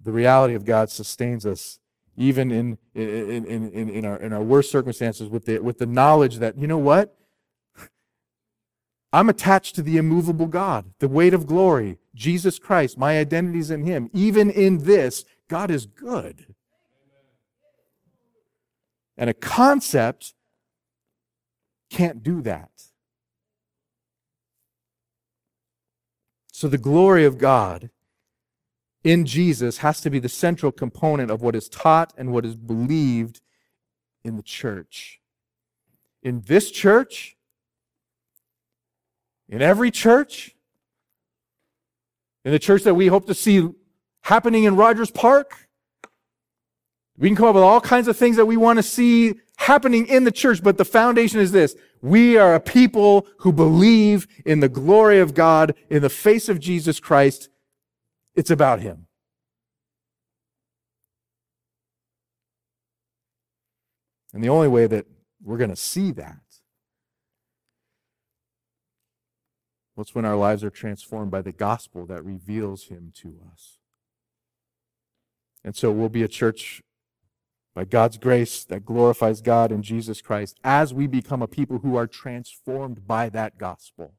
The 0.00 0.12
reality 0.12 0.54
of 0.54 0.64
God 0.64 0.90
sustains 0.90 1.44
us 1.44 1.80
even 2.18 2.50
in, 2.50 2.78
in, 2.94 3.46
in, 3.46 3.70
in, 3.70 3.88
in, 3.88 4.04
our, 4.04 4.16
in 4.16 4.32
our 4.32 4.42
worst 4.42 4.72
circumstances, 4.72 5.28
with 5.28 5.44
the, 5.44 5.60
with 5.60 5.78
the 5.78 5.86
knowledge 5.86 6.38
that, 6.38 6.58
you 6.58 6.66
know 6.66 6.78
what? 6.78 7.16
I'm 9.12 9.28
attached 9.28 9.76
to 9.76 9.82
the 9.82 9.96
immovable 9.96 10.48
God, 10.48 10.92
the 10.98 11.08
weight 11.08 11.32
of 11.32 11.46
glory, 11.46 11.98
Jesus 12.14 12.58
Christ. 12.58 12.98
My 12.98 13.18
identity 13.18 13.60
is 13.60 13.70
in 13.70 13.84
Him. 13.84 14.10
Even 14.12 14.50
in 14.50 14.78
this, 14.78 15.24
God 15.48 15.70
is 15.70 15.86
good. 15.86 16.54
And 19.16 19.30
a 19.30 19.34
concept 19.34 20.34
can't 21.88 22.22
do 22.22 22.42
that. 22.42 22.70
So 26.58 26.66
the 26.66 26.76
glory 26.76 27.24
of 27.24 27.38
God 27.38 27.88
in 29.04 29.26
Jesus 29.26 29.78
has 29.78 30.00
to 30.00 30.10
be 30.10 30.18
the 30.18 30.28
central 30.28 30.72
component 30.72 31.30
of 31.30 31.40
what 31.40 31.54
is 31.54 31.68
taught 31.68 32.12
and 32.18 32.32
what 32.32 32.44
is 32.44 32.56
believed 32.56 33.40
in 34.24 34.36
the 34.36 34.42
church. 34.42 35.20
In 36.20 36.40
this 36.40 36.72
church, 36.72 37.36
in 39.48 39.62
every 39.62 39.92
church, 39.92 40.56
in 42.44 42.50
the 42.50 42.58
church 42.58 42.82
that 42.82 42.94
we 42.94 43.06
hope 43.06 43.28
to 43.28 43.34
see 43.34 43.70
happening 44.22 44.64
in 44.64 44.74
Rogers 44.74 45.12
Park, 45.12 45.68
we 47.16 47.28
can 47.28 47.36
come 47.36 47.46
up 47.46 47.54
with 47.54 47.62
all 47.62 47.80
kinds 47.80 48.08
of 48.08 48.16
things 48.16 48.34
that 48.34 48.46
we 48.46 48.56
want 48.56 48.80
to 48.80 48.82
see 48.82 49.34
happening 49.58 50.08
in 50.08 50.24
the 50.24 50.32
church, 50.32 50.60
but 50.60 50.76
the 50.76 50.84
foundation 50.84 51.38
is 51.38 51.52
this. 51.52 51.76
We 52.00 52.36
are 52.36 52.54
a 52.54 52.60
people 52.60 53.26
who 53.38 53.52
believe 53.52 54.26
in 54.44 54.60
the 54.60 54.68
glory 54.68 55.18
of 55.18 55.34
God 55.34 55.74
in 55.90 56.02
the 56.02 56.10
face 56.10 56.48
of 56.48 56.60
Jesus 56.60 57.00
Christ. 57.00 57.48
It's 58.34 58.50
about 58.50 58.80
Him. 58.80 59.06
And 64.32 64.44
the 64.44 64.48
only 64.48 64.68
way 64.68 64.86
that 64.86 65.06
we're 65.42 65.56
going 65.56 65.70
to 65.70 65.76
see 65.76 66.12
that 66.12 66.40
was 69.96 70.14
when 70.14 70.24
our 70.24 70.36
lives 70.36 70.62
are 70.62 70.70
transformed 70.70 71.30
by 71.30 71.42
the 71.42 71.52
gospel 71.52 72.06
that 72.06 72.24
reveals 72.24 72.84
Him 72.84 73.12
to 73.16 73.40
us. 73.52 73.78
And 75.64 75.74
so 75.74 75.90
we'll 75.90 76.08
be 76.08 76.22
a 76.22 76.28
church 76.28 76.82
by 77.74 77.84
God's 77.84 78.18
grace 78.18 78.64
that 78.64 78.84
glorifies 78.84 79.40
God 79.40 79.70
in 79.70 79.82
Jesus 79.82 80.20
Christ 80.20 80.58
as 80.64 80.92
we 80.92 81.06
become 81.06 81.42
a 81.42 81.46
people 81.46 81.78
who 81.78 81.96
are 81.96 82.06
transformed 82.06 83.06
by 83.06 83.28
that 83.28 83.58
gospel. 83.58 84.14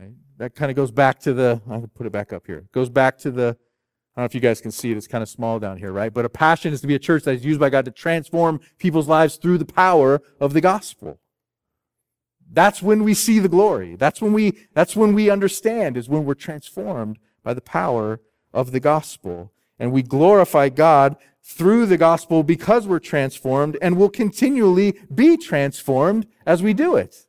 Okay? 0.00 0.12
That 0.38 0.54
kind 0.54 0.70
of 0.70 0.76
goes 0.76 0.90
back 0.90 1.20
to 1.20 1.32
the, 1.32 1.60
I'll 1.70 1.86
put 1.94 2.06
it 2.06 2.12
back 2.12 2.32
up 2.32 2.46
here. 2.46 2.58
It 2.58 2.72
goes 2.72 2.88
back 2.88 3.18
to 3.18 3.30
the, 3.30 3.56
I 4.16 4.20
don't 4.20 4.22
know 4.22 4.24
if 4.24 4.34
you 4.34 4.40
guys 4.40 4.60
can 4.60 4.72
see 4.72 4.90
it, 4.90 4.96
it's 4.96 5.06
kind 5.06 5.22
of 5.22 5.28
small 5.28 5.58
down 5.60 5.78
here, 5.78 5.92
right? 5.92 6.12
But 6.12 6.24
a 6.24 6.28
passion 6.28 6.72
is 6.72 6.80
to 6.80 6.86
be 6.86 6.94
a 6.94 6.98
church 6.98 7.24
that 7.24 7.34
is 7.34 7.44
used 7.44 7.60
by 7.60 7.70
God 7.70 7.84
to 7.84 7.90
transform 7.90 8.60
people's 8.78 9.08
lives 9.08 9.36
through 9.36 9.58
the 9.58 9.64
power 9.64 10.20
of 10.40 10.52
the 10.52 10.60
gospel. 10.60 11.20
That's 12.52 12.82
when 12.82 13.04
we 13.04 13.14
see 13.14 13.38
the 13.38 13.48
glory. 13.48 13.94
That's 13.94 14.20
when 14.20 14.32
we, 14.32 14.66
that's 14.74 14.96
when 14.96 15.14
we 15.14 15.30
understand, 15.30 15.96
is 15.96 16.08
when 16.08 16.24
we're 16.24 16.34
transformed 16.34 17.18
by 17.44 17.54
the 17.54 17.60
power 17.60 18.20
of 18.52 18.72
the 18.72 18.80
gospel. 18.80 19.52
And 19.80 19.90
we 19.90 20.02
glorify 20.02 20.68
God 20.68 21.16
through 21.42 21.86
the 21.86 21.96
gospel 21.96 22.42
because 22.44 22.86
we're 22.86 23.00
transformed 23.00 23.76
and 23.82 23.96
will 23.96 24.10
continually 24.10 24.94
be 25.12 25.36
transformed 25.36 26.26
as 26.46 26.62
we 26.62 26.74
do 26.74 26.94
it. 26.94 27.26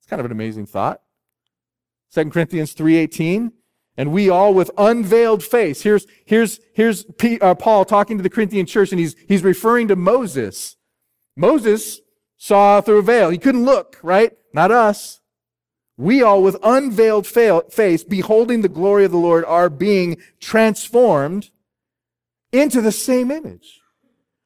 It's 0.00 0.06
kind 0.08 0.18
of 0.18 0.26
an 0.26 0.32
amazing 0.32 0.66
thought. 0.66 1.02
2 2.12 2.30
Corinthians 2.30 2.74
3:18 2.74 3.52
and 3.96 4.10
we 4.10 4.30
all 4.30 4.54
with 4.54 4.70
unveiled 4.78 5.44
face. 5.44 5.82
Here's 5.82 6.06
here's 6.24 6.60
here's 6.74 7.04
P, 7.04 7.38
uh, 7.40 7.54
Paul 7.54 7.84
talking 7.84 8.16
to 8.16 8.22
the 8.22 8.30
Corinthian 8.30 8.66
church 8.66 8.90
and 8.90 8.98
he's 8.98 9.14
he's 9.28 9.44
referring 9.44 9.88
to 9.88 9.96
Moses. 9.96 10.76
Moses 11.36 12.00
saw 12.36 12.80
through 12.80 12.98
a 12.98 13.02
veil. 13.02 13.30
He 13.30 13.38
couldn't 13.38 13.64
look, 13.64 13.98
right? 14.02 14.32
Not 14.52 14.70
us. 14.70 15.20
We 15.96 16.22
all 16.22 16.42
with 16.42 16.56
unveiled 16.62 17.26
face 17.26 18.02
beholding 18.02 18.62
the 18.62 18.68
glory 18.68 19.04
of 19.04 19.12
the 19.12 19.18
Lord 19.18 19.44
are 19.44 19.70
being 19.70 20.16
transformed 20.40 21.50
into 22.52 22.80
the 22.80 22.92
same 22.92 23.30
image. 23.30 23.80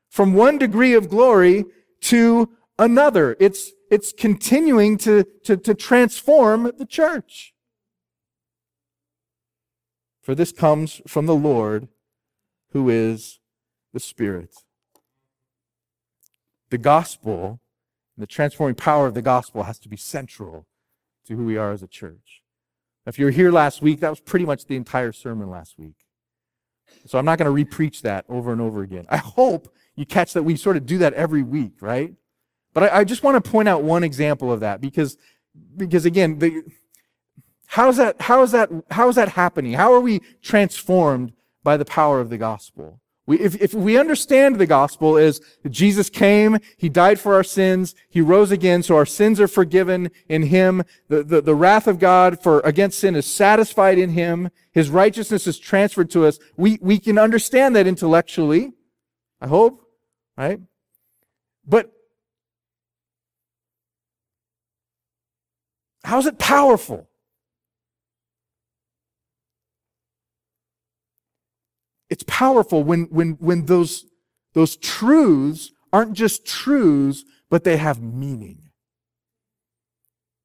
From 0.09 0.33
one 0.33 0.59
degree 0.59 0.95
of 0.95 1.09
glory 1.09 1.67
to 2.03 2.49
another. 2.79 3.37
It's, 3.41 3.73
it's 3.91 4.13
continuing 4.13 4.97
to, 4.99 5.25
to, 5.45 5.57
to 5.57 5.75
transform 5.75 6.73
the 6.79 6.87
church. 6.87 7.53
For 10.23 10.35
this 10.35 10.53
comes 10.53 11.01
from 11.07 11.27
the 11.27 11.35
Lord 11.35 11.89
who 12.73 12.89
is 12.89 13.39
the 13.93 14.01
Spirit. 14.01 14.55
The 16.71 16.79
gospel, 16.79 17.61
the 18.19 18.27
transforming 18.27 18.75
power 18.75 19.07
of 19.07 19.15
the 19.15 19.23
gospel 19.23 19.65
has 19.65 19.79
to 19.81 19.89
be 19.89 19.97
central 19.97 20.67
to 21.27 21.37
who 21.37 21.45
we 21.45 21.57
are 21.57 21.73
as 21.73 21.83
a 21.83 21.87
church. 21.87 22.43
If 23.07 23.21
you 23.21 23.27
were 23.27 23.31
here 23.31 23.53
last 23.53 23.83
week, 23.83 24.01
that 24.01 24.11
was 24.11 24.21
pretty 24.21 24.45
much 24.45 24.67
the 24.67 24.75
entire 24.75 25.13
sermon 25.13 25.49
last 25.49 25.79
week. 25.79 26.06
So 27.07 27.19
I'm 27.19 27.25
not 27.25 27.39
going 27.39 27.55
to 27.55 27.65
repreach 27.65 28.03
that 28.03 28.25
over 28.29 28.53
and 28.53 28.61
over 28.61 28.83
again. 28.83 29.07
I 29.09 29.17
hope 29.19 29.73
you 29.95 30.05
catch 30.05 30.33
that 30.35 30.43
we 30.43 30.57
sort 30.57 30.77
of 30.77 30.87
do 30.87 30.99
that 30.99 31.15
every 31.15 31.43
week, 31.43 31.81
right? 31.81 32.15
But 32.75 32.85
I, 32.85 32.99
I 32.99 33.05
just 33.05 33.23
want 33.23 33.43
to 33.43 33.51
point 33.51 33.69
out 33.69 33.83
one 33.83 34.05
example 34.05 34.53
of 34.53 34.61
that 34.61 34.81
because, 34.81 35.17
because 35.77 36.05
again, 36.05 36.39
the, 36.39 36.63
how 37.67 37.89
is 37.89 37.97
that, 37.97 38.21
how 38.21 38.43
is 38.43 38.53
that, 38.53 38.71
how 38.91 39.09
is 39.09 39.17
that 39.17 39.31
happening? 39.31 39.73
How 39.73 39.93
are 39.93 40.01
we 40.01 40.21
transformed 40.43 41.33
by 41.63 41.77
the 41.77 41.85
power 41.85 42.21
of 42.21 42.31
the 42.31 42.39
gospel? 42.39 43.01
We, 43.27 43.41
if, 43.41 43.61
if 43.61 43.75
we 43.75 43.99
understand 43.99 44.57
the 44.57 44.67
gospel 44.67 45.17
is 45.17 45.41
Jesus 45.69 46.09
came, 46.09 46.59
He 46.77 46.89
died 46.89 47.19
for 47.19 47.35
our 47.35 47.43
sins, 47.43 47.95
He 48.09 48.21
rose 48.21 48.53
again, 48.53 48.85
so 48.85 48.95
our 48.97 49.07
sins 49.07 49.41
are 49.41 49.49
forgiven 49.49 50.11
in 50.29 50.45
Him. 50.45 50.85
The, 51.09 51.25
the, 51.25 51.41
the 51.41 51.55
wrath 51.55 51.89
of 51.89 51.99
God 51.99 52.41
for 52.41 52.61
against 52.61 53.01
sin 53.01 53.17
is 53.17 53.27
satisfied 53.27 53.99
in 53.99 54.11
Him. 54.11 54.51
His 54.71 54.91
righteousness 54.91 55.49
is 55.49 55.59
transferred 55.59 56.11
to 56.11 56.25
us. 56.25 56.39
We, 56.57 56.79
we 56.81 57.01
can 57.01 57.19
understand 57.19 57.75
that 57.75 57.89
intellectually. 57.89 58.73
I 59.41 59.49
hope, 59.49 59.83
right? 60.37 60.61
But 61.67 61.93
how 66.05 66.19
is 66.19 66.27
it 66.27 66.39
powerful? 66.39 67.09
It's 72.09 72.25
powerful 72.27 72.83
when, 72.85 73.05
when, 73.05 73.33
when 73.33 73.67
those, 73.67 74.05
those 74.55 74.77
truths 74.77 75.73
aren't 75.93 76.13
just 76.13 76.47
truths, 76.47 77.25
but 77.51 77.65
they 77.65 77.77
have 77.77 78.01
meaning. 78.03 78.63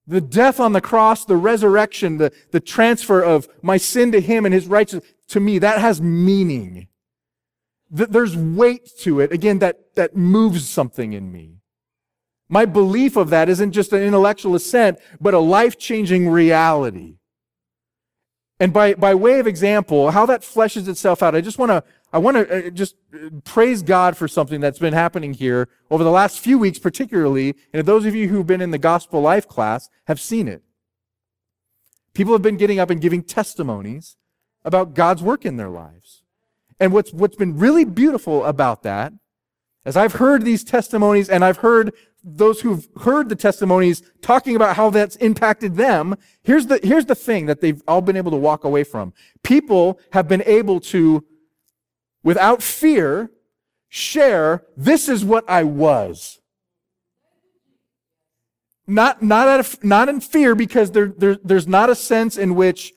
The 0.08 0.22
death 0.22 0.60
on 0.60 0.74
the 0.74 0.82
cross, 0.82 1.26
the 1.26 1.38
resurrection, 1.38 2.18
the, 2.18 2.32
the 2.52 2.60
transfer 2.60 3.22
of 3.22 3.48
my 3.62 3.78
sin 3.78 4.12
to 4.12 4.20
him 4.20 4.46
and 4.46 4.54
his 4.54 4.68
righteousness 4.68 5.10
to 5.30 5.40
me, 5.40 5.60
that 5.60 5.80
has 5.80 6.02
meaning. 6.02 6.88
There's 7.90 8.36
weight 8.36 8.90
to 9.02 9.20
it, 9.20 9.32
again, 9.32 9.60
that, 9.60 9.96
that 9.96 10.16
moves 10.16 10.68
something 10.68 11.14
in 11.14 11.32
me. 11.32 11.58
My 12.50 12.66
belief 12.66 13.16
of 13.16 13.30
that 13.30 13.48
isn't 13.48 13.72
just 13.72 13.94
an 13.94 14.02
intellectual 14.02 14.56
assent, 14.56 15.00
but 15.22 15.34
a 15.34 15.40
life-changing 15.40 16.28
reality. 16.30 17.18
And 18.62 18.72
by, 18.72 18.94
by 18.94 19.16
way 19.16 19.40
of 19.40 19.48
example, 19.48 20.12
how 20.12 20.28
that 20.28 20.44
fleshes 20.44 20.88
itself 20.88 21.24
out, 21.24 21.34
I 21.34 21.42
just 21.42 21.58
want 21.58 21.72
to, 21.72 21.84
I 22.14 22.20
want 22.20 22.38
to 22.38 22.68
uh, 22.68 22.70
just 22.70 22.96
uh, 23.12 23.32
praise 23.44 23.82
God 23.82 24.16
for 24.16 24.28
something 24.28 24.62
that's 24.62 24.78
been 24.78 24.94
happening 24.94 25.34
here 25.34 25.68
over 25.90 26.04
the 26.04 26.12
last 26.12 26.38
few 26.38 26.60
weeks, 26.60 26.78
particularly. 26.78 27.56
And 27.74 27.88
those 27.88 28.06
of 28.06 28.14
you 28.14 28.28
who've 28.28 28.46
been 28.46 28.62
in 28.62 28.70
the 28.70 28.78
gospel 28.78 29.20
life 29.20 29.48
class 29.48 29.90
have 30.06 30.20
seen 30.22 30.48
it. 30.48 30.62
People 32.14 32.34
have 32.34 32.44
been 32.44 32.56
getting 32.56 32.80
up 32.80 32.92
and 32.92 33.02
giving 33.02 33.24
testimonies 33.24 34.16
about 34.64 34.94
God's 34.94 35.24
work 35.24 35.44
in 35.44 35.58
their 35.58 35.70
lives. 35.70 36.22
And 36.80 36.94
what's, 36.94 37.12
what's 37.12 37.38
been 37.38 37.58
really 37.58 37.84
beautiful 37.84 38.46
about 38.46 38.84
that, 38.84 39.12
as 39.86 39.98
I've 39.98 40.14
heard 40.14 40.46
these 40.46 40.64
testimonies 40.64 41.30
and 41.30 41.44
I've 41.44 41.58
heard 41.58 41.96
those 42.24 42.62
who've 42.62 42.88
heard 43.02 43.30
the 43.30 43.36
testimonies 43.36 44.04
talking 44.22 44.56
about 44.56 44.76
how 44.76 44.90
that's 44.90 45.16
impacted 45.18 45.76
them, 45.76 46.16
here's 46.44 46.68
the, 46.68 46.80
here's 46.84 47.06
the 47.06 47.16
thing 47.16 47.48
that 47.48 47.62
they've 47.62 47.82
all 47.88 48.02
been 48.02 48.18
able 48.18 48.32
to 48.32 48.38
walk 48.38 48.64
away 48.64 48.84
from. 48.84 49.14
People 49.44 50.00
have 50.12 50.28
been 50.28 50.44
able 50.46 50.80
to, 50.80 51.24
without 52.24 52.62
fear, 52.62 53.32
share, 53.90 54.64
this 54.78 55.10
is 55.10 55.26
what 55.26 55.44
I 55.50 55.64
was. 55.64 56.40
Not, 58.88 59.22
not, 59.22 59.48
out 59.48 59.60
of, 59.60 59.84
not 59.84 60.10
in 60.10 60.22
fear 60.22 60.54
because 60.54 60.92
there, 60.92 61.14
there, 61.18 61.38
there's 61.44 61.68
not 61.68 61.90
a 61.90 61.96
sense 61.96 62.38
in 62.38 62.56
which 62.56 62.94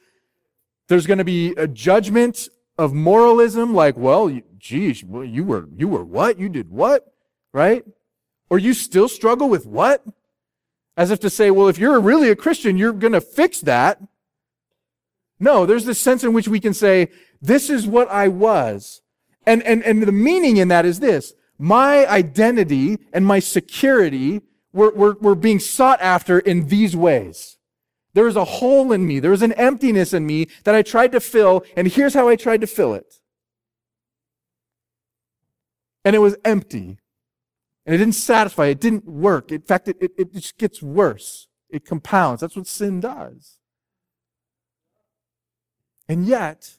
there's 0.89 1.07
going 1.07 1.19
to 1.19 1.25
be 1.25 1.55
a 1.57 1.67
judgment 1.67 2.49
of 2.77 2.93
moralism 2.93 3.75
like, 3.75 3.97
well, 3.97 4.41
geez, 4.59 5.03
you 5.03 5.45
were, 5.45 5.67
you 5.75 5.89
were 5.89 6.05
what? 6.05 6.39
You 6.39 6.49
did 6.49 6.71
what? 6.71 7.05
Right? 7.53 7.85
Or 8.51 8.59
you 8.59 8.75
still 8.75 9.09
struggle 9.09 9.49
with 9.49 9.67
what? 9.67 10.05
As 10.97 11.11
if 11.11 11.21
to 11.21 11.31
say, 11.31 11.51
well, 11.51 11.69
if 11.69 11.79
you're 11.79 12.01
really 12.01 12.31
a 12.31 12.37
Christian, 12.37 12.77
you're 12.77 12.93
going 12.93 13.13
to 13.13 13.21
fix 13.21 13.61
that. 13.63 14.01
No, 15.41 15.67
there's 15.67 15.85
this 15.85 15.99
sense 15.99 16.23
in 16.23 16.33
which 16.33 16.49
we 16.49 16.61
can 16.61 16.75
say, 16.75 17.09
this 17.43 17.69
is 17.69 17.87
what 17.87 18.09
I 18.11 18.29
was. 18.29 19.03
And, 19.47 19.63
and, 19.65 19.83
and 19.83 20.03
the 20.03 20.13
meaning 20.13 20.57
in 20.57 20.69
that 20.69 20.87
is 20.87 21.01
this. 21.01 21.35
My 21.59 22.07
identity 22.07 22.99
and 23.13 23.27
my 23.27 23.39
security 23.39 24.43
were, 24.73 24.91
were, 24.91 25.17
were 25.21 25.35
being 25.35 25.59
sought 25.59 26.01
after 26.01 26.39
in 26.39 26.69
these 26.69 26.97
ways. 26.97 27.59
There 28.15 28.25
was 28.25 28.37
a 28.37 28.45
hole 28.45 28.93
in 28.93 29.07
me. 29.07 29.19
There 29.19 29.33
was 29.33 29.43
an 29.43 29.53
emptiness 29.53 30.13
in 30.13 30.27
me 30.27 30.47
that 30.63 30.75
I 30.75 30.83
tried 30.83 31.13
to 31.13 31.21
fill, 31.21 31.65
and 31.77 31.89
here's 31.89 32.15
how 32.15 32.29
I 32.29 32.37
tried 32.37 32.61
to 32.61 32.67
fill 32.67 32.95
it. 32.95 33.21
And 36.05 36.15
it 36.15 36.21
was 36.21 36.37
empty. 36.45 36.99
And 37.87 37.95
it 37.95 37.99
didn't 37.99 38.15
satisfy, 38.15 38.67
it 38.67 38.81
didn't 38.81 39.07
work. 39.07 39.53
In 39.53 39.63
fact, 39.63 39.89
it, 39.89 39.97
it, 40.01 40.13
it 40.17 40.33
just 40.33 40.57
gets 40.57 40.83
worse. 40.83 41.49
It 41.69 41.85
compounds. 41.85 42.41
That's 42.41 42.57
what 42.57 42.67
sin 42.67 43.01
does. 43.01 43.59
And 46.09 46.27
yet, 46.27 46.79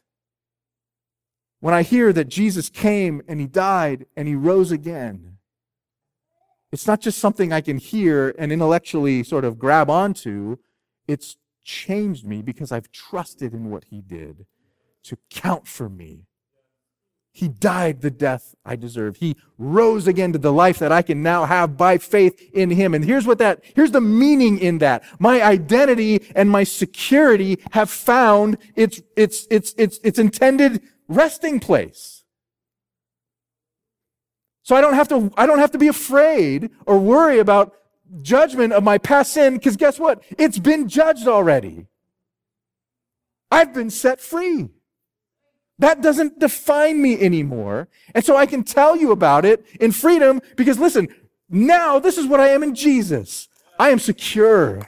when 1.60 1.74
I 1.74 1.84
hear 1.84 2.14
that 2.14 2.28
Jesus 2.28 2.70
came 2.70 3.22
and 3.28 3.39
he 3.39 3.47
died 3.47 4.06
and 4.16 4.28
he 4.28 4.36
rose 4.36 4.72
again, 4.72 5.38
it's 6.72 6.88
not 6.88 7.01
just 7.01 7.20
something 7.20 7.53
I 7.53 7.62
can 7.62 7.78
hear 7.78 8.36
and 8.38 8.51
intellectually 8.51 9.24
sort 9.24 9.45
of 9.45 9.58
grab 9.58 9.89
onto. 9.89 10.58
It's 11.08 11.38
changed 11.64 12.26
me 12.26 12.41
because 12.41 12.72
I've 12.72 12.91
trusted 12.91 13.53
in 13.53 13.70
what 13.70 13.86
he 13.86 14.01
did 14.01 14.45
to 15.03 15.18
count 15.30 15.68
for 15.68 15.89
me. 15.89 16.26
He 17.36 17.49
died 17.49 17.99
the 17.99 18.11
death 18.11 18.55
I 18.63 18.77
deserve. 18.77 19.17
He 19.17 19.36
rose 19.57 20.07
again 20.07 20.31
to 20.31 20.39
the 20.39 20.53
life 20.53 20.79
that 20.79 20.93
I 20.93 21.01
can 21.01 21.21
now 21.21 21.43
have 21.43 21.75
by 21.75 21.97
faith 21.97 22.41
in 22.53 22.69
him. 22.69 22.93
And 22.93 23.03
here's 23.03 23.27
what 23.27 23.39
that, 23.39 23.61
here's 23.75 23.91
the 23.91 23.99
meaning 23.99 24.57
in 24.57 24.77
that. 24.77 25.03
My 25.19 25.43
identity 25.43 26.25
and 26.33 26.49
my 26.49 26.63
security 26.63 27.59
have 27.73 27.89
found 27.89 28.57
its, 28.77 29.01
its, 29.17 29.47
its, 29.51 29.75
its, 29.77 29.99
its 30.01 30.17
intended 30.17 30.81
resting 31.09 31.59
place. 31.59 32.23
So 34.63 34.73
I 34.77 34.79
don't 34.79 34.93
have 34.93 35.09
to, 35.09 35.29
I 35.36 35.45
don't 35.45 35.59
have 35.59 35.71
to 35.71 35.77
be 35.77 35.89
afraid 35.89 36.69
or 36.86 36.97
worry 36.99 37.39
about 37.39 37.75
judgment 38.21 38.71
of 38.71 38.81
my 38.81 38.97
past 38.97 39.33
sin 39.33 39.55
because 39.55 39.75
guess 39.75 39.99
what? 39.99 40.23
It's 40.38 40.57
been 40.57 40.88
judged 40.88 41.27
already. 41.27 41.88
I've 43.51 43.73
been 43.73 43.89
set 43.89 44.21
free. 44.21 44.69
That 45.80 46.01
doesn't 46.01 46.39
define 46.39 47.01
me 47.01 47.19
anymore. 47.19 47.89
And 48.13 48.23
so 48.23 48.38
I 48.38 48.45
can 48.45 48.63
tell 48.63 48.95
you 48.95 49.11
about 49.11 49.43
it 49.43 49.65
in 49.80 49.91
freedom 49.91 50.41
because 50.55 50.80
listen, 50.80 51.09
now 51.49 51.99
this 51.99 52.17
is 52.17 52.26
what 52.26 52.39
I 52.39 52.49
am 52.49 52.63
in 52.63 52.76
Jesus. 52.76 53.49
I 53.78 53.89
am 53.89 53.99
secure. 53.99 54.82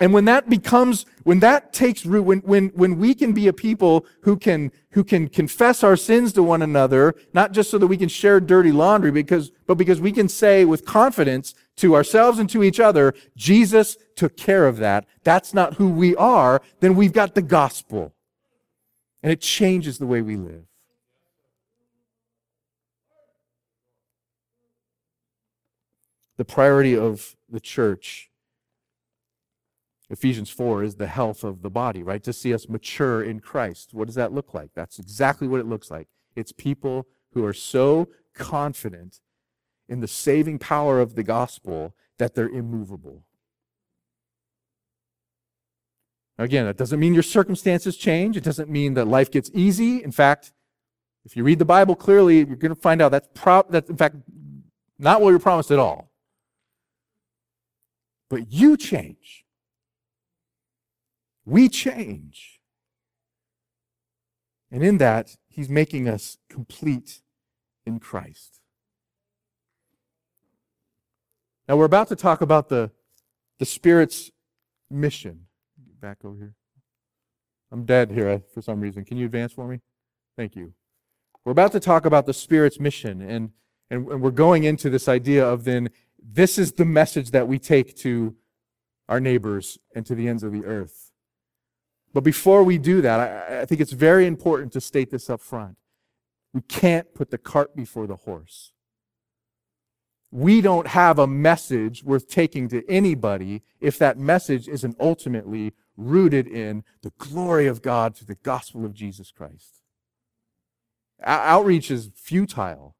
And 0.00 0.14
when 0.14 0.24
that 0.24 0.48
becomes, 0.48 1.04
when 1.24 1.40
that 1.40 1.74
takes 1.74 2.06
root, 2.06 2.22
when, 2.22 2.38
when, 2.38 2.68
when 2.68 2.98
we 2.98 3.14
can 3.14 3.32
be 3.32 3.48
a 3.48 3.52
people 3.52 4.06
who 4.22 4.38
can, 4.38 4.72
who 4.92 5.04
can 5.04 5.28
confess 5.28 5.84
our 5.84 5.96
sins 5.96 6.32
to 6.32 6.42
one 6.42 6.62
another, 6.62 7.14
not 7.34 7.52
just 7.52 7.70
so 7.70 7.76
that 7.76 7.86
we 7.86 7.98
can 7.98 8.08
share 8.08 8.40
dirty 8.40 8.72
laundry, 8.72 9.10
because, 9.10 9.50
but 9.66 9.74
because 9.74 10.00
we 10.00 10.10
can 10.10 10.26
say 10.26 10.64
with 10.64 10.86
confidence 10.86 11.54
to 11.76 11.94
ourselves 11.94 12.38
and 12.38 12.48
to 12.48 12.62
each 12.62 12.80
other, 12.80 13.14
Jesus 13.36 13.98
took 14.16 14.38
care 14.38 14.66
of 14.66 14.78
that. 14.78 15.06
That's 15.22 15.52
not 15.52 15.74
who 15.74 15.90
we 15.90 16.16
are. 16.16 16.62
Then 16.80 16.94
we've 16.94 17.12
got 17.12 17.34
the 17.34 17.42
gospel. 17.42 18.14
And 19.22 19.32
it 19.32 19.40
changes 19.40 19.98
the 19.98 20.06
way 20.06 20.22
we 20.22 20.36
live. 20.36 20.64
The 26.36 26.44
priority 26.44 26.96
of 26.96 27.36
the 27.50 27.60
church 27.60 28.30
Ephesians 30.10 30.50
4 30.50 30.82
is 30.82 30.96
the 30.96 31.06
health 31.06 31.44
of 31.44 31.62
the 31.62 31.70
body, 31.70 32.02
right? 32.02 32.22
To 32.24 32.32
see 32.32 32.52
us 32.52 32.68
mature 32.68 33.22
in 33.22 33.38
Christ. 33.38 33.94
What 33.94 34.06
does 34.06 34.16
that 34.16 34.32
look 34.32 34.52
like? 34.52 34.70
That's 34.74 34.98
exactly 34.98 35.46
what 35.46 35.60
it 35.60 35.66
looks 35.66 35.90
like. 35.90 36.08
It's 36.34 36.50
people 36.50 37.06
who 37.32 37.44
are 37.44 37.54
so 37.54 38.08
confident 38.34 39.20
in 39.88 40.00
the 40.00 40.08
saving 40.08 40.58
power 40.58 41.00
of 41.00 41.14
the 41.14 41.22
gospel 41.22 41.94
that 42.18 42.34
they're 42.34 42.48
immovable. 42.48 43.22
Again, 46.40 46.64
that 46.64 46.78
doesn't 46.78 46.98
mean 46.98 47.12
your 47.12 47.22
circumstances 47.22 47.98
change. 47.98 48.34
It 48.34 48.42
doesn't 48.42 48.70
mean 48.70 48.94
that 48.94 49.06
life 49.06 49.30
gets 49.30 49.50
easy. 49.52 50.02
In 50.02 50.10
fact, 50.10 50.54
if 51.22 51.36
you 51.36 51.44
read 51.44 51.58
the 51.58 51.66
Bible 51.66 51.94
clearly, 51.94 52.38
you're 52.38 52.56
going 52.56 52.74
to 52.74 52.80
find 52.80 53.02
out 53.02 53.10
that's, 53.10 53.28
pro- 53.34 53.66
that's 53.68 53.90
in 53.90 53.96
fact, 53.98 54.16
not 54.98 55.20
what 55.20 55.30
you're 55.30 55.38
promised 55.38 55.70
at 55.70 55.78
all. 55.78 56.10
But 58.30 58.50
you 58.50 58.78
change. 58.78 59.44
We 61.44 61.68
change. 61.68 62.60
And 64.70 64.82
in 64.82 64.96
that, 64.96 65.36
he's 65.46 65.68
making 65.68 66.08
us 66.08 66.38
complete 66.48 67.20
in 67.84 67.98
Christ. 68.00 68.60
Now, 71.68 71.76
we're 71.76 71.84
about 71.84 72.08
to 72.08 72.16
talk 72.16 72.40
about 72.40 72.70
the, 72.70 72.92
the 73.58 73.66
Spirit's 73.66 74.30
mission. 74.90 75.48
Back 76.00 76.18
over 76.24 76.36
here. 76.36 76.54
I'm 77.70 77.84
dead 77.84 78.10
here 78.10 78.42
for 78.54 78.62
some 78.62 78.80
reason. 78.80 79.04
Can 79.04 79.16
you 79.16 79.26
advance 79.26 79.52
for 79.52 79.68
me? 79.68 79.80
Thank 80.36 80.56
you. 80.56 80.72
We're 81.44 81.52
about 81.52 81.72
to 81.72 81.80
talk 81.80 82.06
about 82.06 82.26
the 82.26 82.32
Spirit's 82.32 82.80
mission, 82.80 83.20
and, 83.20 83.50
and, 83.90 84.08
and 84.08 84.22
we're 84.22 84.30
going 84.30 84.64
into 84.64 84.88
this 84.88 85.08
idea 85.08 85.46
of 85.46 85.64
then 85.64 85.90
this 86.22 86.58
is 86.58 86.72
the 86.72 86.84
message 86.84 87.30
that 87.32 87.48
we 87.48 87.58
take 87.58 87.96
to 87.98 88.34
our 89.08 89.20
neighbors 89.20 89.78
and 89.94 90.06
to 90.06 90.14
the 90.14 90.28
ends 90.28 90.42
of 90.42 90.52
the 90.52 90.64
earth. 90.64 91.10
But 92.12 92.24
before 92.24 92.62
we 92.64 92.78
do 92.78 93.02
that, 93.02 93.20
I, 93.20 93.60
I, 93.60 93.64
think 93.66 93.80
it's 93.80 93.92
very 93.92 94.26
important 94.26 94.72
to 94.72 94.80
state 94.80 95.10
this 95.10 95.30
up 95.30 95.40
front. 95.40 95.76
We 96.52 96.62
can't 96.62 97.12
put 97.14 97.30
the 97.30 97.38
cart 97.38 97.76
before 97.76 98.06
the 98.06 98.16
horse. 98.16 98.72
We 100.32 100.60
don't 100.60 100.88
have 100.88 101.18
a 101.18 101.26
message 101.26 102.04
worth 102.04 102.28
taking 102.28 102.68
to 102.68 102.88
anybody 102.88 103.62
if 103.80 103.98
that 103.98 104.18
message 104.18 104.68
isn't 104.68 104.96
ultimately 105.00 105.72
rooted 106.00 106.46
in 106.46 106.84
the 107.02 107.12
glory 107.18 107.66
of 107.66 107.82
God 107.82 108.16
through 108.16 108.26
the 108.26 108.34
gospel 108.42 108.84
of 108.84 108.94
Jesus 108.94 109.30
Christ. 109.30 109.82
Outreach 111.22 111.90
is 111.90 112.10
futile. 112.14 112.96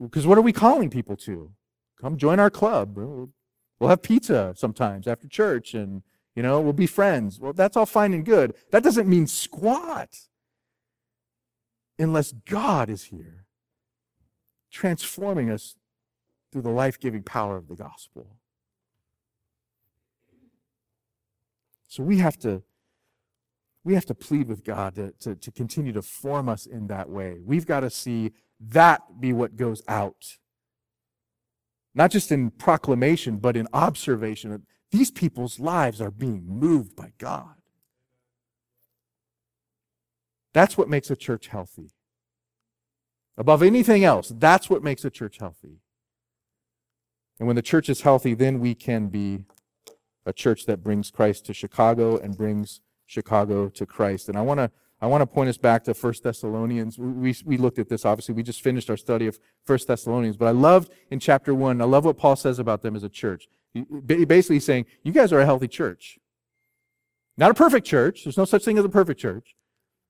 Because 0.00 0.26
what 0.26 0.38
are 0.38 0.42
we 0.42 0.52
calling 0.52 0.90
people 0.90 1.16
to? 1.16 1.52
Come 2.00 2.16
join 2.16 2.38
our 2.38 2.50
club. 2.50 2.96
We'll 2.96 3.88
have 3.88 4.02
pizza 4.02 4.52
sometimes 4.56 5.06
after 5.06 5.28
church 5.28 5.74
and 5.74 6.02
you 6.36 6.44
know, 6.44 6.60
we'll 6.60 6.72
be 6.72 6.86
friends. 6.86 7.40
Well, 7.40 7.52
that's 7.52 7.76
all 7.76 7.86
fine 7.86 8.14
and 8.14 8.24
good. 8.24 8.54
That 8.70 8.84
doesn't 8.84 9.08
mean 9.08 9.26
squat 9.26 10.16
unless 11.98 12.32
God 12.32 12.88
is 12.88 13.04
here 13.04 13.46
transforming 14.70 15.50
us 15.50 15.76
through 16.52 16.62
the 16.62 16.70
life 16.70 16.98
giving 16.98 17.22
power 17.22 17.56
of 17.56 17.68
the 17.68 17.74
gospel. 17.74 18.36
So 21.90 22.04
we 22.04 22.18
have 22.18 22.38
to 22.38 22.62
we 23.82 23.94
have 23.94 24.06
to 24.06 24.14
plead 24.14 24.46
with 24.46 24.62
God 24.62 24.94
to, 24.94 25.12
to, 25.20 25.34
to 25.34 25.50
continue 25.50 25.92
to 25.92 26.02
form 26.02 26.48
us 26.48 26.66
in 26.66 26.86
that 26.86 27.08
way. 27.08 27.38
We've 27.44 27.66
got 27.66 27.80
to 27.80 27.90
see 27.90 28.32
that 28.60 29.20
be 29.20 29.32
what 29.32 29.56
goes 29.56 29.82
out. 29.88 30.36
Not 31.94 32.10
just 32.10 32.30
in 32.30 32.50
proclamation, 32.50 33.38
but 33.38 33.56
in 33.56 33.66
observation. 33.72 34.66
These 34.90 35.10
people's 35.10 35.58
lives 35.58 36.00
are 36.00 36.10
being 36.10 36.44
moved 36.46 36.94
by 36.94 37.12
God. 37.18 37.54
That's 40.52 40.76
what 40.76 40.88
makes 40.88 41.10
a 41.10 41.16
church 41.16 41.48
healthy. 41.48 41.90
Above 43.36 43.62
anything 43.62 44.04
else, 44.04 44.30
that's 44.36 44.68
what 44.68 44.84
makes 44.84 45.04
a 45.04 45.10
church 45.10 45.38
healthy. 45.38 45.80
And 47.38 47.46
when 47.46 47.56
the 47.56 47.62
church 47.62 47.88
is 47.88 48.02
healthy, 48.02 48.34
then 48.34 48.60
we 48.60 48.74
can 48.74 49.08
be 49.08 49.46
a 50.26 50.32
church 50.32 50.66
that 50.66 50.82
brings 50.82 51.10
Christ 51.10 51.46
to 51.46 51.54
Chicago 51.54 52.16
and 52.16 52.36
brings 52.36 52.80
Chicago 53.06 53.68
to 53.70 53.86
Christ. 53.86 54.28
And 54.28 54.38
I 54.38 54.42
want 54.42 54.58
to 54.58 54.70
I 55.02 55.06
want 55.06 55.22
to 55.22 55.26
point 55.26 55.48
us 55.48 55.56
back 55.56 55.84
to 55.84 55.94
1 55.94 56.14
Thessalonians. 56.22 56.98
We, 56.98 57.34
we 57.44 57.56
looked 57.56 57.78
at 57.78 57.88
this, 57.88 58.04
obviously. 58.04 58.34
We 58.34 58.42
just 58.42 58.60
finished 58.60 58.90
our 58.90 58.98
study 58.98 59.26
of 59.26 59.38
1 59.66 59.78
Thessalonians. 59.88 60.36
But 60.36 60.48
I 60.48 60.50
loved 60.50 60.92
in 61.10 61.18
chapter 61.18 61.54
1, 61.54 61.80
I 61.80 61.84
love 61.84 62.04
what 62.04 62.18
Paul 62.18 62.36
says 62.36 62.58
about 62.58 62.82
them 62.82 62.94
as 62.94 63.02
a 63.02 63.08
church. 63.08 63.48
Basically 64.04 64.60
saying, 64.60 64.84
you 65.02 65.12
guys 65.12 65.32
are 65.32 65.40
a 65.40 65.46
healthy 65.46 65.68
church. 65.68 66.18
Not 67.38 67.50
a 67.50 67.54
perfect 67.54 67.86
church. 67.86 68.24
There's 68.24 68.36
no 68.36 68.44
such 68.44 68.64
thing 68.64 68.76
as 68.76 68.84
a 68.84 68.90
perfect 68.90 69.18
church. 69.18 69.56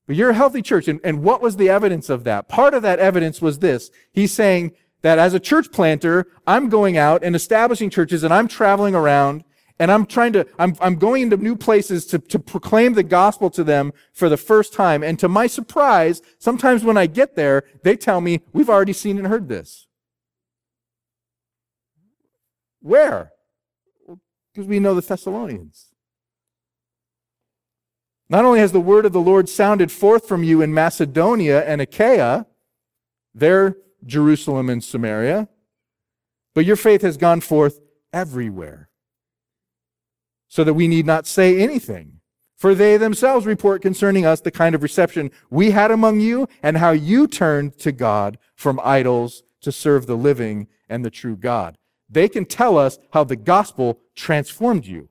But 0.08 0.16
you're 0.16 0.30
a 0.30 0.34
healthy 0.34 0.62
church. 0.62 0.88
And, 0.88 0.98
and 1.04 1.22
what 1.22 1.40
was 1.40 1.56
the 1.56 1.68
evidence 1.68 2.10
of 2.10 2.24
that? 2.24 2.48
Part 2.48 2.74
of 2.74 2.82
that 2.82 2.98
evidence 2.98 3.40
was 3.40 3.60
this. 3.60 3.92
He's 4.12 4.32
saying 4.32 4.72
that 5.02 5.20
as 5.20 5.34
a 5.34 5.40
church 5.40 5.70
planter, 5.70 6.26
I'm 6.48 6.68
going 6.68 6.96
out 6.96 7.22
and 7.22 7.36
establishing 7.36 7.90
churches 7.90 8.24
and 8.24 8.34
I'm 8.34 8.48
traveling 8.48 8.96
around 8.96 9.44
and 9.80 9.90
I'm 9.90 10.04
trying 10.04 10.34
to, 10.34 10.46
I'm, 10.58 10.76
I'm 10.78 10.96
going 10.96 11.22
into 11.22 11.38
new 11.38 11.56
places 11.56 12.04
to, 12.06 12.18
to 12.18 12.38
proclaim 12.38 12.92
the 12.92 13.02
gospel 13.02 13.48
to 13.50 13.64
them 13.64 13.94
for 14.12 14.28
the 14.28 14.36
first 14.36 14.74
time. 14.74 15.02
And 15.02 15.18
to 15.18 15.26
my 15.26 15.46
surprise, 15.46 16.20
sometimes 16.38 16.84
when 16.84 16.98
I 16.98 17.06
get 17.06 17.34
there, 17.34 17.64
they 17.82 17.96
tell 17.96 18.20
me, 18.20 18.42
we've 18.52 18.68
already 18.68 18.92
seen 18.92 19.16
and 19.16 19.26
heard 19.26 19.48
this. 19.48 19.86
Where? 22.82 23.32
Because 24.52 24.68
we 24.68 24.80
know 24.80 24.94
the 24.94 25.00
Thessalonians. 25.00 25.86
Not 28.28 28.44
only 28.44 28.60
has 28.60 28.72
the 28.72 28.80
word 28.80 29.06
of 29.06 29.14
the 29.14 29.20
Lord 29.20 29.48
sounded 29.48 29.90
forth 29.90 30.28
from 30.28 30.44
you 30.44 30.60
in 30.60 30.74
Macedonia 30.74 31.64
and 31.64 31.80
Achaia, 31.80 32.44
there, 33.34 33.76
Jerusalem 34.04 34.68
and 34.68 34.84
Samaria, 34.84 35.48
but 36.54 36.66
your 36.66 36.76
faith 36.76 37.00
has 37.00 37.16
gone 37.16 37.40
forth 37.40 37.80
everywhere, 38.12 38.89
so 40.50 40.62
that 40.64 40.74
we 40.74 40.86
need 40.86 41.06
not 41.06 41.26
say 41.26 41.58
anything. 41.58 42.20
For 42.58 42.74
they 42.74 42.98
themselves 42.98 43.46
report 43.46 43.80
concerning 43.80 44.26
us 44.26 44.42
the 44.42 44.50
kind 44.50 44.74
of 44.74 44.82
reception 44.82 45.30
we 45.48 45.70
had 45.70 45.90
among 45.90 46.20
you 46.20 46.46
and 46.62 46.76
how 46.76 46.90
you 46.90 47.26
turned 47.26 47.78
to 47.78 47.92
God 47.92 48.36
from 48.54 48.78
idols 48.84 49.42
to 49.62 49.72
serve 49.72 50.06
the 50.06 50.14
living 50.16 50.68
and 50.90 51.02
the 51.02 51.10
true 51.10 51.36
God. 51.36 51.78
They 52.10 52.28
can 52.28 52.44
tell 52.44 52.76
us 52.76 52.98
how 53.14 53.24
the 53.24 53.36
gospel 53.36 54.00
transformed 54.14 54.84
you. 54.84 55.08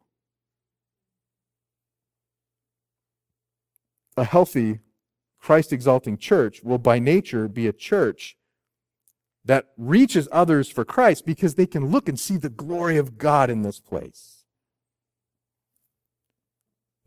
a 4.20 4.26
healthy, 4.26 4.80
Christ 5.40 5.74
exalting 5.74 6.18
church 6.18 6.62
will 6.64 6.78
by 6.78 7.00
nature 7.00 7.48
be 7.48 7.66
a 7.68 7.74
church 7.74 8.38
that 9.46 9.70
reaches 9.78 10.28
others 10.32 10.70
for 10.70 10.86
Christ 10.86 11.26
because 11.26 11.56
they 11.56 11.66
can 11.66 11.88
look 11.88 12.10
and 12.10 12.20
see 12.20 12.38
the 12.38 12.50
glory 12.50 12.98
of 12.98 13.18
God 13.18 13.50
in 13.50 13.64
this 13.64 13.80
place. 13.80 14.39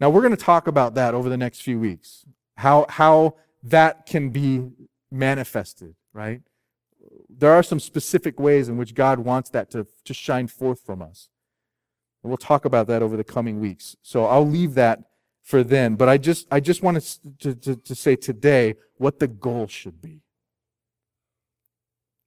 Now, 0.03 0.11
we're 0.11 0.23
going 0.23 0.37
to 0.37 0.45
talk 0.45 0.67
about 0.67 0.95
that 0.97 1.15
over 1.15 1.29
the 1.29 1.37
next 1.37 1.63
few 1.63 1.79
weeks. 1.79 2.27
How, 2.57 2.87
how 2.89 3.37
that 3.63 4.05
can 4.05 4.31
be 4.31 4.69
manifested, 5.13 5.95
right? 6.13 6.43
There 7.29 7.53
are 7.53 7.63
some 7.63 7.79
specific 7.79 8.41
ways 8.41 8.69
in 8.69 8.77
which 8.77 8.97
God 8.97 9.21
wants 9.21 9.49
that 9.51 9.71
to, 9.71 9.87
to 10.05 10.13
shine 10.13 10.49
forth 10.49 10.85
from 10.85 11.03
us. 11.03 11.29
And 12.21 12.31
we'll 12.31 12.37
talk 12.37 12.65
about 12.65 12.89
that 12.89 13.01
over 13.01 13.17
the 13.17 13.23
coming 13.23 13.61
weeks. 13.61 13.95
So 14.03 14.25
I'll 14.25 14.45
leave 14.45 14.75
that 14.75 15.05
for 15.41 15.63
then. 15.63 15.95
But 15.95 16.09
I 16.09 16.19
just, 16.19 16.49
I 16.51 16.59
just 16.59 16.83
wanted 16.83 17.05
to, 17.39 17.55
to, 17.55 17.77
to 17.77 17.95
say 17.95 18.17
today 18.17 18.75
what 18.97 19.21
the 19.21 19.29
goal 19.29 19.69
should 19.69 20.03
be. 20.03 20.22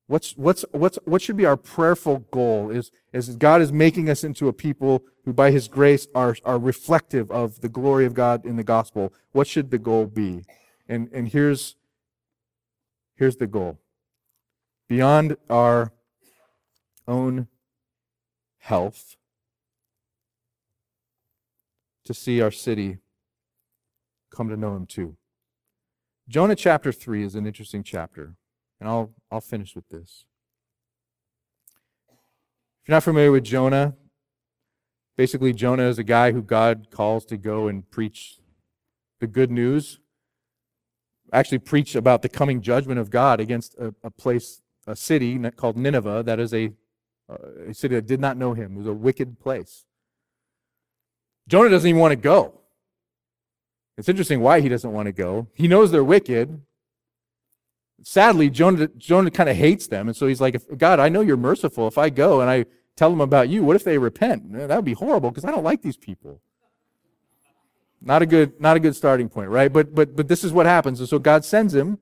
What's, 0.08 0.38
what's, 0.38 0.64
what's, 0.72 1.00
what 1.06 1.22
should 1.22 1.38
be 1.38 1.46
our 1.46 1.58
prayerful 1.58 2.20
goal 2.32 2.70
is, 2.70 2.92
is 3.12 3.36
God 3.36 3.62
is 3.62 3.72
making 3.72 4.10
us 4.10 4.24
into 4.24 4.48
a 4.48 4.54
people 4.54 5.04
who 5.24 5.34
by 5.34 5.50
his 5.50 5.68
grace 5.68 6.08
are, 6.14 6.36
are 6.46 6.60
reflective 6.60 7.32
of 7.32 7.62
the 7.62 7.70
glory 7.70 8.06
of 8.06 8.14
God 8.14 8.46
in 8.46 8.56
the 8.56 8.64
gospel. 8.64 9.12
What 9.32 9.48
should 9.48 9.72
the 9.72 9.80
goal 9.80 10.06
be? 10.06 10.46
And, 10.88 11.10
and 11.12 11.28
here's, 11.28 11.76
here's 13.16 13.38
the 13.38 13.48
goal. 13.48 13.80
Beyond 14.88 15.38
our 15.50 15.92
own 17.08 17.48
health, 18.60 19.16
to 22.06 22.14
see 22.14 22.42
our 22.42 22.52
city 22.52 23.00
come 24.32 24.50
to 24.50 24.58
know 24.58 24.76
him 24.76 24.86
too. 24.86 25.18
Jonah 26.28 26.56
chapter 26.56 26.92
3 26.92 27.24
is 27.24 27.36
an 27.36 27.46
interesting 27.46 27.84
chapter, 27.84 28.36
and 28.80 28.90
I'll, 28.90 29.14
I'll 29.32 29.42
finish 29.42 29.76
with 29.76 29.88
this. 29.90 30.26
If 32.10 32.90
you're 32.90 32.96
not 32.96 33.04
familiar 33.04 33.32
with 33.32 33.44
Jonah, 33.44 33.96
basically, 35.18 35.54
Jonah 35.54 35.88
is 35.88 35.98
a 35.98 36.04
guy 36.04 36.32
who 36.32 36.42
God 36.42 36.88
calls 36.92 37.26
to 37.26 37.38
go 37.38 37.68
and 37.68 37.90
preach 37.90 38.40
the 39.20 39.28
good 39.28 39.50
news, 39.50 40.00
actually, 41.34 41.60
preach 41.60 41.96
about 41.96 42.22
the 42.22 42.30
coming 42.30 42.62
judgment 42.62 43.00
of 43.00 43.10
God 43.10 43.40
against 43.40 43.76
a, 43.76 43.96
a 44.04 44.12
place, 44.12 44.62
a 44.86 44.96
city 44.96 45.40
called 45.52 45.78
Nineveh, 45.78 46.24
that 46.24 46.40
is 46.40 46.54
a, 46.54 46.74
a 47.68 47.74
city 47.74 47.96
that 47.96 48.06
did 48.06 48.20
not 48.20 48.38
know 48.38 48.54
him. 48.54 48.76
It 48.76 48.78
was 48.78 48.88
a 48.88 48.94
wicked 48.94 49.40
place. 49.40 49.86
Jonah 51.48 51.70
doesn't 51.70 51.90
even 51.90 52.00
want 52.02 52.12
to 52.12 52.18
go. 52.18 52.62
It's 53.98 54.10
interesting 54.10 54.42
why 54.42 54.60
he 54.62 54.70
doesn't 54.70 54.92
want 54.92 55.06
to 55.08 55.12
go. 55.12 55.48
He 55.54 55.68
knows 55.68 55.92
they're 55.92 56.04
wicked. 56.04 56.62
Sadly, 58.08 58.52
Jonah, 58.52 58.88
Jonah 58.98 59.32
kind 59.32 59.50
of 59.50 59.56
hates 59.56 59.88
them. 59.88 60.08
And 60.08 60.16
so 60.16 60.28
he's 60.28 60.40
like, 60.40 60.62
God, 60.78 61.00
I 61.00 61.10
know 61.10 61.22
you're 61.22 61.36
merciful. 61.36 61.88
If 61.88 61.98
I 61.98 62.12
go 62.12 62.40
and 62.40 62.48
I 62.48 62.66
tell 62.96 63.10
them 63.10 63.20
about 63.20 63.50
you, 63.50 63.64
what 63.64 63.76
if 63.76 63.84
they 63.84 63.98
repent? 63.98 64.54
That 64.54 64.76
would 64.76 64.86
be 64.86 64.94
horrible 64.94 65.32
because 65.32 65.44
I 65.44 65.50
don't 65.50 65.64
like 65.64 65.82
these 65.82 65.98
people. 65.98 66.40
Not 68.00 68.22
a 68.22 68.28
good, 68.28 68.62
not 68.62 68.78
a 68.78 68.80
good 68.80 68.96
starting 68.96 69.28
point, 69.28 69.50
right? 69.50 69.74
But 69.74 69.96
but 69.96 70.16
but 70.16 70.28
this 70.28 70.44
is 70.44 70.54
what 70.54 70.68
happens. 70.68 71.00
And 71.00 71.10
so 71.10 71.18
God 71.18 71.44
sends 71.44 71.74
him. 71.74 71.98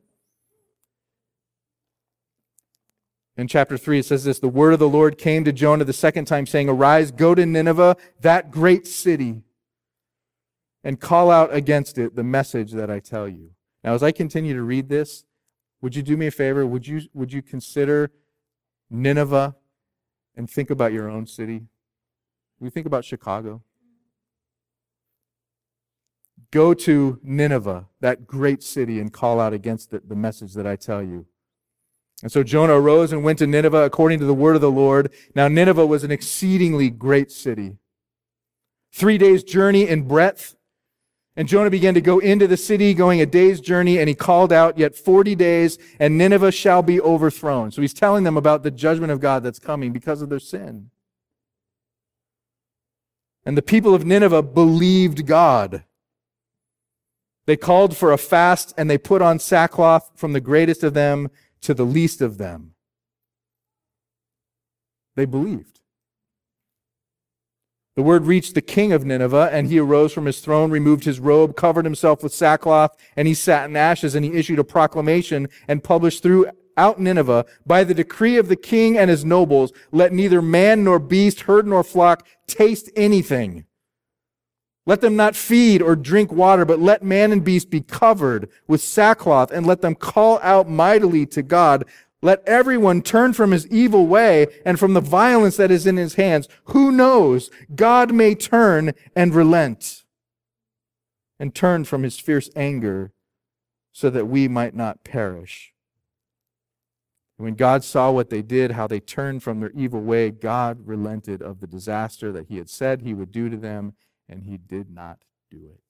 In 3.37 3.47
chapter 3.47 3.77
3, 3.77 3.99
it 3.99 4.05
says 4.05 4.25
this 4.25 4.39
The 4.39 4.49
word 4.49 4.73
of 4.73 4.79
the 4.79 4.89
Lord 4.89 5.17
came 5.17 5.45
to 5.45 5.53
Jonah 5.53 5.85
the 5.85 5.93
second 5.93 6.25
time, 6.25 6.45
saying, 6.45 6.67
Arise, 6.67 7.11
go 7.11 7.33
to 7.33 7.45
Nineveh, 7.45 7.95
that 8.19 8.51
great 8.51 8.87
city 8.87 9.43
and 10.83 10.99
call 10.99 11.31
out 11.31 11.53
against 11.53 11.97
it 11.97 12.17
the 12.17 12.25
message 12.25 12.73
that 12.73 12.91
I 12.91 12.99
tell 12.99 13.29
you. 13.29 13.51
Now, 13.85 13.93
as 13.93 14.03
I 14.03 14.11
continue 14.11 14.53
to 14.53 14.63
read 14.63 14.89
this, 14.89 15.23
would 15.83 15.97
you 15.97 16.01
do 16.01 16.15
me 16.15 16.27
a 16.27 16.31
favor? 16.31 16.65
Would 16.65 16.87
you, 16.87 17.01
would 17.13 17.33
you 17.33 17.41
consider 17.41 18.09
Nineveh 18.89 19.53
and 20.37 20.49
think 20.49 20.69
about 20.69 20.93
your 20.93 21.09
own 21.09 21.27
city? 21.27 21.63
You 22.61 22.69
think 22.69 22.87
about 22.87 23.03
Chicago? 23.03 23.61
Go 26.51 26.73
to 26.73 27.19
Nineveh, 27.21 27.87
that 27.99 28.25
great 28.25 28.63
city, 28.63 29.01
and 29.01 29.11
call 29.11 29.41
out 29.41 29.51
against 29.51 29.93
it 29.93 30.07
the 30.07 30.15
message 30.15 30.53
that 30.53 30.65
I 30.65 30.77
tell 30.77 31.03
you. 31.03 31.25
And 32.21 32.31
so 32.31 32.43
Jonah 32.43 32.79
arose 32.79 33.11
and 33.11 33.21
went 33.21 33.39
to 33.39 33.47
Nineveh 33.47 33.83
according 33.83 34.19
to 34.19 34.25
the 34.25 34.33
word 34.33 34.55
of 34.55 34.61
the 34.61 34.71
Lord. 34.71 35.11
Now, 35.35 35.49
Nineveh 35.49 35.85
was 35.85 36.05
an 36.05 36.11
exceedingly 36.11 36.91
great 36.91 37.29
city, 37.29 37.75
three 38.93 39.17
days' 39.17 39.43
journey 39.43 39.85
in 39.89 40.07
breadth 40.07 40.55
and 41.35 41.47
Jonah 41.47 41.71
began 41.71 41.95
to 41.95 42.01
go 42.01 42.19
into 42.19 42.47
the 42.47 42.57
city, 42.57 42.93
going 42.93 43.19
a 43.19 43.25
day's 43.25 43.59
journey, 43.59 43.97
and 43.97 44.07
he 44.07 44.13
called 44.13 44.53
out, 44.53 44.77
Yet 44.77 44.95
40 44.95 45.33
days, 45.35 45.79
and 45.99 46.17
Nineveh 46.17 46.51
shall 46.51 46.83
be 46.83 47.01
overthrown. 47.01 47.71
So 47.71 47.81
he's 47.81 47.93
telling 47.93 48.23
them 48.23 48.37
about 48.37 48.61
the 48.61 48.69
judgment 48.69 49.11
of 49.11 49.19
God 49.19 49.41
that's 49.43 49.59
coming 49.59 49.91
because 49.91 50.21
of 50.21 50.29
their 50.29 50.39
sin. 50.39 50.91
And 53.45 53.57
the 53.57 53.63
people 53.63 53.95
of 53.95 54.05
Nineveh 54.05 54.43
believed 54.43 55.25
God. 55.25 55.83
They 57.45 57.57
called 57.57 57.97
for 57.97 58.13
a 58.13 58.17
fast, 58.17 58.73
and 58.77 58.89
they 58.89 58.97
put 58.97 59.21
on 59.21 59.39
sackcloth 59.39 60.11
from 60.15 60.33
the 60.33 60.39
greatest 60.39 60.83
of 60.83 60.93
them 60.93 61.29
to 61.61 61.73
the 61.73 61.85
least 61.85 62.21
of 62.21 62.37
them. 62.37 62.75
They 65.15 65.25
believed. 65.25 65.79
The 67.95 68.01
word 68.01 68.25
reached 68.25 68.55
the 68.55 68.61
king 68.61 68.91
of 68.91 69.05
Nineveh, 69.05 69.49
and 69.51 69.67
he 69.67 69.77
arose 69.77 70.13
from 70.13 70.25
his 70.25 70.39
throne, 70.39 70.71
removed 70.71 71.03
his 71.03 71.19
robe, 71.19 71.55
covered 71.55 71.85
himself 71.85 72.23
with 72.23 72.33
sackcloth, 72.33 72.95
and 73.15 73.27
he 73.27 73.35
sat 73.35 73.69
in 73.69 73.75
ashes, 73.75 74.15
and 74.15 74.25
he 74.25 74.33
issued 74.33 74.57
a 74.57 74.63
proclamation 74.63 75.47
and 75.67 75.83
published 75.83 76.23
throughout 76.23 76.99
Nineveh, 76.99 77.45
by 77.67 77.83
the 77.83 77.93
decree 77.93 78.37
of 78.37 78.47
the 78.47 78.55
king 78.55 78.97
and 78.97 79.11
his 79.11 79.23
nobles, 79.23 79.71
let 79.91 80.11
neither 80.11 80.41
man 80.41 80.83
nor 80.83 80.97
beast, 80.97 81.41
herd 81.41 81.67
nor 81.67 81.83
flock 81.83 82.25
taste 82.47 82.89
anything. 82.95 83.65
Let 84.87 85.01
them 85.01 85.15
not 85.15 85.35
feed 85.35 85.81
or 85.81 85.95
drink 85.95 86.31
water, 86.31 86.65
but 86.65 86.79
let 86.79 87.03
man 87.03 87.31
and 87.31 87.43
beast 87.43 87.69
be 87.69 87.81
covered 87.81 88.49
with 88.67 88.81
sackcloth, 88.81 89.51
and 89.51 89.67
let 89.67 89.81
them 89.81 89.93
call 89.93 90.39
out 90.41 90.67
mightily 90.67 91.27
to 91.27 91.43
God. 91.43 91.85
Let 92.23 92.41
everyone 92.47 93.01
turn 93.01 93.33
from 93.33 93.51
his 93.51 93.67
evil 93.67 94.07
way 94.07 94.47
and 94.65 94.79
from 94.79 94.93
the 94.93 95.01
violence 95.01 95.57
that 95.57 95.71
is 95.71 95.85
in 95.85 95.97
his 95.97 96.15
hands. 96.15 96.47
Who 96.67 96.89
knows? 96.89 97.51
God 97.75 98.13
may 98.13 98.33
turn 98.33 98.93
and 99.13 99.35
relent 99.35 100.05
and 101.37 101.53
turn 101.53 101.83
from 101.83 102.03
his 102.03 102.17
fierce 102.17 102.49
anger 102.55 103.11
so 103.91 104.09
that 104.09 104.27
we 104.27 104.47
might 104.47 104.73
not 104.73 105.03
perish. 105.03 105.73
When 107.35 107.55
God 107.55 107.83
saw 107.83 108.09
what 108.09 108.29
they 108.29 108.41
did, 108.41 108.71
how 108.71 108.87
they 108.87 109.01
turned 109.01 109.43
from 109.43 109.59
their 109.59 109.71
evil 109.71 109.99
way, 109.99 110.31
God 110.31 110.87
relented 110.87 111.41
of 111.41 111.59
the 111.59 111.67
disaster 111.67 112.31
that 112.31 112.47
he 112.47 112.55
had 112.55 112.69
said 112.69 113.01
he 113.01 113.13
would 113.13 113.33
do 113.33 113.49
to 113.49 113.57
them, 113.57 113.95
and 114.29 114.43
he 114.43 114.55
did 114.55 114.89
not 114.89 115.25
do 115.51 115.57
it. 115.65 115.81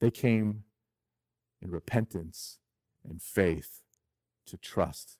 They 0.00 0.10
came 0.10 0.64
in 1.60 1.70
repentance 1.70 2.60
and 3.06 3.20
faith 3.20 3.83
to 4.46 4.56
trust 4.56 5.18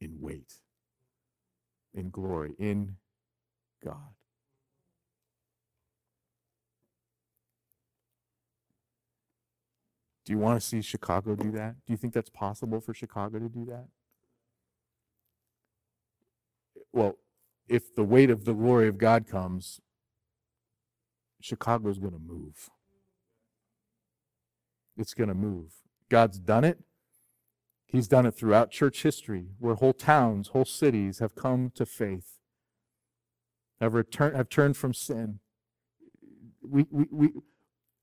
in 0.00 0.18
wait, 0.20 0.54
in 1.94 2.10
glory, 2.10 2.54
in 2.58 2.96
God. 3.84 4.14
Do 10.24 10.32
you 10.32 10.38
want 10.38 10.60
to 10.60 10.66
see 10.66 10.82
Chicago 10.82 11.34
do 11.34 11.50
that? 11.52 11.76
Do 11.86 11.92
you 11.92 11.96
think 11.96 12.14
that's 12.14 12.30
possible 12.30 12.80
for 12.80 12.94
Chicago 12.94 13.38
to 13.38 13.48
do 13.48 13.64
that? 13.66 13.86
Well, 16.92 17.16
if 17.68 17.94
the 17.94 18.04
weight 18.04 18.30
of 18.30 18.44
the 18.44 18.52
glory 18.52 18.88
of 18.88 18.98
God 18.98 19.26
comes, 19.26 19.80
Chicago's 21.40 21.98
going 21.98 22.12
to 22.12 22.18
move. 22.18 22.70
It's 24.96 25.14
going 25.14 25.28
to 25.28 25.34
move. 25.34 25.72
God's 26.08 26.38
done 26.38 26.64
it. 26.64 26.78
He's 27.90 28.06
done 28.06 28.24
it 28.24 28.36
throughout 28.36 28.70
church 28.70 29.02
history, 29.02 29.46
where 29.58 29.74
whole 29.74 29.92
towns, 29.92 30.48
whole 30.48 30.64
cities 30.64 31.18
have 31.18 31.34
come 31.34 31.72
to 31.74 31.84
faith, 31.84 32.38
have, 33.80 33.94
returned, 33.94 34.36
have 34.36 34.48
turned 34.48 34.76
from 34.76 34.94
sin. 34.94 35.40
We, 36.62 36.86
we, 36.88 37.06
we, 37.10 37.28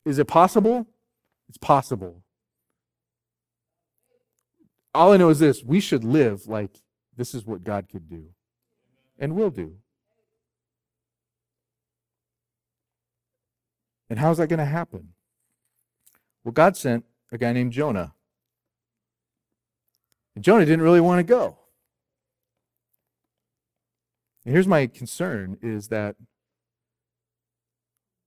is 0.06 0.20
it 0.20 0.28
possible? 0.28 0.88
It's 1.48 1.58
possible. 1.58 2.24
All 4.94 5.14
I 5.14 5.18
know 5.18 5.30
is 5.30 5.40
this 5.40 5.64
we 5.64 5.80
should 5.80 6.04
live 6.04 6.48
like 6.48 6.82
this 7.16 7.34
is 7.34 7.46
what 7.46 7.64
God 7.64 7.88
could 7.90 8.10
do 8.10 8.26
and 9.18 9.36
will 9.36 9.52
do. 9.52 9.78
And 14.10 14.20
how's 14.20 14.38
that 14.38 14.48
going 14.48 14.60
to 14.60 14.66
happen? 14.66 15.10
Well, 16.44 16.52
God 16.52 16.76
sent 16.76 17.06
a 17.32 17.38
guy 17.38 17.54
named 17.54 17.72
Jonah. 17.72 18.14
And 20.38 20.44
Jonah 20.44 20.66
didn't 20.66 20.84
really 20.84 21.02
want 21.02 21.18
to 21.18 21.24
go. 21.24 21.58
And 24.46 24.54
here's 24.54 24.68
my 24.68 24.86
concern 24.86 25.58
is 25.64 25.88
that 25.88 26.16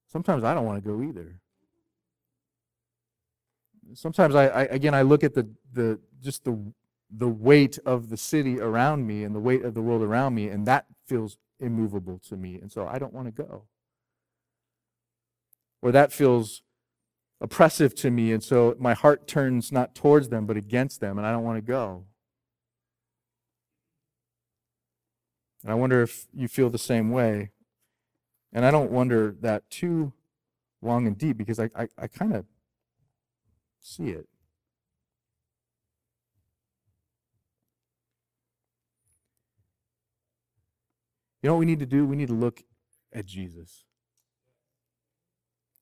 sometimes 0.09 0.43
I 0.43 0.53
don't 0.53 0.67
want 0.67 0.83
to 0.83 0.91
go 0.91 1.01
either. 1.05 1.41
sometimes 3.95 4.35
I, 4.35 4.49
I 4.49 4.63
again 4.65 4.93
I 4.93 5.03
look 5.03 5.23
at 5.23 5.35
the 5.35 5.49
the 5.73 6.01
just 6.21 6.43
the 6.43 6.59
the 7.17 7.29
weight 7.29 7.79
of 7.87 8.09
the 8.09 8.17
city 8.17 8.59
around 8.59 9.07
me 9.07 9.23
and 9.23 9.33
the 9.33 9.39
weight 9.39 9.65
of 9.65 9.75
the 9.75 9.81
world 9.81 10.03
around 10.03 10.35
me, 10.35 10.49
and 10.49 10.67
that 10.67 10.87
feels 11.07 11.39
immovable 11.61 12.19
to 12.29 12.37
me, 12.37 12.59
and 12.61 12.73
so 12.73 12.89
I 12.89 12.99
don't 12.99 13.13
want 13.13 13.29
to 13.29 13.43
go. 13.45 13.67
Or 15.81 15.93
that 15.93 16.13
feels 16.13 16.63
oppressive 17.41 17.95
to 17.97 18.11
me, 18.11 18.33
and 18.33 18.43
so 18.43 18.77
my 18.79 18.95
heart 18.95 19.27
turns 19.27 19.73
not 19.73 19.95
towards 19.95 20.29
them 20.29 20.47
but 20.47 20.57
against 20.57 21.01
them, 21.01 21.19
and 21.19 21.27
I 21.27 21.33
don't 21.33 21.45
want 21.45 21.57
to 21.57 21.63
go. 21.63 22.05
And 25.63 25.71
I 25.71 25.75
wonder 25.75 26.03
if 26.03 26.27
you 26.33 26.49
feel 26.49 26.71
the 26.71 26.79
same 26.79 27.11
way. 27.11 27.51
And 28.53 28.65
I 28.65 28.71
don't 28.71 28.91
wonder 28.91 29.37
that 29.41 29.69
too 29.71 30.13
long 30.83 31.07
and 31.07 31.17
deep 31.17 31.37
because 31.37 31.61
I, 31.61 31.71
I, 31.77 31.89
I 31.97 32.07
kind 32.07 32.35
of 32.35 32.47
see 33.81 34.09
it. 34.09 34.27
You 41.43 41.49
know 41.49 41.55
what 41.55 41.61
we 41.61 41.67
need 41.67 41.79
to 41.79 41.87
do? 41.87 42.05
We 42.07 42.17
need 42.17 42.29
to 42.29 42.35
look 42.35 42.65
at 43.13 43.27
Jesus. 43.27 43.85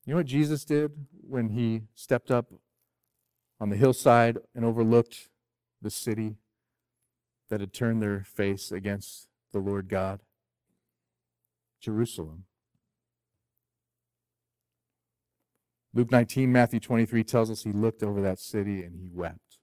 You 0.05 0.13
know 0.13 0.17
what 0.17 0.25
Jesus 0.25 0.65
did 0.65 0.91
when 1.21 1.49
he 1.49 1.83
stepped 1.93 2.31
up 2.31 2.51
on 3.59 3.69
the 3.69 3.75
hillside 3.75 4.37
and 4.55 4.65
overlooked 4.65 5.29
the 5.81 5.89
city 5.89 6.37
that 7.49 7.59
had 7.59 7.73
turned 7.73 8.01
their 8.01 8.23
face 8.23 8.71
against 8.71 9.27
the 9.51 9.59
Lord 9.59 9.87
God? 9.89 10.21
Jerusalem. 11.81 12.45
Luke 15.93 16.11
19, 16.11 16.51
Matthew 16.51 16.79
23 16.79 17.23
tells 17.23 17.49
us 17.49 17.63
he 17.63 17.71
looked 17.71 18.03
over 18.03 18.21
that 18.21 18.39
city 18.39 18.83
and 18.83 18.95
he 18.95 19.09
wept. 19.11 19.57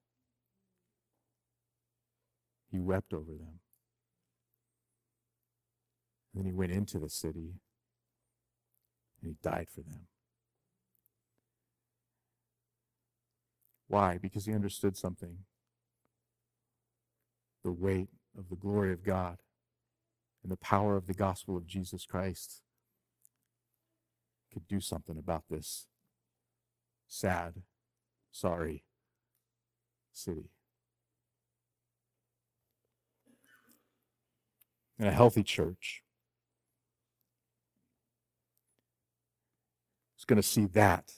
He 2.71 2.81
wept 2.81 3.13
over 3.13 3.33
them. 3.33 3.61
And 6.35 6.45
then 6.45 6.47
he 6.47 6.53
went 6.53 6.73
into 6.73 6.99
the 6.99 7.09
city 7.09 7.55
and 9.23 9.31
he 9.31 9.37
died 9.43 9.69
for 9.73 9.83
them. 9.83 10.09
Why? 13.89 14.19
Because 14.19 14.47
he 14.47 14.53
understood 14.53 14.97
something 14.97 15.39
the 17.63 17.73
weight 17.73 18.09
of 18.39 18.49
the 18.49 18.57
glory 18.57 18.93
of 18.93 19.03
God 19.03 19.39
and 20.43 20.53
the 20.53 20.57
power 20.57 20.97
of 20.97 21.07
the 21.07 21.15
gospel 21.15 21.57
of 21.57 21.67
Jesus 21.67 22.07
Christ 22.07 22.63
could 24.53 24.69
do 24.69 24.81
something 24.81 25.19
about 25.19 25.45
this 25.51 25.87
sad, 27.09 27.63
sorry 28.31 28.85
city. 30.13 30.51
And 34.99 35.09
a 35.09 35.13
healthy 35.13 35.43
church 35.43 36.03
is 40.19 40.25
going 40.25 40.37
to 40.37 40.43
see 40.43 40.67
that 40.67 41.13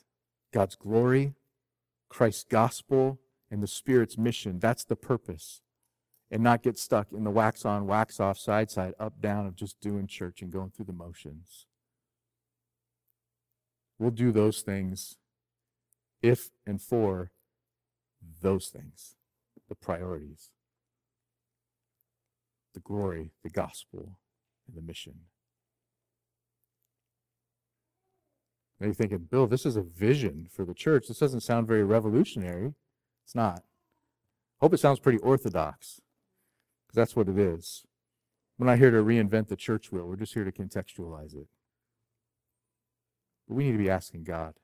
God's 0.52 0.74
glory, 0.74 1.34
Christ's 2.08 2.44
gospel, 2.44 3.18
and 3.50 3.62
the 3.62 3.66
Spirit's 3.66 4.18
mission. 4.18 4.58
That's 4.58 4.84
the 4.84 4.96
purpose. 4.96 5.62
And 6.30 6.42
not 6.42 6.62
get 6.62 6.78
stuck 6.78 7.12
in 7.12 7.24
the 7.24 7.30
wax 7.30 7.64
on, 7.64 7.86
wax 7.86 8.20
off, 8.20 8.38
side 8.38 8.70
side, 8.70 8.94
up, 9.00 9.20
down 9.20 9.46
of 9.46 9.56
just 9.56 9.80
doing 9.80 10.06
church 10.06 10.42
and 10.42 10.52
going 10.52 10.70
through 10.70 10.84
the 10.86 10.92
motions. 10.92 11.66
We'll 13.98 14.10
do 14.10 14.30
those 14.30 14.60
things 14.60 15.16
if 16.22 16.50
and 16.66 16.80
for 16.80 17.32
those 18.42 18.68
things, 18.68 19.14
the 19.68 19.74
priorities, 19.74 20.50
the 22.74 22.80
glory, 22.80 23.32
the 23.42 23.50
gospel, 23.50 24.18
and 24.66 24.76
the 24.76 24.86
mission. 24.86 25.20
Now 28.78 28.86
you're 28.86 28.94
thinking, 28.94 29.26
Bill, 29.30 29.46
this 29.46 29.66
is 29.66 29.76
a 29.76 29.82
vision 29.82 30.46
for 30.50 30.64
the 30.64 30.74
church. 30.74 31.08
This 31.08 31.18
doesn't 31.18 31.40
sound 31.40 31.66
very 31.66 31.84
revolutionary. 31.84 32.74
It's 33.24 33.34
not. 33.34 33.62
Hope 34.60 34.74
it 34.74 34.78
sounds 34.78 35.00
pretty 35.00 35.18
orthodox, 35.18 36.00
because 36.86 36.96
that's 36.96 37.16
what 37.16 37.28
it 37.28 37.38
is. 37.38 37.84
We're 38.58 38.66
not 38.66 38.78
here 38.78 38.90
to 38.90 38.98
reinvent 38.98 39.48
the 39.48 39.56
church 39.56 39.92
wheel, 39.92 40.06
we're 40.06 40.16
just 40.16 40.34
here 40.34 40.44
to 40.44 40.52
contextualize 40.52 41.34
it. 41.34 41.46
But 43.46 43.54
we 43.54 43.64
need 43.64 43.72
to 43.72 43.78
be 43.78 43.90
asking 43.90 44.24
God 44.24 44.54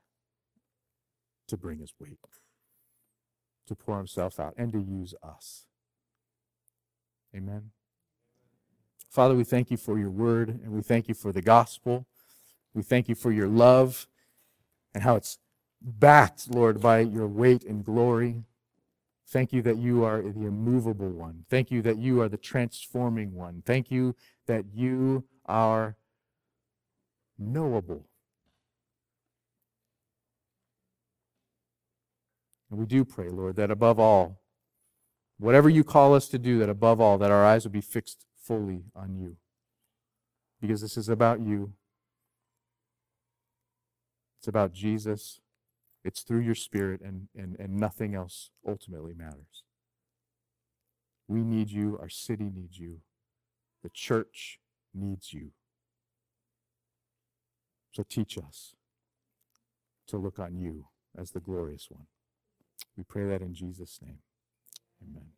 to 1.47 1.57
bring 1.57 1.79
his 1.79 1.93
weight, 1.99 2.19
to 3.67 3.75
pour 3.75 3.97
himself 3.97 4.39
out, 4.39 4.53
and 4.57 4.73
to 4.73 4.79
use 4.79 5.13
us. 5.23 5.65
Amen. 7.35 7.71
Father, 9.09 9.35
we 9.35 9.43
thank 9.45 9.71
you 9.71 9.77
for 9.77 9.97
your 9.97 10.09
word, 10.09 10.49
and 10.49 10.71
we 10.71 10.81
thank 10.81 11.07
you 11.07 11.13
for 11.13 11.31
the 11.31 11.41
gospel. 11.41 12.05
We 12.75 12.83
thank 12.83 13.07
you 13.07 13.15
for 13.15 13.31
your 13.31 13.47
love 13.47 14.05
and 14.93 15.01
how 15.01 15.15
it's 15.15 15.39
backed, 15.81 16.51
Lord, 16.51 16.81
by 16.81 16.99
your 16.99 17.27
weight 17.27 17.63
and 17.63 17.83
glory. 17.85 18.43
Thank 19.27 19.53
you 19.53 19.61
that 19.63 19.77
you 19.77 20.03
are 20.03 20.21
the 20.21 20.45
immovable 20.45 21.09
one. 21.09 21.45
Thank 21.49 21.71
you 21.71 21.81
that 21.81 21.97
you 21.97 22.21
are 22.21 22.29
the 22.29 22.37
transforming 22.37 23.33
one. 23.33 23.63
Thank 23.65 23.89
you 23.89 24.13
that 24.45 24.65
you 24.73 25.23
are 25.45 25.95
knowable. 27.39 28.05
And 32.69 32.79
we 32.79 32.85
do 32.85 33.05
pray, 33.05 33.29
Lord, 33.29 33.55
that 33.55 33.71
above 33.71 33.99
all, 33.99 34.41
whatever 35.37 35.69
you 35.69 35.83
call 35.83 36.13
us 36.13 36.27
to 36.29 36.37
do, 36.37 36.59
that 36.59 36.69
above 36.69 36.99
all, 36.99 37.17
that 37.19 37.31
our 37.31 37.45
eyes 37.45 37.63
would 37.63 37.71
be 37.71 37.81
fixed 37.81 38.25
fully 38.37 38.83
on 38.95 39.15
you. 39.15 39.37
Because 40.59 40.81
this 40.81 40.97
is 40.97 41.07
about 41.07 41.39
you. 41.39 41.73
It's 44.45 44.47
about 44.47 44.73
Jesus. 44.73 45.41
It's 46.03 46.21
through 46.21 46.41
your 46.41 46.53
Spirit, 46.53 47.01
and, 47.01 47.29
and, 47.35 47.55
and 47.59 47.77
nothing 47.77 48.13
else 48.13 48.51
ultimately 48.63 49.15
matters. 49.15 49.63
We 51.27 51.41
need 51.41 51.71
you. 51.71 51.97
Our 51.99 52.09
city 52.09 52.51
needs 52.55 52.77
you. 52.77 52.99
The 53.81 53.89
church 53.89 54.59
needs 54.93 55.33
you. 55.33 55.49
So 57.91 58.03
teach 58.07 58.37
us 58.37 58.75
to 60.09 60.17
look 60.17 60.37
on 60.37 60.59
you 60.59 60.89
as 61.17 61.31
the 61.31 61.39
glorious 61.39 61.87
one. 61.89 62.05
We 62.95 63.03
pray 63.03 63.25
that 63.25 63.41
in 63.41 63.55
Jesus' 63.55 63.99
name. 63.99 64.19
Amen. 65.01 65.29